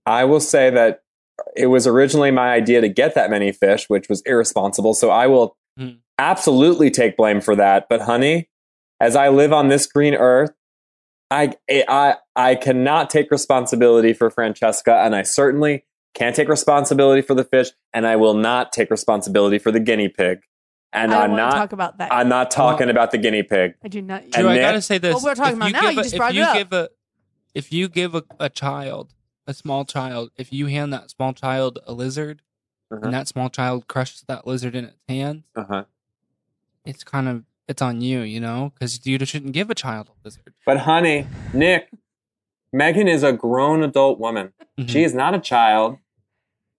I 0.07 0.25
will 0.25 0.41
say 0.41 0.71
that 0.71 1.03
it 1.57 1.67
was 1.67 1.87
originally 1.87 2.31
my 2.31 2.53
idea 2.53 2.81
to 2.81 2.89
get 2.89 3.15
that 3.15 3.31
many 3.31 3.53
fish, 3.53 3.89
which 3.89 4.09
was 4.09 4.23
irresponsible. 4.23 4.95
So 4.95 5.11
I 5.11 5.27
will 5.29 5.57
Hmm. 5.77 5.89
absolutely 6.19 6.91
take 6.91 7.17
blame 7.17 7.41
for 7.41 7.55
that. 7.55 7.89
But 7.89 8.01
honey, 8.03 8.49
as 9.01 9.15
I 9.15 9.29
live 9.29 9.53
on 9.53 9.69
this 9.69 9.87
green 9.87 10.15
earth, 10.15 10.51
I, 11.31 11.55
I, 11.71 12.14
I 12.35 12.55
cannot 12.55 13.11
take 13.11 13.31
responsibility 13.31 14.12
for 14.14 14.31
Francesca, 14.31 14.95
and 15.01 15.14
I 15.14 15.23
certainly 15.23 15.85
can't 16.14 16.35
take 16.35 16.49
responsibility 16.49 17.21
for 17.23 17.35
the 17.35 17.45
fish, 17.45 17.69
and 17.93 18.07
I 18.07 18.17
will 18.17 18.35
not 18.35 18.73
take 18.73 18.91
responsibility 18.91 19.59
for 19.59 19.71
the 19.71 19.81
guinea 19.81 20.09
pig. 20.09 20.41
And 20.93 21.12
I 21.12 21.14
don't 21.14 21.23
I'm 21.25 21.31
want 21.33 21.38
not, 21.43 21.51
to 21.51 21.57
talk 21.59 21.73
about 21.73 21.99
that. 21.99 22.12
I'm 22.12 22.29
not 22.31 22.51
talking 22.51 22.88
about 22.88 23.11
the 23.11 23.19
guinea 23.19 23.43
pig. 23.43 23.75
I 23.85 23.88
do 23.88 24.01
not. 24.01 24.23
And 24.23 24.33
Drew, 24.33 24.49
I 24.49 24.55
Nick- 24.55 24.62
gotta 24.62 24.81
say 24.81 24.97
this. 24.97 25.14
What 25.14 25.23
we're 25.23 25.35
talking 25.35 25.57
about 25.59 25.73
now, 25.73 25.81
give 25.83 25.93
you 25.93 26.01
a- 26.01 26.03
just 26.03 26.14
if 26.14 26.19
brought 26.19 26.33
it 26.33 26.37
you 26.37 26.43
up. 26.45 26.55
give 26.57 26.73
a, 26.73 26.88
if 27.55 27.73
you 27.73 27.88
give 27.88 28.14
a, 28.14 28.23
a 28.41 28.49
child, 28.49 29.12
a 29.47 29.53
small 29.53 29.85
child, 29.85 30.31
if 30.38 30.51
you 30.51 30.67
hand 30.67 30.93
that 30.95 31.11
small 31.11 31.35
child 31.35 31.79
a 31.87 31.93
lizard, 31.93 32.41
Uh-huh. 32.91 33.03
and 33.05 33.12
that 33.12 33.29
small 33.29 33.51
child 33.51 33.87
crushes 33.87 34.25
that 34.29 34.47
lizard 34.47 34.75
in 34.75 34.87
its 34.87 34.97
hand, 35.07 35.43
Uh-huh. 35.55 35.85
it's 36.87 37.05
kind 37.05 37.29
of 37.29 37.45
it's 37.69 37.83
on 37.83 38.01
you, 38.01 38.21
you 38.21 38.41
know, 38.41 38.73
because 38.75 39.05
you 39.07 39.19
shouldn't 39.25 39.53
give 39.53 39.71
a 39.71 39.75
child 39.75 40.09
a 40.09 40.13
lizard. 40.25 40.55
But 40.67 40.79
honey, 40.79 41.27
Nick, 41.53 41.91
Megan 42.73 43.09
is 43.09 43.23
a 43.23 43.33
grown 43.33 43.83
adult 43.83 44.19
woman. 44.19 44.53
Mhm. 44.79 44.89
She 44.89 45.03
is 45.05 45.15
not 45.15 45.35
a 45.35 45.39
child. 45.39 45.99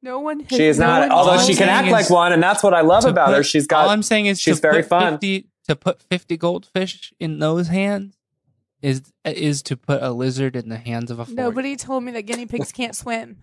No 0.02 0.20
one. 0.20 0.40
Has, 0.42 0.58
She 0.58 0.66
is 0.66 0.80
no 0.80 0.88
not, 0.88 1.00
one 1.02 1.12
although 1.12 1.38
she 1.40 1.48
can 1.56 1.68
saying 1.68 1.70
act 1.70 1.90
like 1.92 2.10
one, 2.10 2.32
and 2.32 2.42
that's 2.42 2.64
what 2.64 2.74
I 2.74 2.82
love 2.82 3.06
about 3.06 3.28
put- 3.28 3.36
her. 3.38 3.44
She's 3.44 3.68
got. 3.68 3.84
All 3.86 3.90
I'm 3.90 4.04
saying 4.04 4.28
is 4.28 4.40
she's 4.40 4.60
very 4.60 4.82
fun. 4.84 5.14
50, 5.14 5.48
to 5.68 5.76
put 5.76 6.02
fifty 6.02 6.38
goldfish 6.38 7.14
in 7.20 7.40
those 7.40 7.68
hands 7.68 8.16
is 8.82 9.12
is 9.26 9.62
to 9.64 9.76
put 9.76 10.02
a 10.02 10.12
lizard 10.12 10.56
in 10.56 10.70
the 10.70 10.78
hands 10.78 11.12
of 11.12 11.20
a 11.20 11.26
40. 11.26 11.36
Nobody 11.36 11.76
told 11.76 12.04
me 12.06 12.12
that 12.14 12.22
guinea 12.24 12.46
pigs 12.46 12.72
can't 12.72 12.96
swim. 12.96 13.40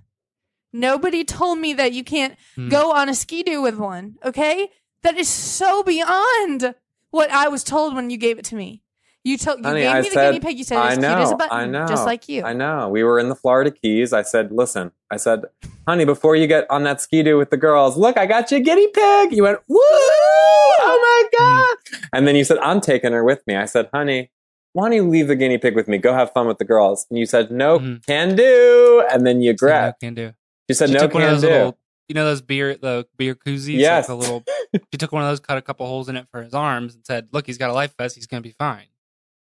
Nobody 0.72 1.24
told 1.24 1.58
me 1.58 1.74
that 1.74 1.92
you 1.92 2.02
can't 2.02 2.36
Hmm. 2.54 2.68
go 2.70 2.90
on 2.92 3.08
a 3.10 3.14
ski 3.14 3.42
doo 3.42 3.60
with 3.60 3.76
one. 3.76 4.16
Okay, 4.24 4.70
that 5.02 5.16
is 5.16 5.28
so 5.28 5.82
beyond 5.82 6.74
what 7.16 7.30
I 7.30 7.48
was 7.48 7.64
told 7.64 7.94
when 7.96 8.10
you 8.10 8.16
gave 8.16 8.38
it 8.38 8.44
to 8.46 8.54
me. 8.56 8.82
You 9.24 9.36
told 9.36 9.58
you 9.58 9.64
Honey, 9.64 9.80
gave 9.80 9.90
I 9.90 10.00
me 10.02 10.08
the 10.08 10.14
said- 10.14 10.30
guinea 10.30 10.40
pig. 10.40 10.58
You 10.58 10.62
said 10.64 10.78
I 10.78 10.88
it's 10.92 10.98
cute 10.98 11.04
as 11.04 11.28
a 11.28 11.32
know, 11.32 11.36
button, 11.38 11.56
I 11.58 11.66
know, 11.66 11.86
just 11.88 12.06
like 12.06 12.28
you. 12.28 12.44
I 12.44 12.52
know. 12.52 12.88
We 12.88 13.02
were 13.02 13.18
in 13.18 13.28
the 13.28 13.34
Florida 13.34 13.72
Keys. 13.72 14.12
I 14.12 14.22
said, 14.22 14.52
listen, 14.52 14.92
I 15.10 15.16
said, 15.16 15.40
honey, 15.88 16.04
before 16.04 16.36
you 16.36 16.46
get 16.46 16.64
on 16.70 16.84
that 16.84 17.00
ski 17.00 17.24
doo 17.24 17.36
with 17.36 17.50
the 17.50 17.56
girls, 17.56 17.96
look, 17.96 18.16
I 18.16 18.26
got 18.26 18.52
you 18.52 18.58
a 18.58 18.60
guinea 18.60 18.86
pig. 18.86 19.32
You 19.32 19.42
went, 19.42 19.58
woo! 19.66 19.78
Oh 19.80 21.26
my 21.32 21.38
God. 21.38 21.98
And 22.12 22.28
then 22.28 22.36
you 22.36 22.44
said, 22.44 22.58
I'm 22.58 22.80
taking 22.80 23.12
her 23.12 23.24
with 23.24 23.44
me. 23.48 23.56
I 23.56 23.64
said, 23.64 23.88
honey, 23.92 24.30
why 24.74 24.84
don't 24.88 24.92
you 24.96 25.08
leave 25.08 25.26
the 25.28 25.34
guinea 25.36 25.58
pig 25.58 25.74
with 25.74 25.88
me? 25.88 25.98
Go 25.98 26.12
have 26.14 26.32
fun 26.32 26.46
with 26.46 26.58
the 26.58 26.64
girls. 26.64 27.06
And 27.10 27.18
you 27.18 27.26
said, 27.26 27.50
nope, 27.50 27.82
Mhm. 27.82 28.06
can 28.06 28.36
do. 28.36 29.04
And 29.10 29.26
then 29.26 29.40
you 29.40 29.50
So 29.56 29.66
no 29.66 29.70
grabbed. 29.70 30.00
can 30.00 30.14
do. 30.14 30.32
You 30.68 30.74
said, 30.74 30.88
She 30.90 30.94
no 30.94 31.00
took 31.00 31.14
one 31.14 31.22
of 31.22 31.28
can 31.28 31.34
those 31.34 31.42
do. 31.42 31.48
little, 31.48 31.78
you 32.08 32.14
know, 32.14 32.24
those 32.24 32.40
beer, 32.42 32.76
the 32.76 33.06
beer 33.16 33.34
koozies. 33.34 33.78
Yes. 33.78 34.08
Like 34.08 34.18
the 34.18 34.22
little. 34.22 34.44
She 34.92 34.98
took 34.98 35.12
one 35.12 35.22
of 35.22 35.28
those, 35.28 35.40
cut 35.40 35.56
a 35.56 35.62
couple 35.62 35.86
holes 35.86 36.08
in 36.08 36.16
it 36.16 36.26
for 36.30 36.42
his 36.42 36.52
arms, 36.52 36.94
and 36.94 37.04
said, 37.06 37.28
"Look, 37.32 37.46
he's 37.46 37.56
got 37.58 37.70
a 37.70 37.72
life 37.72 37.94
vest. 37.96 38.14
He's 38.16 38.26
gonna 38.26 38.42
be 38.42 38.50
fine." 38.50 38.86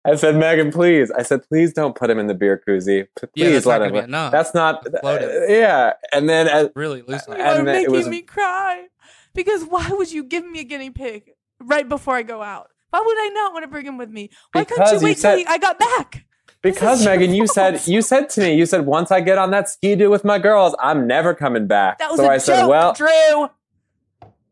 I 0.04 0.16
said, 0.16 0.34
Megan, 0.36 0.72
please. 0.72 1.12
I 1.12 1.22
said, 1.22 1.42
please 1.48 1.72
don't 1.72 1.94
put 1.94 2.10
him 2.10 2.18
in 2.18 2.26
the 2.26 2.34
beer 2.34 2.60
koozie. 2.66 3.06
P- 3.20 3.28
Yeah, 3.36 3.46
Please 3.46 3.52
that's 3.54 3.66
let 3.66 3.82
him. 3.82 3.92
gonna 3.92 4.04
enough. 4.04 4.32
That's 4.32 4.52
not. 4.52 4.84
Float 5.00 5.22
uh, 5.22 5.46
yeah. 5.46 5.92
And 6.12 6.28
then 6.28 6.48
uh, 6.48 6.70
Really 6.74 7.02
loosely. 7.02 7.36
you 7.38 7.42
and 7.44 7.60
are 7.60 7.62
making 7.62 7.92
was- 7.92 8.08
me 8.08 8.20
cry 8.22 8.88
because 9.32 9.62
why 9.62 9.88
would 9.90 10.10
you 10.10 10.24
give 10.24 10.44
me 10.44 10.58
a 10.58 10.64
guinea 10.64 10.90
pig 10.90 11.30
right 11.60 11.88
before 11.88 12.16
I 12.16 12.24
go 12.24 12.42
out? 12.42 12.68
Why 12.90 12.98
would 13.00 13.16
I 13.16 13.28
not 13.32 13.52
want 13.52 13.62
to 13.62 13.68
bring 13.68 13.86
him 13.86 13.96
with 13.96 14.10
me? 14.10 14.30
Why 14.50 14.64
couldn't 14.64 14.82
Because 14.84 14.92
you 14.94 14.98
you 14.98 15.04
wait 15.12 15.18
said- 15.18 15.36
till 15.36 15.44
I 15.48 15.58
got 15.58 15.78
back? 15.78 16.26
Because 16.62 17.00
is 17.00 17.04
your 17.06 17.14
Megan, 17.16 17.34
you 17.34 17.46
said 17.46 17.86
you 17.86 18.02
said 18.02 18.28
to 18.30 18.40
me, 18.40 18.54
you 18.54 18.66
said 18.66 18.86
once 18.86 19.10
I 19.10 19.20
get 19.20 19.36
on 19.38 19.50
that 19.50 19.68
ski 19.68 19.94
doo 19.96 20.10
with 20.10 20.24
my 20.24 20.38
girls, 20.38 20.74
I'm 20.80 21.06
never 21.06 21.34
coming 21.34 21.66
back. 21.66 21.98
That 21.98 22.10
was 22.10 22.18
so 22.20 22.26
a 22.26 22.28
I 22.28 22.36
joke, 22.36 22.44
said, 22.44 22.66
well, 22.66 22.92
Drew. 22.94 23.48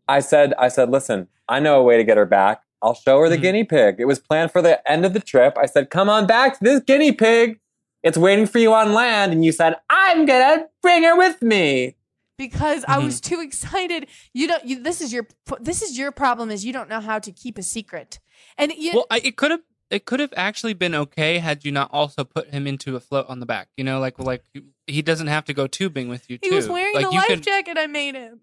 I 0.09 0.21
said, 0.21 0.55
I 0.59 0.69
said, 0.69 0.91
listen, 0.91 1.29
I 1.49 1.61
know 1.61 1.81
a 1.81 1.83
way 1.85 1.97
to 1.97 2.05
get 2.05 2.17
her 2.17 2.27
back. 2.27 2.63
I'll 2.83 2.95
show 2.95 3.21
her 3.21 3.29
the 3.29 3.37
Mhm. 3.39 3.43
guinea 3.43 3.65
pig. 3.65 3.97
It 3.99 4.07
was 4.07 4.19
planned 4.19 4.51
for 4.51 4.61
the 4.63 4.81
end 4.91 5.05
of 5.05 5.13
the 5.13 5.21
trip. 5.21 5.57
I 5.57 5.67
said, 5.67 5.91
come 5.91 6.09
on 6.09 6.27
back 6.27 6.59
to 6.59 6.65
this 6.65 6.81
guinea 6.81 7.13
pig. 7.13 7.61
It's 8.03 8.17
waiting 8.19 8.47
for 8.47 8.59
you 8.59 8.73
on 8.73 8.93
land. 8.95 9.33
And 9.33 9.45
you 9.45 9.53
said, 9.53 9.77
I'm 9.91 10.25
gonna 10.27 10.67
bring 10.83 11.03
her 11.05 11.17
with 11.17 11.41
me. 11.43 11.97
because 12.39 12.87
I 12.89 12.97
Mhm. 12.99 13.05
was 13.05 13.21
too 13.21 13.41
excited. 13.43 14.07
You 14.33 14.49
don't. 14.49 14.65
You, 14.65 14.83
this 14.83 15.03
is 15.03 15.13
your. 15.13 15.27
This 15.61 15.83
is 15.83 15.99
your 15.99 16.11
problem. 16.11 16.51
Is 16.51 16.65
you 16.65 16.73
don't 16.73 16.89
know 16.89 17.01
how 17.01 17.19
to 17.19 17.31
keep 17.31 17.59
a 17.59 17.63
secret. 17.63 18.19
And 18.57 18.73
you, 18.73 18.93
Well, 18.95 19.07
I, 19.11 19.19
it 19.23 19.37
could 19.37 19.51
have. 19.51 19.61
It 19.91 20.05
could 20.05 20.21
have 20.21 20.33
actually 20.37 20.75
been 20.75 20.95
okay 20.95 21.39
had 21.39 21.65
you 21.65 21.73
not 21.73 21.91
also 21.93 22.23
put 22.25 22.51
him 22.51 22.67
into 22.69 22.95
a 22.95 23.01
float 23.01 23.27
on 23.29 23.41
the 23.41 23.47
back. 23.47 23.69
You 23.77 23.83
know, 23.85 23.99
like 23.99 24.19
like 24.19 24.45
he 24.87 25.03
doesn't 25.03 25.27
have 25.27 25.45
to 25.47 25.53
go 25.53 25.67
tubing 25.67 26.09
with 26.09 26.31
you 26.31 26.39
he 26.41 26.49
too. 26.51 26.55
was 26.55 26.69
wearing 26.69 26.95
like 26.95 27.07
the 27.07 27.11
you 27.13 27.19
life 27.19 27.27
could- 27.29 27.43
jacket 27.43 27.77
I 27.79 27.87
made 27.89 28.15
him. 28.15 28.41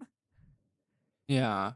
Yeah. 1.28 1.74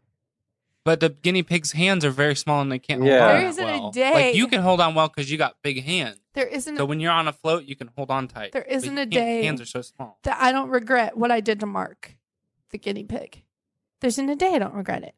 But 0.84 1.00
the 1.00 1.10
guinea 1.10 1.44
pig's 1.44 1.74
hands 1.74 2.04
are 2.04 2.10
very 2.10 2.36
small 2.36 2.62
and 2.62 2.72
they 2.72 2.80
can't 2.80 3.04
Yeah. 3.04 3.20
hold 3.20 3.22
on 3.22 3.28
There 3.30 3.42
that 3.44 3.50
isn't 3.50 3.86
a 3.86 3.92
day- 3.92 4.14
Like 4.14 4.36
you 4.36 4.48
can 4.48 4.62
hold 4.62 4.82
on 4.82 4.96
well 4.96 5.08
because 5.10 5.30
you 5.30 5.38
got 5.38 5.56
big 5.62 5.84
hands. 5.84 6.18
There 6.34 6.48
isn't 6.48 6.76
So 6.78 6.84
a, 6.84 6.86
when 6.86 7.00
you're 7.00 7.12
on 7.12 7.28
a 7.28 7.34
float, 7.34 7.66
you 7.66 7.76
can 7.76 7.92
hold 7.96 8.10
on 8.10 8.28
tight. 8.28 8.52
There 8.52 8.64
But 8.68 8.72
isn't 8.74 8.98
a 8.98 9.06
day- 9.06 9.44
Hands 9.44 9.62
are 9.62 9.66
so 9.66 9.82
small. 9.84 10.18
that 10.24 10.38
I 10.42 10.52
don't 10.52 10.70
regret 10.70 11.16
what 11.18 11.30
I 11.32 11.40
did 11.40 11.60
to 11.60 11.66
Mark, 11.66 12.16
the 12.72 12.78
guinea 12.80 13.04
pig. 13.04 13.44
There's 14.00 14.18
in 14.18 14.28
a 14.30 14.36
day 14.36 14.56
I 14.56 14.60
don't 14.60 14.74
regret 14.74 15.04
it. 15.04 15.14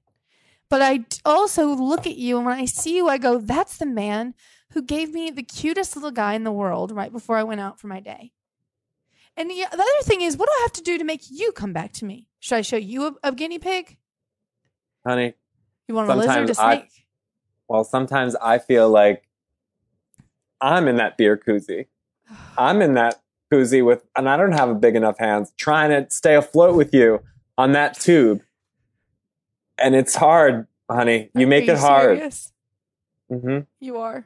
But 0.73 0.81
I 0.81 1.05
also 1.23 1.67
look 1.67 2.07
at 2.07 2.17
you 2.17 2.38
and 2.38 2.47
when 2.47 2.57
I 2.57 2.65
see 2.65 2.95
you, 2.95 3.07
I 3.07 3.19
go, 3.19 3.38
that's 3.38 3.77
the 3.77 3.86
man 3.86 4.33
who 4.71 4.81
gave 4.81 5.13
me 5.13 5.29
the 5.29 5.43
cutest 5.43 5.95
little 5.95 6.09
guy 6.09 6.33
in 6.33 6.45
the 6.45 6.51
world 6.51 6.91
right 6.91 7.12
before 7.12 7.38
I 7.38 7.43
went 7.43 7.62
out 7.62 7.79
for 7.79 7.86
my 7.86 7.99
day. 7.99 8.31
And 9.38 9.51
the, 9.51 9.53
the 9.69 9.71
other 9.71 10.01
thing 10.01 10.21
is, 10.21 10.36
what 10.36 10.47
do 10.47 10.51
I 10.57 10.62
have 10.63 10.71
to 10.71 10.81
do 10.81 10.97
to 10.97 11.03
make 11.03 11.25
you 11.29 11.51
come 11.51 11.73
back 11.73 11.93
to 11.93 12.05
me? 12.05 12.27
Should 12.39 12.55
I 12.55 12.62
show 12.62 12.77
you 12.77 13.05
a, 13.05 13.13
a 13.27 13.31
guinea 13.33 13.59
pig? 13.59 13.97
Honey, 15.05 15.36
You 15.88 15.93
want 15.93 16.09
a 16.09 16.15
lizard, 16.15 16.49
a 16.49 16.55
Sometimes 16.55 16.57
I- 16.57 16.77
snake? 16.77 17.05
well, 17.67 17.83
sometimes 17.83 18.36
I 18.41 18.57
feel 18.57 18.89
like 18.89 19.29
I'm 20.59 20.88
in 20.88 20.95
that 20.95 21.17
beer 21.17 21.38
koozie. 21.38 21.86
I'm 22.57 22.81
in 22.81 22.95
that 22.95 23.21
koozie 23.53 23.86
with, 23.86 24.03
and 24.17 24.27
I 24.27 24.38
don't 24.38 24.53
have 24.53 24.69
a 24.69 24.75
big 24.75 24.95
enough 24.95 25.19
hands 25.19 25.53
trying 25.55 25.91
to 25.91 26.09
stay 26.09 26.33
afloat 26.33 26.75
with 26.75 26.95
you 26.95 27.19
on 27.59 27.73
that 27.73 27.99
tube. 27.99 28.41
And 29.83 29.95
it's 29.95 30.15
hard, 30.15 30.67
honey. 30.89 31.29
You 31.35 31.45
make 31.47 31.65
you 31.67 31.73
it 31.73 31.79
hard. 31.79 32.17
serious? 32.17 32.53
hmm 33.29 33.59
You 33.79 33.97
are. 33.97 34.25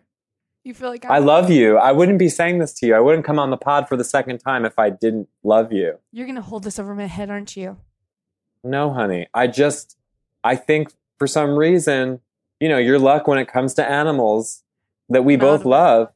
You 0.63 0.73
feel 0.73 0.89
like 0.89 1.05
I 1.05 1.15
I'm- 1.15 1.25
love 1.25 1.49
you. 1.49 1.77
I 1.77 1.91
wouldn't 1.93 2.19
be 2.19 2.29
saying 2.29 2.59
this 2.59 2.73
to 2.79 2.87
you. 2.87 2.95
I 2.95 2.99
wouldn't 2.99 3.25
come 3.25 3.39
on 3.39 3.49
the 3.49 3.57
pod 3.57 3.87
for 3.87 3.95
the 3.97 4.03
second 4.03 4.39
time 4.39 4.65
if 4.65 4.77
I 4.77 4.89
didn't 4.89 5.29
love 5.43 5.71
you. 5.71 5.97
You're 6.11 6.27
gonna 6.27 6.41
hold 6.41 6.63
this 6.63 6.77
over 6.77 6.93
my 6.93 7.05
head, 7.07 7.29
aren't 7.29 7.55
you? 7.57 7.77
No, 8.63 8.91
honey. 8.93 9.27
I 9.33 9.47
just, 9.47 9.97
I 10.43 10.55
think 10.55 10.93
for 11.17 11.25
some 11.27 11.57
reason, 11.57 12.19
you 12.59 12.67
know, 12.69 12.77
your 12.77 12.99
luck 12.99 13.27
when 13.27 13.39
it 13.39 13.47
comes 13.47 13.73
to 13.75 13.89
animals 13.89 14.63
that 15.09 15.23
we 15.23 15.37
Not 15.37 15.41
both 15.45 15.65
love, 15.65 16.11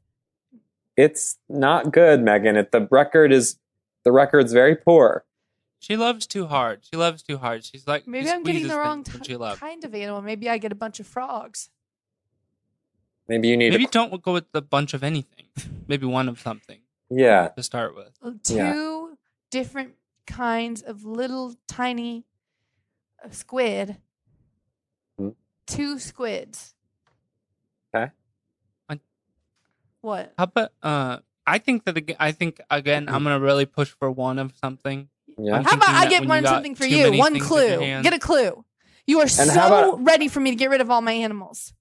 it's 0.97 1.37
not 1.47 1.91
good, 1.91 2.21
Megan. 2.21 2.57
It, 2.57 2.71
the 2.71 2.87
record 2.91 3.31
is, 3.31 3.57
the 4.03 4.11
record's 4.11 4.51
very 4.53 4.75
poor. 4.75 5.23
She 5.81 5.97
loves 5.97 6.27
too 6.27 6.45
hard. 6.45 6.81
She 6.85 6.95
loves 6.95 7.23
too 7.23 7.39
hard. 7.39 7.65
She's 7.65 7.87
like 7.87 8.07
Maybe 8.07 8.27
she 8.27 8.31
I'm 8.31 8.43
getting 8.43 8.67
the 8.67 8.77
wrong 8.77 9.03
t- 9.03 9.13
she 9.25 9.35
kind 9.35 9.83
of 9.83 9.95
animal. 9.95 10.21
Maybe 10.21 10.47
I 10.47 10.59
get 10.59 10.71
a 10.71 10.75
bunch 10.75 10.99
of 10.99 11.07
frogs. 11.07 11.71
Maybe 13.27 13.47
you 13.47 13.57
need 13.57 13.71
Maybe 13.71 13.87
to, 13.87 13.91
don't 13.91 14.21
go 14.21 14.33
with 14.33 14.45
a 14.53 14.61
bunch 14.61 14.93
of 14.93 15.03
anything. 15.03 15.45
Maybe 15.87 16.05
one 16.05 16.29
of 16.29 16.39
something 16.39 16.77
yeah. 17.09 17.47
to 17.47 17.63
start 17.63 17.95
with. 17.95 18.11
Two 18.43 18.55
Yeah. 18.55 19.07
different 19.49 19.93
kinds 20.27 20.83
of 20.83 21.03
little 21.03 21.55
tiny 21.67 22.25
uh, 23.25 23.31
squid. 23.31 23.97
Hmm. 25.17 25.29
Two 25.65 25.97
squids. 25.97 26.75
Okay. 27.93 28.11
What? 30.01 30.33
How 30.37 30.43
about 30.43 30.73
uh? 30.83 31.17
I 31.47 31.57
think 31.57 31.85
that 31.85 32.15
I 32.19 32.31
think 32.31 32.61
again 32.69 33.09
I'm 33.09 33.23
gonna 33.23 33.39
really 33.39 33.65
push 33.65 33.89
for 33.89 34.11
one 34.11 34.37
of 34.37 34.53
something. 34.61 35.09
Yeah. 35.37 35.61
How 35.63 35.75
about 35.75 35.89
I 35.89 36.07
get 36.09 36.25
one 36.27 36.43
something 36.45 36.75
for 36.75 36.85
you? 36.85 37.17
One 37.17 37.33
things 37.33 37.51
in 37.51 37.57
your 37.69 37.77
clue. 37.79 38.01
Get 38.03 38.13
a 38.13 38.19
clue. 38.19 38.65
You 39.07 39.19
are 39.19 39.27
so 39.27 39.43
about- 39.51 40.03
ready 40.05 40.27
for 40.27 40.39
me 40.39 40.51
to 40.51 40.55
get 40.55 40.69
rid 40.69 40.81
of 40.81 40.89
all 40.91 41.01
my 41.01 41.11
animals. 41.13 41.73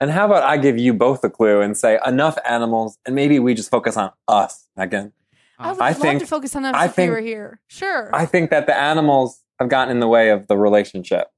And 0.00 0.10
how 0.10 0.24
about 0.26 0.42
I 0.42 0.56
give 0.56 0.78
you 0.78 0.92
both 0.94 1.22
a 1.22 1.30
clue 1.30 1.60
and 1.60 1.76
say 1.76 1.98
enough 2.04 2.36
animals 2.48 2.98
and 3.06 3.14
maybe 3.14 3.38
we 3.38 3.54
just 3.54 3.70
focus 3.70 3.96
on 3.96 4.10
us, 4.26 4.66
Megan? 4.76 5.12
I 5.58 5.70
would 5.72 5.80
I 5.80 5.90
love 5.90 5.98
think- 5.98 6.20
to 6.20 6.26
focus 6.26 6.56
on 6.56 6.64
us 6.64 6.74
I 6.74 6.86
if 6.86 6.94
think- 6.94 7.10
we 7.10 7.14
were 7.14 7.20
here. 7.20 7.60
Sure. 7.68 8.10
I 8.12 8.26
think 8.26 8.50
that 8.50 8.66
the 8.66 8.76
animals 8.76 9.42
have 9.60 9.68
gotten 9.68 9.92
in 9.92 10.00
the 10.00 10.08
way 10.08 10.30
of 10.30 10.48
the 10.48 10.56
relationship. 10.56 11.28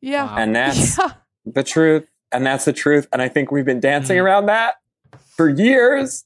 yeah. 0.00 0.24
Wow. 0.26 0.36
And 0.36 0.54
that's 0.56 0.98
yeah. 0.98 1.12
the 1.46 1.62
truth. 1.64 2.06
And 2.32 2.46
that's 2.46 2.64
the 2.64 2.72
truth. 2.72 3.08
And 3.12 3.20
I 3.20 3.28
think 3.28 3.50
we've 3.50 3.64
been 3.64 3.80
dancing 3.80 4.16
Mhm. 4.16 4.22
around 4.22 4.46
that 4.46 4.76
for 5.36 5.48
years. 5.48 6.24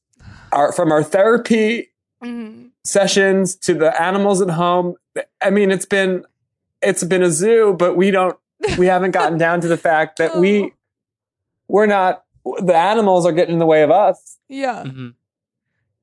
Our, 0.53 0.71
from 0.73 0.93
our 0.93 1.03
therapy 1.03 1.91
Mhm. 2.23 2.71
Sessions 2.85 3.57
to 3.57 3.75
the 3.75 4.01
animals 4.01 4.41
at 4.43 4.51
home. 4.51 4.95
I 5.43 5.51
mean, 5.51 5.71
it's 5.71 5.87
been 5.87 6.25
it's 6.83 7.05
been 7.05 7.23
a 7.23 7.31
zoo, 7.31 7.75
but 7.79 7.97
we 7.97 8.11
don't 8.11 8.37
we 8.79 8.87
haven't 8.87 9.11
gotten 9.21 9.39
down 9.39 9.61
to 9.63 9.69
the 9.69 9.77
fact 9.77 10.19
that 10.19 10.33
Oh. 10.35 10.41
we 10.41 10.73
we're 11.69 11.87
not 11.87 12.25
the 12.61 12.75
animals 12.77 13.25
are 13.25 13.33
getting 13.33 13.55
in 13.55 13.59
the 13.59 13.67
way 13.67 13.83
of 13.83 13.91
us. 13.91 14.39
Yeah. 14.49 14.83
Mhm. 14.85 15.15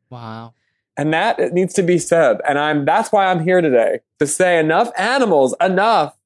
Wow. 0.09 0.53
And 0.97 1.13
that 1.13 1.39
it 1.39 1.53
needs 1.53 1.73
to 1.75 1.83
be 1.83 1.97
said. 1.97 2.41
And 2.47 2.57
I'm 2.59 2.85
that's 2.85 3.11
why 3.11 3.27
I'm 3.27 3.43
here 3.43 3.61
today 3.61 3.99
to 4.19 4.27
say 4.27 4.59
enough 4.59 4.91
animals, 4.97 5.55
enough. 5.61 6.17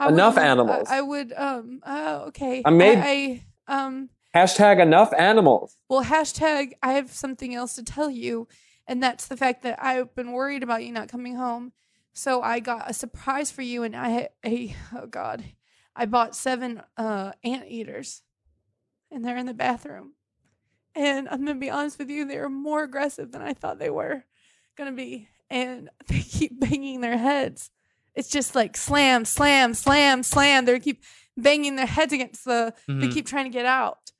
I 0.00 0.08
Enough 0.08 0.36
love- 0.36 0.44
animals. 0.44 0.88
I, 0.88 0.98
I 0.98 1.00
would. 1.00 1.32
Um. 1.36 1.80
Uh, 1.84 2.24
okay. 2.28 2.62
I 2.64 2.70
made- 2.70 2.98
I, 2.98 3.42
I. 3.66 3.84
Um. 3.84 4.10
Hashtag 4.34 4.80
enough 4.80 5.12
animals. 5.18 5.74
Well, 5.88 6.04
hashtag. 6.04 6.72
I 6.82 6.92
have 6.92 7.10
something 7.10 7.52
else 7.54 7.74
to 7.76 7.82
tell 7.82 8.08
you, 8.10 8.46
and 8.88 9.00
that's 9.02 9.26
the 9.28 9.36
fact 9.36 9.62
that 9.62 9.80
I've 9.80 10.12
been 10.16 10.32
worried 10.32 10.62
about 10.64 10.82
you 10.82 10.90
not 10.92 11.08
coming 11.08 11.36
home. 11.36 11.72
So 12.12 12.42
I 12.42 12.58
got 12.58 12.90
a 12.90 12.94
surprise 12.94 13.52
for 13.52 13.62
you, 13.62 13.84
and 13.84 13.94
I. 13.94 14.08
had 14.08 14.28
a 14.44 14.74
oh 14.96 15.06
God, 15.06 15.44
I 15.94 16.06
bought 16.06 16.34
seven 16.34 16.82
uh 16.96 17.32
anteaters, 17.44 18.22
and 19.12 19.24
they're 19.24 19.36
in 19.36 19.46
the 19.46 19.54
bathroom. 19.54 20.14
And 20.96 21.28
I'm 21.28 21.44
gonna 21.44 21.54
be 21.60 21.70
honest 21.70 21.98
with 21.98 22.10
you, 22.10 22.24
they 22.24 22.38
are 22.38 22.48
more 22.48 22.82
aggressive 22.82 23.30
than 23.30 23.42
I 23.42 23.52
thought 23.52 23.78
they 23.78 23.90
were 23.90 24.24
gonna 24.76 24.90
be, 24.92 25.28
and 25.48 25.90
they 26.08 26.20
keep 26.20 26.58
banging 26.58 27.00
their 27.02 27.18
heads. 27.18 27.70
It's 28.14 28.28
just 28.30 28.56
like 28.56 28.76
slam, 28.76 29.24
slam, 29.24 29.74
slam, 29.74 30.24
slam. 30.24 30.64
They 30.64 30.80
keep 30.80 31.04
banging 31.36 31.76
their 31.76 31.86
heads 31.86 32.12
against 32.12 32.44
the. 32.44 32.74
They 32.88 33.06
Mhm. 33.06 33.12
keep 33.12 33.26
trying 33.26 33.44
to 33.44 33.50
get 33.50 33.66
out, 33.66 34.10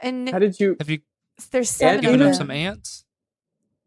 and 0.00 0.28
How 0.28 0.38
did 0.38 0.60
you 0.60 0.76
Have 0.78 0.90
you 0.90 1.00
there's 1.50 1.70
seven 1.70 2.02
given 2.02 2.20
of 2.20 2.26
them 2.26 2.26
them. 2.28 2.34
some 2.34 2.50
ants? 2.52 3.04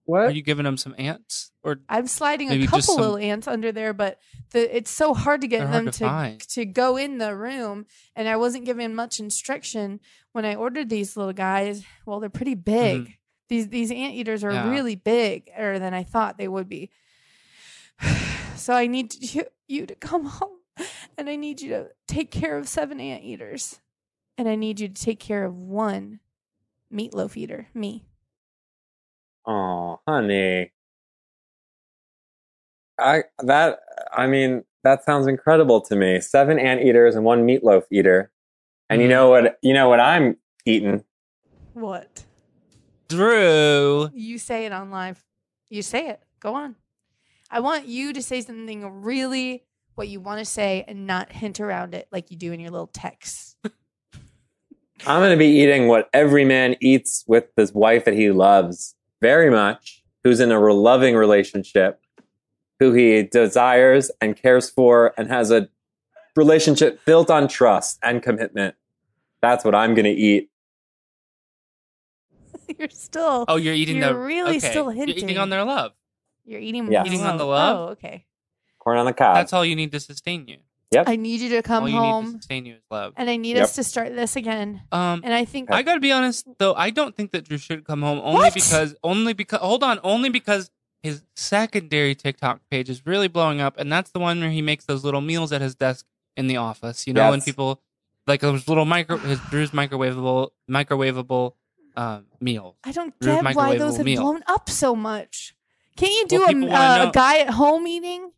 What? 0.06 0.22
Are 0.28 0.32
you 0.32 0.42
giving 0.42 0.66
them 0.66 0.78
some 0.78 0.96
ants? 0.98 1.52
Or 1.64 1.78
I'm 1.88 2.08
sliding 2.08 2.50
a 2.52 2.66
couple 2.66 2.82
some- 2.82 2.98
little 3.02 3.18
ants 3.18 3.48
under 3.48 3.72
there, 3.72 3.94
but 3.94 4.20
the 4.52 4.76
it's 4.76 4.92
so 4.92 5.14
hard 5.14 5.42
to 5.42 5.48
get 5.48 5.60
They're 5.60 5.84
them 5.84 5.86
to 5.92 6.38
to 6.40 6.48
to 6.56 6.66
go 6.66 6.98
in 6.98 7.18
the 7.20 7.36
room, 7.36 7.86
and 8.16 8.28
I 8.28 8.36
wasn't 8.38 8.66
given 8.66 8.96
much 8.96 9.20
instruction 9.20 10.00
when 10.32 10.44
I 10.46 10.56
ordered 10.56 10.90
these 10.90 11.16
little 11.16 11.34
guys. 11.34 11.84
Well, 12.06 12.20
they're 12.20 12.30
pretty 12.30 12.56
big. 12.56 13.18
These 13.50 13.68
these 13.70 13.92
ant 13.92 14.14
eaters 14.16 14.44
are 14.44 14.52
Mm-hmm. 14.52 14.68
Yeah. 14.68 14.72
really 14.74 14.96
bigger 14.96 15.78
than 15.80 15.94
I 15.94 16.04
thought 16.04 16.38
they 16.38 16.48
would 16.48 16.68
be. 16.70 16.90
so 18.56 18.74
I 18.74 18.88
need 18.88 19.14
you, 19.34 19.44
you 19.68 19.86
to 19.86 19.96
come 19.96 20.26
home, 20.40 20.58
and 21.18 21.30
I 21.30 21.36
need 21.36 21.62
you 21.62 21.70
to 21.70 21.88
take 22.08 22.32
care 22.32 22.58
of 22.58 22.68
seven 22.68 23.00
ant 23.00 23.24
eaters, 23.24 23.80
and 24.38 24.48
I 24.48 24.56
need 24.56 24.80
you 24.80 24.88
to 24.88 24.94
take 25.02 25.20
care 25.20 25.44
of 25.46 25.56
one 25.56 26.20
meatloaf 26.94 27.38
eater. 27.38 27.68
Me. 27.74 28.06
Oh, 29.46 30.00
honey. 30.08 30.72
I 33.00 33.24
that 33.40 33.80
I 34.14 34.28
mean 34.28 34.64
that 34.84 35.04
sounds 35.04 35.28
incredible 35.28 35.82
to 35.82 35.96
me. 35.96 36.20
Seven 36.20 36.60
anteaters 36.60 37.16
and 37.16 37.26
one 37.26 37.46
meatloaf 37.46 37.84
eater. 37.92 38.32
And 38.90 39.02
you 39.02 39.08
know 39.08 39.32
mm-hmm. 39.32 39.46
what? 39.46 39.58
You 39.62 39.74
know 39.74 39.90
what 39.90 40.00
I'm 40.00 40.38
eating. 40.66 41.04
What? 41.74 42.26
Drew. 43.08 44.10
You 44.14 44.38
say 44.38 44.66
it 44.66 44.72
on 44.72 44.92
live. 44.92 45.24
You 45.70 45.82
say 45.82 46.10
it. 46.10 46.22
Go 46.40 46.56
on. 46.56 46.76
I 47.50 47.60
want 47.60 47.88
you 47.88 48.14
to 48.14 48.22
say 48.22 48.42
something 48.42 49.02
really 49.02 49.64
what 49.96 50.08
you 50.08 50.20
want 50.20 50.40
to 50.40 50.46
say 50.46 50.86
and 50.88 51.06
not 51.06 51.32
hint 51.32 51.60
around 51.60 51.94
it 51.94 52.08
like 52.12 52.32
you 52.32 52.38
do 52.38 52.52
in 52.52 52.60
your 52.60 52.72
little 52.72 52.88
texts. 52.88 53.56
I'm 55.06 55.20
going 55.20 55.32
to 55.32 55.38
be 55.38 55.48
eating 55.48 55.88
what 55.88 56.10
every 56.14 56.46
man 56.46 56.76
eats 56.80 57.24
with 57.28 57.46
this 57.56 57.74
wife 57.74 58.06
that 58.06 58.14
he 58.14 58.32
loves 58.32 58.96
very 59.22 59.50
much, 59.50 60.04
who's 60.24 60.40
in 60.40 60.52
a 60.52 60.60
loving 60.60 61.16
relationship, 61.16 62.02
who 62.80 62.92
he 62.94 63.24
desires 63.24 64.12
and 64.20 64.36
cares 64.36 64.70
for, 64.70 65.14
and 65.18 65.28
has 65.30 65.52
a 65.52 65.70
relationship 66.36 67.04
built 67.06 67.30
on 67.30 67.48
trust 67.48 68.00
and 68.04 68.22
commitment. 68.24 68.76
That's 69.42 69.64
what 69.64 69.76
I'm 69.76 69.94
going 69.96 70.06
to 70.06 70.12
eat. 70.12 70.50
you're 72.80 72.90
still 72.90 73.46
Oh, 73.48 73.56
you're 73.58 73.74
eating 73.74 73.98
You're 73.98 74.14
the 74.14 74.20
really 74.20 74.58
okay. 74.58 74.70
still 74.72 74.92
You're 74.94 75.08
eating 75.10 75.38
on 75.38 75.50
their 75.50 75.64
love. 75.64 75.92
you're 76.46 76.60
eating 76.60 76.92
Yes. 76.92 77.06
Eating 77.08 77.22
on 77.22 77.38
the 77.38 77.46
love? 77.46 77.78
Oh, 77.78 77.92
okay. 77.94 78.26
Corn 78.80 78.98
on 78.98 79.06
the 79.06 79.14
cob. 79.14 79.36
That's 79.36 79.54
all 79.54 79.64
you 79.66 79.76
need 79.76 79.92
to 79.92 80.00
sustain 80.00 80.48
you. 80.48 80.58
I 80.94 81.16
need 81.16 81.40
you 81.42 81.50
to 81.50 81.62
come 81.62 81.84
all 81.84 81.90
you 81.90 81.96
need 81.96 82.00
to 82.02 82.12
home 82.12 82.32
sustain 82.34 82.66
you 82.66 82.76
is 82.76 82.82
love. 82.92 83.14
and 83.18 83.30
I 83.30 83.38
need 83.38 83.56
Yep. 83.56 83.64
us 83.64 83.76
to 83.76 83.84
start 83.84 84.14
this 84.16 84.36
again. 84.36 84.82
Um, 84.92 85.22
And 85.24 85.34
I 85.34 85.46
think 85.46 85.72
I 85.72 85.84
gotta 85.84 86.00
be 86.02 86.12
honest 86.12 86.46
though. 86.58 86.74
I 86.74 86.90
don't 86.90 87.16
think 87.16 87.32
that 87.32 87.46
Drew 87.48 87.58
should 87.58 87.86
come 87.86 88.02
home 88.02 88.20
only 88.24 88.40
What? 88.42 88.54
because 88.54 88.96
only 89.04 89.34
because 89.34 89.60
hold 89.62 89.84
on 89.84 90.00
only 90.04 90.30
because 90.30 90.70
his 91.02 91.24
secondary 91.36 92.14
TikTok 92.14 92.62
page 92.70 92.90
is 92.90 93.06
really 93.06 93.28
blowing 93.28 93.60
up, 93.62 93.76
and 93.80 93.92
that's 93.92 94.12
the 94.12 94.20
one 94.20 94.40
where 94.40 94.50
he 94.52 94.62
makes 94.62 94.86
those 94.86 95.04
little 95.04 95.22
meals 95.22 95.52
at 95.52 95.62
his 95.62 95.76
desk 95.76 96.06
in 96.38 96.48
the 96.48 96.58
office. 96.58 97.08
You 97.08 97.14
know, 97.14 97.30
when 97.30 97.40
Yes. 97.40 97.46
people 97.46 97.82
like 98.28 98.42
those 98.42 98.68
little 98.68 98.86
micro 98.86 99.18
his 99.18 99.40
Drew's 99.50 99.72
microwavable 99.72 100.50
microwavable 100.70 101.54
um, 101.98 102.26
meals. 102.40 102.76
I 102.84 102.92
don't 102.92 103.18
Drew's 103.20 103.42
get 103.42 103.56
why 103.56 103.78
those 103.78 103.94
microwavable 103.94 103.98
have 103.98 104.06
meal. 104.06 104.22
blown 104.22 104.44
up 104.48 104.70
so 104.70 104.96
much. 104.96 105.56
Can't 105.98 106.14
you 106.14 106.26
do 106.28 106.40
Well, 106.40 106.48
people 106.48 106.64
a, 106.64 106.72
wanna 106.72 106.84
uh, 106.86 107.04
know- 107.04 107.10
a 107.10 107.12
guy 107.14 107.40
at 107.40 107.50
home 107.50 107.86
eating? 107.88 108.32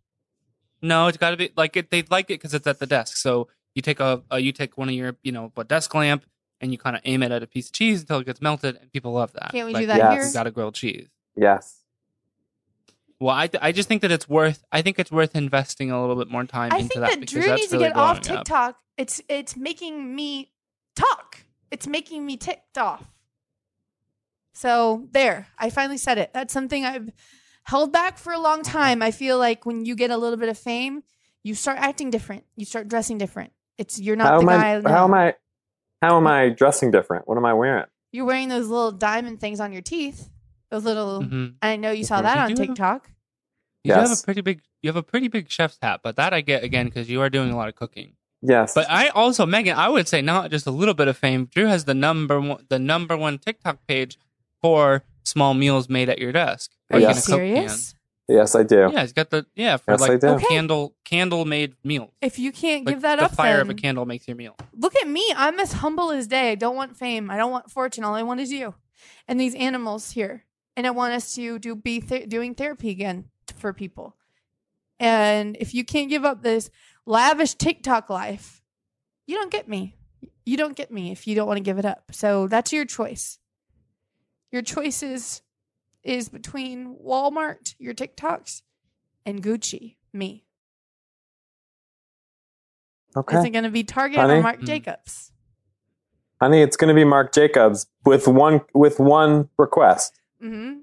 No, 0.84 1.08
it's 1.08 1.18
got 1.18 1.32
to 1.32 1.38
be 1.38 1.50
like 1.58 1.76
it. 1.78 1.90
They 1.90 2.04
like 2.12 2.26
it 2.26 2.36
because 2.40 2.54
it's 2.54 2.68
at 2.68 2.78
the 2.80 2.86
desk. 2.86 3.18
So 3.18 3.48
you 3.74 3.82
take 3.82 4.00
a, 4.00 4.22
a 4.30 4.40
you 4.40 4.52
take 4.52 4.78
one 4.78 4.90
of 4.90 4.94
your 4.96 5.16
you 5.24 5.32
know 5.32 5.52
a 5.58 5.64
desk 5.64 5.96
lamp 5.96 6.26
and 6.62 6.72
you 6.72 6.78
kind 6.78 6.96
of 6.96 7.02
aim 7.06 7.24
it 7.24 7.32
at 7.32 7.42
a 7.42 7.48
piece 7.48 7.68
of 7.68 7.72
cheese 7.74 8.02
until 8.02 8.20
it 8.20 8.26
gets 8.26 8.42
melted, 8.42 8.78
and 8.80 8.92
people 8.92 9.14
love 9.14 9.34
that. 9.34 9.52
Can't 9.52 9.66
we 9.68 9.74
Like, 9.74 9.84
do 9.84 9.88
that 9.88 9.98
Yes. 9.98 10.14
here? 10.22 10.28
You 10.28 10.34
got 10.34 10.46
a 10.48 10.52
grilled 10.52 10.76
cheese. 10.76 11.08
yes. 11.36 11.80
Well, 13.20 13.34
I, 13.34 13.50
I 13.62 13.72
just 13.72 13.88
think 13.88 14.02
that 14.02 14.12
it's 14.12 14.28
worth. 14.28 14.66
I 14.70 14.82
think 14.82 15.00
it's 15.00 15.12
worth 15.12 15.34
investing 15.34 15.92
a 15.92 16.02
little 16.02 16.18
bit 16.18 16.30
more 16.30 16.44
time 16.44 16.74
I 16.74 16.80
into 16.80 16.90
think 16.90 17.02
that 17.06 17.12
that 17.12 17.20
because 17.22 17.32
Drew 17.34 17.42
that's 17.44 17.62
needs 17.62 17.72
to 17.72 17.78
get 17.80 17.96
off 17.96 18.22
blowing 18.22 18.38
up. 18.38 18.46
TikTok. 18.46 18.78
It's 18.98 19.22
it's 19.30 19.56
making 19.56 20.14
me 20.14 20.52
talk. 20.98 21.46
It's 21.72 21.88
making 21.88 22.26
me 22.26 22.36
ticked 22.36 22.78
off. 22.78 23.06
So 24.54 25.08
there, 25.12 25.48
I 25.58 25.70
finally 25.70 25.98
said 25.98 26.18
it. 26.18 26.32
That's 26.34 26.54
something 26.54 26.84
I've 26.86 27.10
held 27.64 27.92
back 27.92 28.18
for 28.18 28.34
a 28.34 28.40
long 28.40 28.62
time. 28.64 29.02
I 29.02 29.12
feel 29.12 29.38
like 29.38 29.66
when 29.66 29.86
you 29.86 29.96
get 29.96 30.12
a 30.12 30.18
little 30.18 30.38
bit 30.38 30.50
of 30.50 30.58
fame, 30.58 31.04
you 31.44 31.56
start 31.56 31.78
acting 31.80 32.10
different. 32.10 32.44
You 32.56 32.66
start 32.66 32.88
dressing 32.88 33.18
different. 33.18 33.52
It's 33.78 34.00
you're 34.00 34.16
not 34.16 34.28
How 34.28 34.40
the 34.42 34.46
guy. 34.46 34.76
I? 34.76 34.80
now. 34.80 34.90
How 34.90 35.04
am 35.06 35.14
I? 35.14 35.36
How 36.02 36.18
am 36.18 36.28
I 36.28 36.50
dressing 36.50 36.92
different? 36.92 37.28
What 37.28 37.38
am 37.38 37.46
I 37.46 37.54
wearing? 37.54 37.86
You're 38.12 38.26
wearing 38.26 38.50
those 38.50 38.68
little 38.68 38.92
diamond 38.92 39.40
things 39.40 39.60
on 39.60 39.74
your 39.74 39.82
teeth. 39.82 40.30
Those 40.70 40.84
little. 40.84 41.22
Mhm. 41.22 41.56
I 41.62 41.76
know 41.78 41.92
you 41.92 42.04
saw 42.04 42.22
that 42.22 42.36
You 42.36 42.42
on 42.42 42.48
do 42.50 42.54
have 42.54 42.60
a- 42.64 42.68
TikTok. 42.68 43.10
You 43.84 43.94
have 43.94 44.12
a 44.12 44.22
pretty 44.24 44.42
big. 44.42 44.62
You 44.82 44.90
have 44.90 44.96
a 44.96 45.04
pretty 45.04 45.28
big 45.28 45.50
chef's 45.50 45.78
hat, 45.82 46.02
but 46.04 46.16
that 46.18 46.34
I 46.34 46.42
get 46.42 46.64
again 46.64 46.86
because 46.86 47.10
you 47.10 47.22
are 47.22 47.30
doing 47.30 47.52
a 47.52 47.56
lot 47.56 47.70
of 47.70 47.76
cooking. 47.76 48.14
Yes. 48.42 48.74
But 48.74 48.90
I 48.90 49.08
also, 49.10 49.46
Megan, 49.46 49.76
I 49.78 49.88
would 49.90 50.08
say 50.08 50.22
not 50.22 50.52
just 50.52 50.68
a 50.68 50.72
little 50.72 50.94
bit 50.94 51.08
of 51.08 51.18
fame. 51.18 51.46
Drew 51.46 51.66
has 51.68 51.86
the 51.86 51.94
number 51.94 52.40
one, 52.42 52.66
the 52.70 52.80
number 52.80 53.16
one 53.18 53.38
TikTok 53.40 53.86
page 53.88 54.18
for 54.62 55.04
small 55.24 55.54
meals 55.54 55.88
made 55.90 56.10
at 56.10 56.20
your 56.20 56.32
desk. 56.34 56.72
Are 56.94 57.00
Like 57.00 57.02
you 57.02 57.08
in 57.10 57.14
can. 57.16 57.22
serious? 57.22 57.96
yes, 58.28 58.56
I 58.56 58.64
do. 58.64 58.90
Yeah, 58.94 59.02
he's 59.02 59.14
got 59.14 59.30
the 59.30 59.46
yeah 59.56 59.78
for 59.78 59.92
Yes, 59.92 60.02
I 60.02 60.08
like 60.08 60.22
do. 60.22 60.28
Okay. 60.30 60.46
candle 60.48 60.96
candle 61.04 61.46
made 61.46 61.76
meals. 61.84 62.12
If 62.22 62.40
you 62.40 62.52
can't 62.52 62.86
Like 62.86 62.96
give 62.96 63.02
that 63.02 63.18
the 63.20 63.26
up, 63.26 63.32
fire 63.36 63.54
then 63.58 63.62
of 63.62 63.70
a 63.70 63.74
candle 63.74 64.06
makes 64.06 64.28
your 64.28 64.38
meal. 64.38 64.56
look 64.78 64.96
at 64.96 65.08
me. 65.08 65.26
I'm 65.36 65.60
as 65.60 65.74
humble 65.74 66.12
as 66.12 66.28
day. 66.28 66.52
I 66.52 66.56
don't 66.56 66.76
want 66.76 66.96
fame. 66.96 67.30
I 67.30 67.38
don't 67.38 67.52
want 67.52 67.70
fortune. 67.70 68.04
All 68.04 68.16
I 68.16 68.24
want 68.24 68.40
is 68.40 68.52
you 68.52 68.76
and 69.28 69.40
these 69.40 69.56
animals 69.56 70.12
here. 70.12 70.46
And 70.76 70.88
I 70.88 70.92
want 70.92 71.14
us 71.14 71.36
to 71.36 71.60
do 71.60 71.76
be 71.76 72.00
th- 72.02 72.30
doing 72.30 72.56
therapy 72.56 72.90
again 72.90 73.26
for 73.58 73.74
people. 73.74 74.16
And 75.00 75.58
if 75.60 75.74
you 75.74 75.84
can't 75.84 76.10
give 76.10 76.24
up 76.26 76.42
this 76.42 76.70
lavish 77.06 77.54
TikTok 77.56 78.10
life, 78.10 78.62
you 79.28 79.36
don't 79.36 79.52
get 79.52 79.68
me. 79.68 79.96
You 80.46 80.58
don't 80.58 80.76
get 80.76 80.92
me 80.92 81.12
if 81.12 81.28
you 81.28 81.36
don't 81.36 81.48
want 81.48 81.58
to 81.58 81.64
give 81.64 81.78
it 81.78 81.86
up. 81.86 82.06
So 82.12 82.48
that's 82.48 82.74
your 82.74 82.86
choice. 82.86 83.40
Your 84.52 84.62
choice 84.62 85.02
is, 85.04 85.42
is 86.04 86.30
between 86.30 86.96
Walmart, 87.04 87.76
your 87.80 87.94
TikToks, 87.94 88.62
and 89.26 89.42
Gucci, 89.44 89.96
me. 90.12 90.46
Okay, 93.16 93.38
Is 93.40 93.46
it 93.46 93.50
going 93.52 93.64
to 93.64 93.70
be 93.70 93.84
Target 93.84 94.20
Honey? 94.20 94.36
or 94.36 94.42
Marc 94.42 94.60
Mm. 94.60 94.66
Jacobs? 94.66 95.32
honey, 96.42 96.62
it's 96.62 96.76
going 96.76 96.90
to 96.90 96.94
be 96.94 97.06
Marc 97.06 97.32
Jacobs 97.34 97.88
with 98.06 98.28
one 98.28 98.62
with 98.74 99.00
one 99.00 99.48
request. 99.58 100.20
Mm-hmm. 100.44 100.80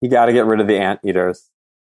You 0.00 0.08
got 0.10 0.26
to 0.26 0.32
get 0.32 0.46
rid 0.46 0.58
of 0.60 0.66
the 0.66 0.78
anteaters. 0.78 1.50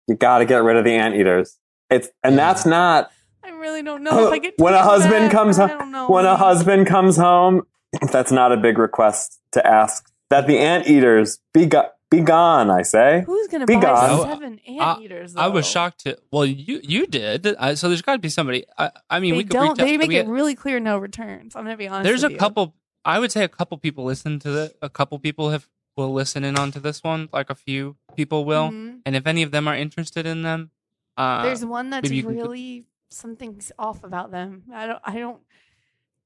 You 0.09 0.17
got 0.17 0.39
to 0.39 0.45
get 0.45 0.63
rid 0.63 0.77
of 0.77 0.85
the 0.85 0.93
anteaters. 0.93 1.59
It's 1.89 2.09
and 2.23 2.35
Yeah. 2.35 2.49
that's 2.53 2.67
not 2.67 3.11
I 3.45 3.51
really 3.51 3.83
don't 3.83 4.03
know 4.03 4.27
if 4.27 4.33
I 4.33 4.39
get 4.39 4.55
when 4.59 4.75
a 4.75 4.83
husband 4.83 5.27
that. 5.27 5.33
comes 5.33 5.57
home. 5.57 6.11
When 6.11 6.27
a 6.27 6.37
husband 6.37 6.87
comes 6.87 7.17
home, 7.17 7.63
that's 8.11 8.33
not 8.33 8.53
a 8.53 8.57
big 8.59 8.79
request 8.79 9.41
to 9.53 9.67
ask. 9.67 10.12
That 10.33 10.47
the 10.47 10.59
anteaters 10.59 11.39
be 11.55 11.67
go- 11.67 11.89
be 12.11 12.21
gone. 12.21 12.69
I 12.71 12.83
say. 12.83 13.23
Who's 13.27 13.49
gonna 13.49 13.67
Be 13.67 13.77
buy 13.77 13.81
gone. 13.83 14.29
seven 14.29 14.61
I- 14.69 14.71
anteaters? 14.73 15.37
I 15.37 15.49
was 15.49 15.67
shocked 15.67 16.01
to. 16.05 16.19
Well, 16.31 16.45
you 16.45 16.81
you 16.83 17.07
did. 17.07 17.47
I, 17.57 17.75
so 17.75 17.89
there's 17.89 18.03
got 18.03 18.13
to 18.15 18.19
be 18.19 18.29
somebody. 18.29 18.65
I, 18.77 18.91
I 19.09 19.21
mean, 19.21 19.33
They 19.33 19.39
we 19.39 19.45
don't. 19.45 19.63
reach 19.63 19.71
out. 19.71 19.77
They 19.79 19.97
make 19.97 20.09
we- 20.09 20.17
it 20.17 20.27
really 20.27 20.55
clear 20.55 20.81
no 20.81 20.99
returns. 20.99 21.55
I'm 21.57 21.65
gonna 21.65 21.77
be 21.77 21.89
honest. 21.89 22.05
there's 22.05 22.25
a 22.25 22.33
you. 22.33 22.37
couple. 22.39 22.75
I 23.05 23.19
would 23.19 23.33
say 23.33 23.43
a 23.45 23.49
couple 23.49 23.77
people 23.79 24.05
listen 24.05 24.39
to 24.41 24.51
the. 24.51 24.75
A 24.83 24.89
couple 24.91 25.19
people 25.19 25.51
have 25.51 25.69
will 25.97 26.13
listen 26.13 26.45
in 26.45 26.59
onto 26.59 26.81
this 26.81 27.03
one. 27.03 27.29
Like 27.33 27.51
a 27.51 27.55
few 27.55 27.97
people 28.17 28.45
will. 28.45 28.71
Mhm. 28.71 29.01
And 29.07 29.15
if 29.17 29.27
any 29.27 29.43
of 29.43 29.51
them 29.51 29.67
are 29.69 29.75
interested 29.77 30.25
in 30.27 30.43
them, 30.43 30.71
uh, 31.17 31.43
There's 31.43 31.65
one 31.65 31.91
that's 31.91 32.05
maybe 32.05 32.17
you 32.17 32.23
can 32.25 32.37
really 32.37 32.85
something's 33.11 33.73
off 33.79 34.03
about 34.05 34.31
them. 34.31 34.63
I 34.73 34.87
don't. 34.87 35.01
I 35.05 35.19
don't. 35.19 35.41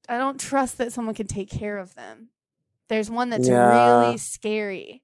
I 0.09 0.17
don't 0.17 0.39
trust 0.39 0.77
that 0.77 0.93
someone 0.93 1.15
can 1.15 1.27
take 1.27 1.49
care 1.49 1.77
of 1.77 1.95
them. 1.95 2.29
There's 2.89 3.09
one 3.09 3.29
that's 3.29 3.47
Yeah. 3.47 4.01
really 4.01 4.17
scary, 4.17 5.03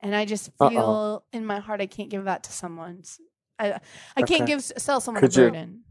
and 0.00 0.14
I 0.14 0.24
just 0.24 0.50
Uh-oh. 0.60 0.68
feel 0.70 1.24
in 1.32 1.44
my 1.46 1.58
heart 1.60 1.80
I 1.80 1.86
can't 1.86 2.08
give 2.10 2.24
that 2.24 2.44
to 2.44 2.52
someone. 2.52 3.02
I 3.58 3.72
uh, 3.72 3.78
I 4.16 4.22
can't 4.22 4.42
Okay. 4.42 4.52
give 4.52 4.62
sell 4.62 5.00
someone 5.00 5.20
Could 5.20 5.36
a 5.36 5.40
you- 5.40 5.46
burden. 5.50 5.84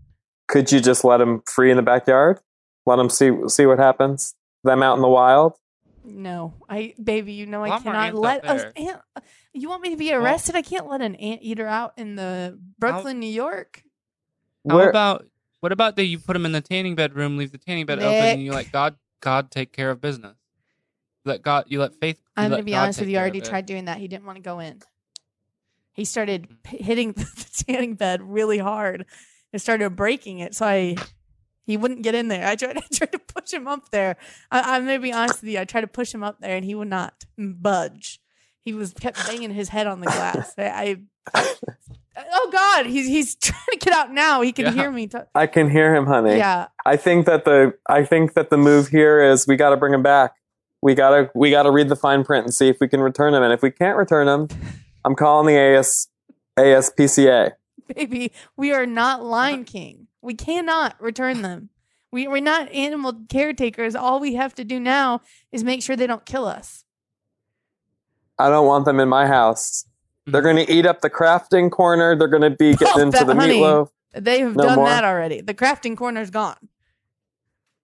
Could 0.48 0.72
you 0.72 0.80
just 0.82 1.04
let 1.04 1.18
them 1.18 1.42
free 1.48 1.72
in 1.72 1.78
the 1.78 1.84
backyard? 1.84 2.40
Let 2.86 2.98
them 2.98 3.10
see 3.10 3.32
see 3.48 3.66
what 3.66 3.80
happens. 3.80 4.36
Them 4.64 4.84
out 4.84 4.96
in 4.96 5.02
the 5.02 5.08
wild. 5.10 5.54
No, 6.06 6.54
I 6.70 6.94
baby, 7.02 7.32
you 7.34 7.46
know 7.46 7.64
I 7.64 7.70
Walmart 7.70 7.84
cannot 7.84 8.14
let 8.16 8.44
out 8.46 8.56
us. 8.58 8.62
there. 8.64 8.74
Ant, 8.76 9.02
uh, 9.16 9.22
you 9.54 9.70
want 9.70 9.82
me 9.82 9.90
to 9.92 9.96
be 9.98 10.12
arrested? 10.14 10.54
I 10.56 10.62
can't 10.62 10.88
let 10.90 11.02
an 11.02 11.16
ant 11.16 11.42
eater 11.44 11.66
out 11.68 11.94
in 11.98 12.16
the 12.16 12.60
Brooklyn, 12.78 13.20
New 13.20 13.30
York. 13.30 13.84
how 14.70 14.76
Where- 14.78 14.90
about 14.90 15.26
what 15.62 15.72
about 15.72 15.96
that? 15.96 16.04
You 16.04 16.20
put 16.20 16.34
them 16.34 16.46
in 16.46 16.52
the 16.52 16.60
tanning 16.62 16.96
bed 16.96 17.16
room, 17.16 17.38
leave 17.38 17.54
the 17.54 17.58
tanning 17.58 17.86
bed 17.86 18.00
open, 18.00 18.14
and 18.14 18.42
you 18.44 18.50
Nick. 18.52 18.66
let 18.66 18.72
God 18.74 18.96
God 19.22 19.50
take 19.50 19.72
care 19.72 19.90
of 19.92 20.02
business. 20.02 20.36
Let 21.26 21.42
God, 21.42 21.66
you 21.68 21.80
let 21.80 21.96
faith. 21.96 22.18
you 22.18 22.44
I'm 22.44 22.52
gonna 22.52 22.64
be 22.64 22.72
God 22.72 22.84
honest 22.84 23.00
with 23.00 23.10
you. 23.10 23.18
I 23.18 23.22
already 23.22 23.42
tried 23.42 23.66
doing 23.66 23.86
that. 23.86 23.98
He 23.98 24.08
didn't 24.08 24.26
want 24.26 24.38
to 24.38 24.42
go 24.42 24.60
in. 24.60 24.82
He 25.94 26.06
started 26.06 26.50
mm. 26.50 26.64
p- 26.64 26.84
hitting 26.84 27.12
the 27.14 27.64
tanning 27.66 27.96
bed 27.96 28.22
really 28.22 28.58
hard 28.58 29.06
and 29.52 29.62
started 29.62 29.90
breaking 29.92 30.40
it. 30.40 30.56
So 30.56 30.66
I, 30.66 30.96
he 31.66 31.78
wouldn't 31.78 32.02
get 32.02 32.16
in 32.16 32.28
there. 32.28 32.46
I 32.46 32.56
tried, 32.56 32.78
I 32.78 32.82
tried 32.92 33.12
to 33.14 33.20
push 33.20 33.54
him 33.54 33.68
up 33.68 33.90
there. 33.92 34.18
I, 34.52 34.76
I'm 34.76 34.86
gonna 34.86 35.00
be 35.00 35.14
honest 35.14 35.42
with 35.42 35.52
you. 35.52 35.60
I 35.60 35.66
tried 35.66 35.82
to 35.82 35.88
push 35.88 36.14
him 36.14 36.24
up 36.24 36.40
there, 36.40 36.56
and 36.56 36.66
he 36.66 36.76
would 36.76 36.90
not 36.90 37.26
budge. 37.38 38.20
He 38.62 38.74
was 38.74 38.94
kept 38.94 39.26
banging 39.28 39.52
his 39.52 39.70
head 39.70 39.88
on 39.88 40.00
the 40.00 40.08
glass. 40.08 40.54
I, 40.58 40.98
I 41.34 41.46
oh 42.32 42.50
God, 42.52 42.86
he's 42.86 43.08
he's 43.08 43.36
trying 43.36 43.62
to 43.72 43.78
get 43.78 43.94
out 43.94 44.12
now. 44.12 44.42
He 44.42 44.52
can 44.52 44.66
Yeah. 44.66 44.72
hear 44.72 44.92
me. 44.92 45.08
T- 45.08 45.18
I 45.36 45.48
can 45.48 45.70
hear 45.70 45.94
him, 45.96 46.06
honey. 46.06 46.38
yeah, 46.38 46.68
I 46.86 46.98
think 46.98 47.26
that 47.26 47.46
the 47.46 47.74
I 47.88 48.06
think 48.06 48.34
that 48.34 48.50
the 48.50 48.58
move 48.58 48.88
here 48.88 49.22
is 49.22 49.48
we 49.48 49.56
got 49.56 49.70
to 49.70 49.78
bring 49.78 49.94
him 49.94 50.04
back. 50.04 50.34
We 50.84 50.96
gotta 50.96 51.32
we 51.34 51.50
gotta 51.50 51.72
read 51.72 51.88
the 51.88 51.96
fine 51.96 52.26
print 52.26 52.44
and 52.46 52.54
see 52.54 52.68
if 52.68 52.82
we 52.82 52.90
can 52.90 53.00
return 53.00 53.32
them. 53.32 53.42
And 53.42 53.54
if 53.54 53.62
we 53.62 53.72
can't 53.72 53.98
return 53.98 54.28
them, 54.28 54.50
I'm 55.06 55.16
calling 55.16 55.48
the 55.48 55.58
AS 55.58 56.10
ASPCA. 56.60 57.54
baby, 57.96 58.34
we 58.58 58.74
are 58.74 58.86
not 58.86 59.24
Lion 59.24 59.64
King. 59.64 60.08
We 60.22 60.34
cannot 60.34 61.02
return 61.02 61.42
them. 61.42 61.70
We, 62.12 62.28
we're 62.28 62.42
not 62.42 62.70
animal 62.72 63.14
caretakers. 63.30 63.96
All 63.96 64.20
we 64.20 64.36
have 64.36 64.54
to 64.56 64.66
do 64.66 64.78
now 64.80 65.22
is 65.54 65.64
make 65.64 65.82
sure 65.82 65.96
they 65.96 66.06
don't 66.06 66.26
kill 66.26 66.46
us. 66.46 66.84
I 68.38 68.50
don't 68.50 68.68
want 68.68 68.84
them 68.86 69.00
in 69.00 69.08
my 69.10 69.26
house. 69.26 69.86
They're 70.26 70.42
Mhm. 70.42 70.44
going 70.44 70.66
to 70.66 70.72
eat 70.72 70.86
up 70.86 71.00
the 71.02 71.10
crafting 71.10 71.72
corner. 71.72 72.16
They're 72.16 72.28
going 72.28 72.44
to 72.44 72.50
be 72.52 72.76
getting 72.76 72.88
Oh, 72.96 73.02
into 73.04 73.18
that 73.20 73.28
the 73.28 73.36
honey. 73.36 73.60
meatloaf. 73.60 73.90
They 74.14 74.42
have 74.42 74.56
No 74.56 74.64
done 74.64 74.76
more? 74.76 74.90
that 74.90 75.04
already. 75.06 75.42
The 75.42 75.54
crafting 75.54 75.96
corner's 75.98 76.30
gone. 76.30 76.58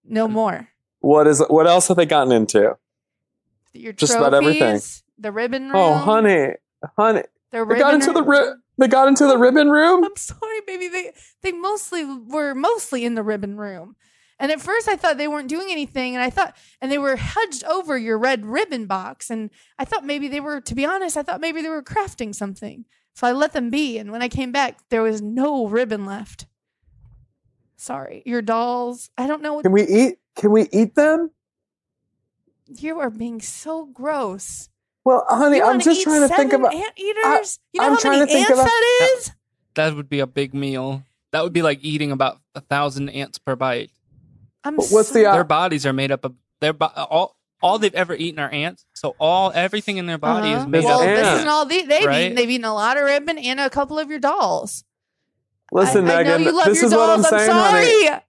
No 0.04 0.28
more. 0.28 0.68
What 1.00 1.28
is? 1.28 1.42
What 1.50 1.66
else 1.66 1.88
have 1.88 1.98
they 1.98 2.06
gotten 2.06 2.32
into? 2.34 2.78
Your 3.74 3.94
Just 3.94 4.14
trophies, 4.14 4.28
about 4.28 4.34
everything. 4.34 4.80
The 5.18 5.32
ribbon 5.32 5.72
oh, 5.74 5.74
room. 5.74 5.76
Oh, 5.76 5.94
honey, 5.96 6.54
honey, 6.98 7.24
The 7.52 7.66
they 7.66 7.80
got 7.80 7.94
into 7.94 8.12
the 8.12 8.24
room. 8.24 8.50
ri- 8.50 8.56
They 8.78 8.88
got 8.88 9.08
into 9.08 9.26
the 9.28 9.38
ribbon 9.38 9.70
room. 9.70 10.04
I'm 10.04 10.16
sorry, 10.16 10.62
baby. 10.66 10.88
They 10.88 11.12
they 11.42 11.52
mostly 11.52 12.06
were 12.06 12.54
mostly 12.56 13.06
in 13.06 13.16
the 13.16 13.24
ribbon 13.24 13.58
room. 13.58 13.96
And 14.40 14.52
at 14.54 14.62
first 14.62 14.88
I 14.88 14.96
thought 14.96 15.18
they 15.18 15.28
weren't 15.28 15.50
doing 15.50 15.68
anything 15.70 16.16
and 16.16 16.24
I 16.24 16.30
thought 16.30 16.56
and 16.80 16.90
they 16.90 16.98
were 16.98 17.18
hedged 17.18 17.66
over 17.66 17.98
your 17.98 18.18
red 18.18 18.46
ribbon 18.46 18.86
box 18.86 19.30
and 19.30 19.50
I 19.78 19.84
thought 19.84 20.06
maybe 20.06 20.30
they 20.30 20.40
were 20.40 20.62
to 20.62 20.76
be 20.76 20.86
honest, 20.86 21.18
I 21.18 21.24
thought 21.24 21.42
maybe 21.42 21.62
they 21.62 21.70
were 21.70 21.84
crafting 21.84 22.34
something. 22.34 22.86
So 23.14 23.28
I 23.28 23.34
let 23.34 23.52
them 23.52 23.70
be 23.70 23.98
and 23.98 24.12
when 24.12 24.22
I 24.22 24.30
came 24.30 24.54
back 24.54 24.80
there 24.90 25.04
was 25.04 25.22
no 25.22 25.68
ribbon 25.68 26.06
left. 26.06 26.46
Sorry. 27.76 28.24
Your 28.26 28.42
dolls. 28.42 29.10
I 29.18 29.28
don't 29.28 29.42
know 29.42 29.56
what 29.56 29.64
Can 29.64 29.74
we 29.74 29.86
eat? 29.86 30.20
Can 30.38 30.52
we 30.52 30.70
eat 30.72 30.96
them? 30.96 31.32
You 32.78 33.00
are 33.00 33.10
being 33.10 33.42
so 33.42 33.86
gross. 33.86 34.70
Well, 35.06 35.26
honey, 35.30 35.58
You 35.58 35.64
I'm 35.64 35.80
just 35.80 36.04
trying 36.04 36.22
to 36.22 36.28
think 36.28 36.52
seven 36.52 36.66
about. 36.66 36.74
anteaters. 36.76 37.60
you 37.74 37.82
know 37.82 37.88
I'm 37.88 37.94
how 37.94 38.00
trying 38.00 38.20
many 38.20 38.32
to 38.32 38.34
think 38.38 38.50
ants 38.50 38.60
about- 38.62 38.66
that 38.70 39.10
is? 39.18 39.32
That 39.76 39.96
would 39.96 40.10
be 40.10 40.20
a 40.20 40.28
big 40.28 40.54
meal. 40.54 41.04
That 41.32 41.44
would 41.44 41.54
be 41.54 41.62
like 41.62 41.80
eating 41.84 42.12
about 42.12 42.40
a 42.56 42.62
thousand 42.62 43.10
ants 43.10 43.38
per 43.38 43.56
bite. 43.56 43.92
I'm 44.64 44.76
What's 44.76 44.90
so- 45.10 45.14
the, 45.14 45.26
uh, 45.28 45.34
Their 45.34 45.44
bodies 45.44 45.86
are 45.86 45.94
made 45.94 46.12
up 46.12 46.26
of 46.26 46.36
their 46.60 46.74
bo- 46.74 46.88
all. 46.96 47.36
All 47.62 47.78
they've 47.78 47.94
ever 47.94 48.16
eaten 48.16 48.40
are 48.40 48.50
ants. 48.50 48.86
So 48.96 49.16
all 49.20 49.52
everything 49.54 49.98
in 49.98 50.06
their 50.06 50.18
body 50.18 50.50
Uh-huh. 50.54 50.62
is 50.62 50.68
made 50.68 50.86
well, 50.86 51.02
up 51.02 51.10
of 51.10 51.16
this 51.18 51.28
isn't 51.36 51.48
all 51.50 51.66
they, 51.66 51.82
they've 51.82 52.06
right? 52.06 52.22
eaten. 52.28 52.36
They've 52.36 52.50
eaten 52.50 52.64
a 52.64 52.74
lot 52.74 52.96
of 52.96 53.04
ribbon 53.04 53.38
and 53.38 53.60
a 53.60 53.70
couple 53.70 54.00
of 54.00 54.10
your 54.10 54.20
dolls. 54.20 54.86
Listen, 55.72 56.10
I, 56.10 56.22
I 56.22 56.24
know 56.24 56.38
you 56.38 56.52
love 56.56 56.68
this 56.68 56.78
your 56.78 56.86
is 56.86 56.92
what 56.94 57.10
I'm 57.10 57.22
dolls. 57.22 57.30
saying, 57.30 57.46
sorry. 57.52 57.86
honey. 58.08 58.22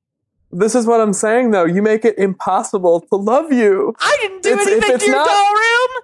This 0.52 0.74
is 0.74 0.86
what 0.86 1.00
I'm 1.00 1.12
saying, 1.12 1.52
though. 1.52 1.64
You 1.64 1.80
make 1.82 2.04
it 2.04 2.18
impossible 2.18 3.00
to 3.02 3.16
love 3.16 3.52
you. 3.52 3.94
I 4.00 4.16
didn't 4.20 4.42
do 4.42 4.50
It's- 4.50 4.66
anything 4.66 4.98
to 4.98 5.06
your 5.06 5.14
not- 5.16 5.26
doll 5.28 5.54
room. 5.54 6.02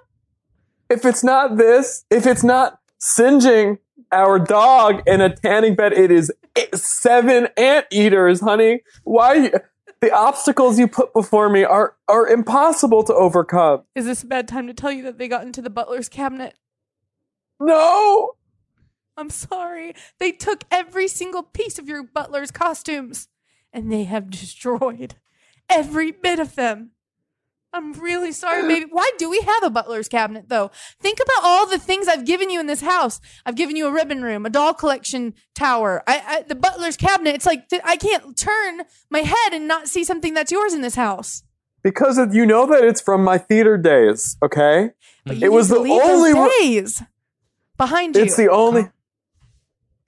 If 0.89 1.05
it's 1.05 1.23
not 1.23 1.57
this, 1.57 2.05
if 2.09 2.25
it's 2.25 2.43
not 2.43 2.79
singeing 2.97 3.79
our 4.11 4.39
dog 4.39 5.03
in 5.05 5.19
a 5.19 5.35
tanning 5.35 5.75
bed, 5.75 5.91
it 5.91 6.11
is 6.11 6.31
seven 6.73 7.49
ant 7.57 7.87
eaters, 7.91 8.39
honey. 8.39 8.83
Why? 9.03 9.51
The 9.99 10.11
obstacles 10.11 10.79
you 10.79 10.87
put 10.87 11.11
before 11.13 11.49
me 11.49 11.63
are 11.63 11.95
are 12.07 12.27
impossible 12.27 13.03
to 13.03 13.13
overcome. 13.13 13.83
Is 13.95 14.05
this 14.05 14.23
a 14.23 14.27
bad 14.27 14.47
time 14.47 14.67
to 14.67 14.73
tell 14.73 14.91
you 14.91 15.03
that 15.03 15.17
they 15.17 15.27
got 15.27 15.41
into 15.43 15.61
the 15.61 15.69
butler's 15.71 16.07
cabinet? 16.07 16.53
No. 17.59 18.33
I'm 19.17 19.29
sorry. 19.31 19.95
They 20.19 20.31
took 20.31 20.63
every 20.69 21.07
single 21.07 21.41
piece 21.43 21.79
of 21.79 21.89
your 21.89 22.03
butler's 22.03 22.51
costumes 22.51 23.27
and 23.73 23.91
they 23.91 24.03
have 24.05 24.29
destroyed 24.31 25.15
every 25.69 26.11
bit 26.11 26.39
of 26.39 26.55
them. 26.55 26.91
I'm 27.73 27.93
really 27.93 28.31
sorry, 28.31 28.67
baby. 28.67 28.85
Why 28.91 29.11
do 29.17 29.29
we 29.29 29.41
have 29.41 29.61
a 29.63 29.69
butler's 29.69 30.07
cabinet, 30.07 30.45
though? 30.47 30.71
Think 30.99 31.19
about 31.19 31.43
all 31.43 31.67
the 31.67 31.77
things 31.77 32.07
I've 32.07 32.25
given 32.25 32.49
you 32.49 32.59
in 32.59 32.65
this 32.67 32.81
house. 32.81 33.19
I've 33.45 33.55
given 33.55 33.75
you 33.75 33.87
a 33.87 33.91
ribbon 33.91 34.23
room, 34.23 34.45
a 34.45 34.49
doll 34.49 34.73
collection 34.73 35.33
tower, 35.53 36.01
I, 36.07 36.23
I, 36.25 36.41
the 36.43 36.55
butler's 36.55 36.97
cabinet. 36.97 37.35
It's 37.35 37.45
like 37.45 37.67
th- 37.67 37.81
I 37.85 37.97
can't 37.97 38.37
turn 38.37 38.81
my 39.09 39.19
head 39.19 39.53
and 39.53 39.67
not 39.67 39.89
see 39.89 40.03
something 40.03 40.33
that's 40.33 40.51
yours 40.51 40.73
in 40.73 40.81
this 40.81 40.95
house. 40.95 41.43
Because 41.83 42.17
of, 42.17 42.33
you 42.33 42.45
know 42.45 42.65
that 42.65 42.83
it's 42.83 43.01
from 43.01 43.23
my 43.23 43.37
theater 43.37 43.77
days, 43.77 44.37
okay? 44.41 44.91
But 45.25 45.37
It 45.37 45.51
was 45.51 45.69
the 45.69 45.77
only 45.77 46.49
days 46.59 47.03
behind 47.77 48.15
you. 48.15 48.23
It's 48.23 48.37
the 48.37 48.49
only. 48.49 48.89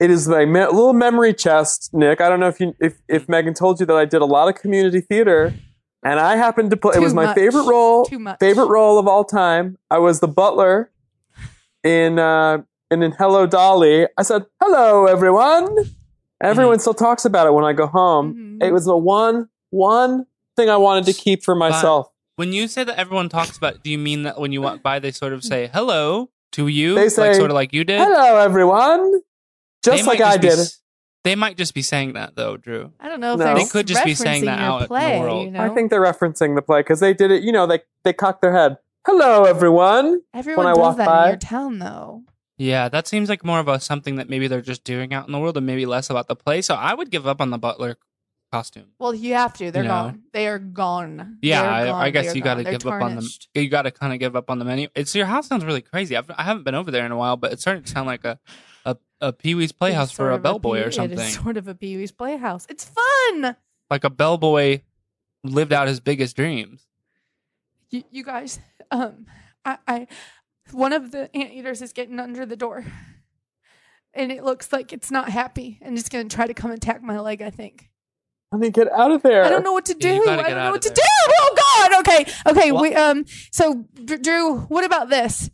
It 0.00 0.10
is 0.10 0.26
my 0.26 0.46
me- 0.46 0.60
little 0.60 0.94
memory 0.94 1.34
chest, 1.34 1.90
Nick. 1.92 2.20
I 2.22 2.28
don't 2.28 2.40
know 2.40 2.48
if 2.48 2.58
you 2.58 2.74
if 2.80 3.00
if 3.08 3.28
Megan 3.28 3.52
told 3.54 3.80
you 3.80 3.86
that 3.86 3.96
I 3.96 4.06
did 4.06 4.22
a 4.22 4.26
lot 4.26 4.48
of 4.48 4.54
community 4.54 5.00
theater, 5.02 5.52
and 6.02 6.18
I 6.18 6.36
happened 6.36 6.70
to 6.70 6.76
play. 6.76 6.96
It 6.96 7.00
was 7.00 7.12
my 7.12 7.26
much. 7.26 7.34
favorite 7.36 7.64
role. 7.64 8.06
Too 8.06 8.18
much. 8.18 8.38
Favorite 8.40 8.68
role 8.68 8.98
of 8.98 9.06
all 9.06 9.24
time. 9.24 9.76
I 9.90 9.98
was 9.98 10.20
the 10.20 10.28
butler 10.28 10.90
in 11.84 12.18
uh 12.18 12.62
in, 12.90 13.02
in 13.02 13.12
Hello 13.12 13.46
Dolly. 13.46 14.06
I 14.16 14.22
said 14.22 14.46
hello 14.60 15.06
everyone. 15.06 15.68
Everyone 16.42 16.78
still 16.78 16.94
talks 16.94 17.26
about 17.26 17.46
it 17.46 17.52
when 17.52 17.64
I 17.64 17.74
go 17.74 17.86
home. 17.86 18.58
Mhm. 18.60 18.66
It 18.66 18.72
was 18.72 18.86
the 18.86 18.96
one 18.96 19.48
one 19.68 20.24
thing 20.56 20.70
I 20.70 20.78
wanted 20.78 21.04
to 21.06 21.12
keep 21.12 21.42
for 21.42 21.54
myself. 21.54 22.08
When 22.36 22.54
you 22.54 22.68
say 22.68 22.84
that 22.84 22.98
everyone 22.98 23.28
talks 23.28 23.58
about, 23.58 23.84
do 23.84 23.90
you 23.90 23.98
mean 23.98 24.22
that 24.22 24.40
when 24.40 24.50
you 24.50 24.62
walk 24.62 24.82
by, 24.82 24.98
they 24.98 25.10
sort 25.10 25.34
of 25.34 25.44
say 25.44 25.68
hello 25.72 26.30
to 26.52 26.68
you, 26.68 26.94
They 26.94 27.02
like 27.10 27.34
sort 27.34 27.50
of 27.50 27.54
like 27.54 27.74
you 27.74 27.84
did? 27.84 28.00
Hello 28.00 28.38
everyone. 28.38 29.20
They 29.84 29.92
Just 29.92 30.06
might 30.06 30.18
like 30.20 30.34
I 30.34 30.36
did. 30.36 30.52
s- 30.58 30.80
They 31.24 31.34
might 31.34 31.56
just 31.56 31.74
be 31.74 31.82
saying 31.82 32.14
that 32.14 32.34
though, 32.36 32.56
Drew. 32.56 32.92
I 33.00 33.08
don't 33.08 33.20
know 33.20 33.34
if 33.34 33.38
No. 33.38 33.44
they're 33.46 33.54
They 33.56 33.64
could 33.66 33.86
just 33.86 34.04
be 34.04 34.14
saying 34.14 34.44
that 34.46 34.58
your 34.58 34.68
out 34.68 34.82
in 34.82 34.88
the 34.88 35.20
world. 35.20 35.44
You 35.46 35.50
know? 35.52 35.60
I 35.60 35.68
think 35.70 35.90
they're 35.90 36.00
referencing 36.02 36.54
the 36.54 36.62
play 36.62 36.80
because 36.80 37.00
they 37.00 37.12
did 37.14 37.30
it. 37.30 37.42
You 37.42 37.52
know, 37.52 37.66
they 37.66 37.80
they 38.04 38.12
cocked 38.12 38.42
their 38.42 38.52
head. 38.52 38.78
Hello, 39.06 39.44
everyone. 39.44 40.20
everyone 40.34 40.66
I 40.66 40.70
does 40.72 40.78
walk 40.78 40.96
that 40.98 41.06
by- 41.06 41.24
in 41.24 41.28
your 41.30 41.38
town, 41.38 41.78
though. 41.78 42.22
Yeah, 42.58 42.90
that 42.90 43.08
seems 43.08 43.30
like 43.30 43.42
more 43.44 43.58
of 43.58 43.68
a 43.68 43.80
something 43.80 44.16
that 44.16 44.28
maybe 44.28 44.46
they're 44.46 44.60
just 44.60 44.84
doing 44.84 45.14
out 45.14 45.26
in 45.26 45.32
the 45.32 45.38
world, 45.38 45.56
and 45.56 45.64
maybe 45.64 45.86
less 45.86 46.10
about 46.10 46.28
the 46.28 46.36
play. 46.36 46.60
So 46.60 46.74
I 46.74 46.92
would 46.92 47.10
give 47.10 47.26
up 47.26 47.40
on 47.40 47.48
the 47.48 47.56
butler 47.58 47.96
costume. 48.52 48.88
Well, 48.98 49.14
you 49.14 49.32
have 49.34 49.54
to. 49.54 49.70
They're 49.70 49.82
You 49.84 49.88
know. 49.88 49.94
gone. 49.94 50.22
They 50.34 50.46
are 50.48 50.58
gone. 50.58 51.38
Yeah, 51.40 51.62
They're 51.62 51.70
I, 51.70 51.84
gone. 51.86 52.02
I 52.02 52.10
guess 52.10 52.34
you 52.34 52.42
got 52.42 52.54
to 52.54 52.64
gone. 52.64 52.64
They're 52.64 52.78
give 52.78 52.86
up 52.92 53.02
on 53.02 53.14
them. 53.16 53.24
You 53.54 53.68
got 53.70 53.82
to 53.82 53.90
kind 53.90 54.12
of 54.12 54.18
give 54.18 54.36
up 54.36 54.50
on 54.50 54.58
the 54.58 54.64
menu. 54.66 54.88
It's 54.94 55.14
your 55.14 55.24
house 55.26 55.46
sounds 55.48 55.64
really 55.64 55.80
crazy. 55.80 56.16
I've, 56.16 56.30
I 56.36 56.42
haven't 56.42 56.64
been 56.64 56.74
over 56.74 56.90
there 56.90 57.06
in 57.06 57.12
a 57.12 57.16
while, 57.16 57.36
but 57.38 57.52
it's 57.52 57.62
starting 57.62 57.82
to 57.84 57.90
sound 57.90 58.06
like 58.06 58.24
a 58.26 58.38
a, 58.84 58.96
a 59.20 59.32
Pee 59.32 59.54
Wee's 59.54 59.72
Playhouse 59.72 60.10
for 60.10 60.30
a 60.30 60.38
bellboy 60.38 60.82
or 60.82 60.90
something. 60.90 61.18
It 61.18 61.22
is 61.22 61.34
sort 61.34 61.56
of 61.56 61.68
a 61.68 61.74
Pee 61.74 61.96
Wee's 61.96 62.12
Playhouse. 62.12 62.66
It's 62.68 62.84
fun. 62.84 63.56
Like 63.90 64.04
a 64.04 64.10
bellboy 64.10 64.80
lived 65.44 65.72
out 65.72 65.88
his 65.88 66.00
biggest 66.00 66.36
dreams. 66.36 66.86
You, 67.90 68.04
you 68.10 68.22
guys, 68.24 68.60
um, 68.90 69.26
I, 69.64 69.78
I, 69.88 70.06
one 70.72 70.92
of 70.92 71.10
the 71.10 71.34
anteaters 71.36 71.82
is 71.82 71.92
getting 71.92 72.20
under 72.20 72.46
the 72.46 72.56
door, 72.56 72.84
and 74.14 74.30
it 74.30 74.44
looks 74.44 74.72
like 74.72 74.92
it's 74.92 75.10
not 75.10 75.28
happy, 75.28 75.78
and 75.82 75.98
it's 75.98 76.08
going 76.08 76.28
to 76.28 76.34
try 76.34 76.46
to 76.46 76.54
come 76.54 76.70
attack 76.70 77.02
my 77.02 77.18
leg. 77.18 77.42
I 77.42 77.50
think. 77.50 77.90
Honey, 78.52 78.70
get 78.70 78.90
out 78.92 79.12
of 79.12 79.22
there. 79.22 79.44
I 79.44 79.48
don't 79.48 79.62
know 79.62 79.72
what 79.72 79.86
to 79.86 79.94
do. 79.94 80.08
Yeah, 80.08 80.20
I 80.32 80.36
don't 80.36 80.50
know 80.56 80.70
what 80.70 80.76
of 80.76 80.80
to 80.82 80.88
there. 80.88 80.94
do. 80.94 81.34
Oh 81.40 81.56
God. 81.76 82.00
Okay. 82.00 82.32
Okay. 82.46 82.72
Well- 82.72 82.82
we 82.82 82.94
um. 82.94 83.24
So 83.50 83.86
Drew, 84.04 84.58
what 84.62 84.84
about 84.84 85.08
this? 85.08 85.50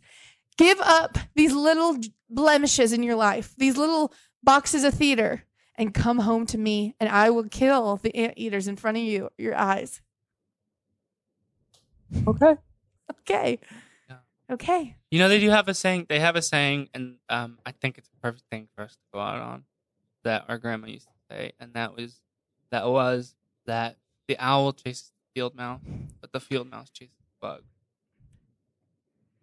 Give 0.57 0.79
up 0.79 1.17
these 1.35 1.53
little 1.53 1.95
j- 1.97 2.09
blemishes 2.29 2.93
in 2.93 3.03
your 3.03 3.15
life, 3.15 3.53
these 3.57 3.77
little 3.77 4.13
boxes 4.43 4.83
of 4.83 4.93
theater, 4.93 5.43
and 5.75 5.93
come 5.93 6.19
home 6.19 6.45
to 6.47 6.57
me, 6.57 6.95
and 6.99 7.09
I 7.09 7.29
will 7.29 7.47
kill 7.47 7.97
the 7.97 8.15
anteaters 8.15 8.67
in 8.67 8.75
front 8.75 8.97
of 8.97 9.03
you, 9.03 9.29
your 9.37 9.55
eyes. 9.55 10.01
Okay. 12.27 12.55
Okay. 13.21 13.59
Yeah. 14.09 14.17
Okay. 14.51 14.95
You 15.11 15.19
know, 15.19 15.29
they 15.29 15.39
do 15.39 15.49
have 15.49 15.69
a 15.69 15.73
saying. 15.73 16.07
They 16.09 16.19
have 16.19 16.35
a 16.35 16.41
saying, 16.41 16.89
and 16.93 17.19
um, 17.29 17.57
I 17.65 17.71
think 17.71 17.97
it's 17.97 18.09
a 18.09 18.21
perfect 18.21 18.43
thing 18.51 18.67
for 18.75 18.83
us 18.83 18.91
to 18.93 18.99
go 19.13 19.19
out 19.19 19.39
on 19.39 19.63
that 20.23 20.43
our 20.49 20.57
grandma 20.57 20.87
used 20.87 21.07
to 21.07 21.13
say, 21.29 21.53
and 21.57 21.73
that 21.73 21.95
was 21.95 22.19
that 22.69 22.85
was 22.87 23.33
that 23.65 23.95
the 24.27 24.37
owl 24.39 24.73
chases 24.73 25.11
the 25.11 25.39
field 25.39 25.55
mouse, 25.55 25.79
but 26.19 26.33
the 26.33 26.39
field 26.41 26.69
mouse 26.69 26.89
chases 26.89 27.15
the 27.17 27.47
bug. 27.47 27.63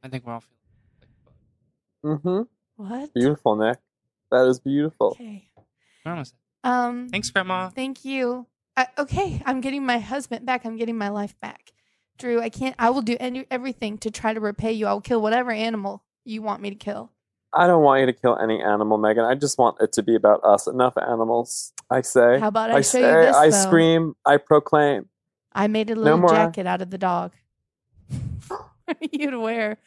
I 0.02 0.08
think 0.08 0.26
we're 0.26 0.34
all 0.34 0.40
feeling 0.40 0.60
like 1.00 1.08
the 1.10 2.10
bug. 2.20 2.20
Mm-hmm. 2.22 2.42
What? 2.76 3.14
Beautiful, 3.14 3.56
Nick. 3.56 3.78
That 4.30 4.46
is 4.46 4.58
beautiful. 4.60 5.08
Okay. 5.12 5.48
Grandma 6.02 6.22
said, 6.24 6.38
Um. 6.64 7.08
Thanks, 7.08 7.30
Grandma. 7.30 7.68
Thank 7.70 8.04
you. 8.04 8.46
I, 8.76 8.88
okay, 8.98 9.40
I'm 9.46 9.60
getting 9.60 9.86
my 9.86 9.98
husband 9.98 10.44
back. 10.44 10.64
I'm 10.64 10.76
getting 10.76 10.98
my 10.98 11.08
life 11.08 11.38
back. 11.40 11.72
Drew, 12.18 12.40
I 12.40 12.48
can't. 12.48 12.74
I 12.78 12.90
will 12.90 13.02
do 13.02 13.16
any, 13.20 13.46
everything 13.50 13.98
to 13.98 14.10
try 14.10 14.34
to 14.34 14.40
repay 14.40 14.72
you. 14.72 14.86
I 14.86 14.92
will 14.92 15.00
kill 15.00 15.20
whatever 15.22 15.50
animal 15.52 16.02
you 16.24 16.42
want 16.42 16.60
me 16.62 16.70
to 16.70 16.76
kill. 16.76 17.10
I 17.52 17.68
don't 17.68 17.84
want 17.84 18.00
you 18.00 18.06
to 18.06 18.12
kill 18.12 18.36
any 18.36 18.60
animal, 18.60 18.98
Megan. 18.98 19.24
I 19.24 19.36
just 19.36 19.58
want 19.58 19.76
it 19.80 19.92
to 19.92 20.02
be 20.02 20.16
about 20.16 20.42
us. 20.42 20.66
Enough 20.66 20.94
animals. 20.98 21.72
I 21.90 22.00
say. 22.00 22.40
How 22.40 22.48
about 22.48 22.70
I, 22.70 22.78
I 22.78 22.80
show 22.80 22.82
say. 22.82 23.00
you 23.00 23.26
this? 23.26 23.36
I 23.36 23.50
though? 23.50 23.56
scream. 23.56 24.16
I 24.26 24.38
proclaim. 24.38 25.08
I 25.52 25.68
made 25.68 25.90
a 25.90 25.94
little 25.94 26.18
more. 26.18 26.30
jacket 26.30 26.66
out 26.66 26.82
of 26.82 26.90
the 26.90 26.98
dog 26.98 27.32
for 28.40 28.66
you 29.12 29.30
to 29.30 29.38
wear. 29.38 29.78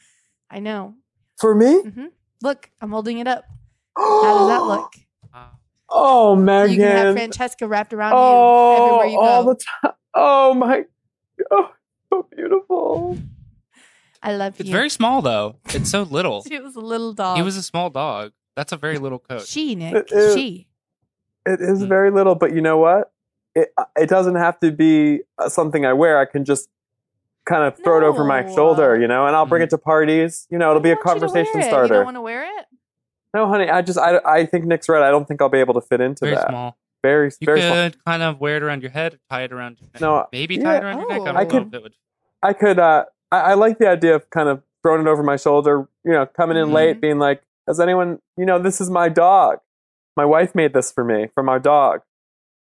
I 0.50 0.60
know. 0.60 0.96
For 1.38 1.54
me? 1.54 1.82
hmm 1.82 2.06
Look, 2.42 2.70
I'm 2.82 2.92
holding 2.92 3.20
it 3.20 3.28
up. 3.28 3.46
How 3.98 4.38
does 4.38 4.48
that 4.48 4.64
look? 4.66 4.94
Uh, 5.34 5.46
Oh, 5.90 6.36
Megan. 6.36 6.72
You 6.72 6.78
can 6.82 6.92
have 6.96 7.16
Francesca 7.16 7.66
wrapped 7.68 7.94
around 7.94 8.12
you 8.12 8.18
oh, 8.18 8.76
everywhere 8.78 9.06
you 9.08 9.18
all 9.20 9.44
go. 9.46 9.54
the 9.54 9.60
time. 9.84 9.94
Oh 10.14 10.54
my. 10.54 10.84
Oh, 11.52 11.72
so 12.12 12.28
beautiful. 12.36 13.18
I 14.22 14.36
love 14.36 14.54
it's 14.60 14.60
you. 14.60 14.64
It's 14.66 14.70
very 14.72 14.90
small 14.90 15.22
though. 15.22 15.56
It's 15.70 15.90
so 15.90 16.04
little. 16.04 16.44
She 16.48 16.60
was 16.60 16.76
a 16.76 16.80
little 16.82 17.14
dog. 17.14 17.38
He 17.38 17.44
was 17.44 17.56
a 17.56 17.64
small 17.64 17.90
dog. 17.90 18.32
That's 18.56 18.72
a 18.72 18.78
very 18.78 18.98
little 18.98 19.20
coat. 19.20 19.44
she, 19.46 19.76
Nick. 19.76 19.94
It 19.96 20.12
is. 20.12 20.34
She. 20.36 20.68
It 21.46 21.62
is 21.62 21.84
Mm. 21.84 21.88
very 21.88 22.12
little, 22.12 22.36
but 22.36 22.54
you 22.54 22.62
know 22.62 22.78
what? 22.78 23.12
it, 23.56 23.70
it 23.96 24.10
doesn't 24.10 24.36
have 24.36 24.60
to 24.60 24.72
be 24.72 25.22
uh, 25.40 25.48
something 25.50 25.86
I 25.86 25.94
wear. 25.94 26.20
I 26.20 26.26
can 26.26 26.44
just 26.46 26.68
kind 27.48 27.64
of 27.64 27.78
throw 27.84 27.98
it 27.98 28.04
over 28.04 28.24
my 28.24 28.46
shoulder, 28.54 29.00
you 29.00 29.08
know, 29.08 29.26
and 29.26 29.36
I'll 29.36 29.46
bring 29.46 29.62
it 29.64 29.70
to 29.72 29.78
parties. 29.78 30.48
You 30.50 30.58
know, 30.58 30.70
it'll 30.70 30.82
be 30.82 30.92
a 30.92 30.96
want 30.96 31.00
you 31.00 31.04
to 31.04 31.08
wear 31.08 31.20
conversation 31.46 31.62
it. 31.62 31.66
You 31.84 31.88
don't 31.88 32.06
want 32.06 32.18
to 32.18 32.22
wear 32.22 32.44
it? 32.60 32.66
no, 33.34 33.48
honey, 33.48 33.70
I 33.70 33.82
just 33.82 33.98
I, 34.00 34.20
I 34.26 34.46
think 34.46 34.66
Nick's 34.66 34.90
right. 34.90 35.02
I 35.04 35.10
don't 35.12 35.28
think 35.28 35.42
I'll 35.42 35.50
be 35.50 35.60
able 35.60 35.74
to 35.76 35.82
fit 35.82 36.02
into 36.02 36.26
Very 36.26 36.36
that. 36.36 36.50
small. 36.50 36.78
Very 37.04 37.32
small. 37.32 37.38
You 37.42 37.46
very 37.46 37.62
could 37.62 37.94
small. 37.94 38.02
kind 38.06 38.24
of 38.24 38.40
wear 38.40 38.58
it 38.58 38.64
around 38.64 38.82
your 38.82 38.92
head, 38.92 39.20
tie 39.30 39.44
it 39.44 39.52
around 39.54 39.78
your 39.80 39.90
neck. 39.94 40.02
No, 40.02 40.26
maybe 40.32 40.56
yeah. 40.56 40.64
tie 40.64 40.78
it 40.78 40.84
around 40.84 41.00
your 41.00 41.10
neck. 41.10 41.20
I 41.20 41.22
Oh. 41.22 41.26
don't 41.26 41.38
I 41.38 41.44
know 41.44 41.50
could- 41.50 41.68
if 41.68 41.74
it 41.74 41.84
would. 41.84 41.94
I 42.44 42.54
could. 42.54 42.80
uh 42.80 43.06
I, 43.32 43.40
I 43.40 43.54
like 43.56 43.78
the 43.78 43.88
idea 43.88 44.16
of 44.16 44.30
kind 44.30 44.48
of 44.50 44.64
throwing 44.84 45.02
it 45.02 45.08
over 45.08 45.24
my 45.24 45.36
shoulder. 45.38 45.88
You 46.06 46.12
know, 46.14 46.26
coming 46.26 46.58
in 46.58 46.68
Mhm. 46.70 46.74
late, 46.74 47.02
being 47.02 47.20
like, 47.20 47.42
"Has 47.68 47.80
anyone? 47.80 48.20
You 48.38 48.46
know, 48.46 48.58
this 48.60 48.80
is 48.82 48.90
my 48.90 49.10
dog. 49.10 49.60
My 50.16 50.26
wife 50.26 50.56
made 50.56 50.74
this 50.74 50.92
for 50.92 51.04
me 51.04 51.28
from 51.36 51.50
our 51.50 51.60
dog." 51.60 52.02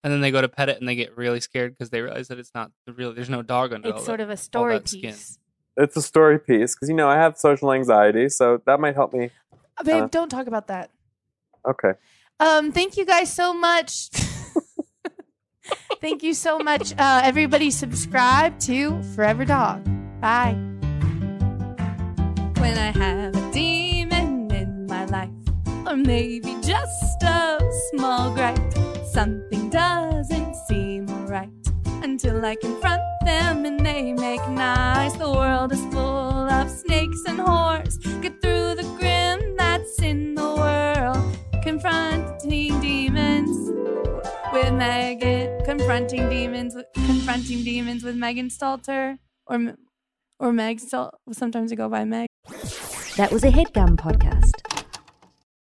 And 0.04 0.12
then 0.12 0.20
they 0.22 0.32
go 0.32 0.42
to 0.42 0.50
pet 0.50 0.68
it, 0.70 0.80
and 0.80 0.88
they 0.88 0.96
get 0.96 1.16
really 1.16 1.40
scared 1.40 1.72
because 1.72 1.90
they 1.90 2.02
realize 2.02 2.28
that 2.28 2.38
it's 2.38 2.52
not 2.54 2.72
the 2.86 2.92
real. 2.94 3.14
There's 3.14 3.30
no 3.30 3.42
dog 3.42 3.72
under. 3.74 3.88
all 3.88 3.94
It's 3.96 4.04
that. 4.04 4.06
sort 4.06 4.20
of 4.20 4.30
a 4.30 4.36
story 4.38 4.74
that 4.80 4.90
skin. 4.90 5.02
piece. 5.12 5.40
It's 5.78 5.96
a 5.98 6.02
story 6.02 6.40
piece 6.40 6.76
because 6.76 6.90
you 6.90 6.96
know 6.96 7.08
I 7.10 7.16
have 7.16 7.38
social 7.38 7.72
anxiety, 7.74 8.28
so 8.30 8.62
that 8.66 8.80
might 8.80 8.96
help 8.96 9.14
me. 9.14 9.30
Uh, 9.78 9.84
Babe, 9.84 10.04
Uh. 10.04 10.08
don't 10.08 10.30
talk 10.30 10.48
about 10.48 10.68
that. 10.68 10.90
Okay. 11.68 11.94
Um, 12.40 12.72
thank 12.74 12.98
you 12.98 13.06
guys 13.06 13.32
so 13.34 13.54
much. 13.54 14.10
thank 16.02 16.22
you 16.22 16.34
so 16.34 16.60
much. 16.60 16.94
Uh, 16.98 17.22
everybody 17.24 17.72
subscribe 17.72 18.60
to 18.60 19.02
Forever 19.16 19.46
Dog. 19.46 19.84
Bye. 20.20 20.58
When 22.60 22.78
I 22.78 22.92
have 22.92 23.36
a 23.36 23.52
demon 23.52 24.52
in 24.52 24.86
my 24.88 25.06
life, 25.06 25.30
or 25.88 25.96
maybe 25.96 26.56
just 26.62 27.24
a 27.24 27.60
small 27.92 28.34
gripe, 28.34 28.60
something 29.12 29.63
doesn't 29.74 30.56
seem 30.68 31.08
right 31.26 31.50
until 32.04 32.46
I 32.46 32.56
confront 32.56 33.02
them 33.26 33.66
and 33.66 33.84
they 33.84 34.14
make 34.14 34.48
nice. 34.50 35.14
The 35.14 35.32
world 35.32 35.72
is 35.72 35.84
full 35.86 36.48
of 36.48 36.70
snakes 36.70 37.24
and 37.28 37.40
whores. 37.40 37.98
Get 38.22 38.40
through 38.40 38.76
the 38.76 38.84
grim 39.00 39.56
that's 39.58 40.00
in 40.00 40.36
the 40.36 40.54
world. 40.56 41.38
Confronting 41.64 42.80
demons 42.82 43.72
with 44.54 44.74
Megan. 44.74 45.66
Confronting 45.66 46.30
demons. 46.30 46.76
With, 46.76 46.86
confronting 46.94 47.64
demons 47.64 48.04
with 48.04 48.16
Megan 48.16 48.50
Stalter 48.50 49.18
or 49.48 49.74
or 50.40 50.54
Meg 50.54 50.82
Stal. 50.82 51.10
Sometimes 51.32 51.72
I 51.72 51.76
go 51.76 51.90
by 51.90 52.06
Meg. 52.06 52.28
That 53.18 53.32
was 53.32 53.44
a 53.44 53.50
Headgum 53.50 53.96
podcast. 53.96 54.73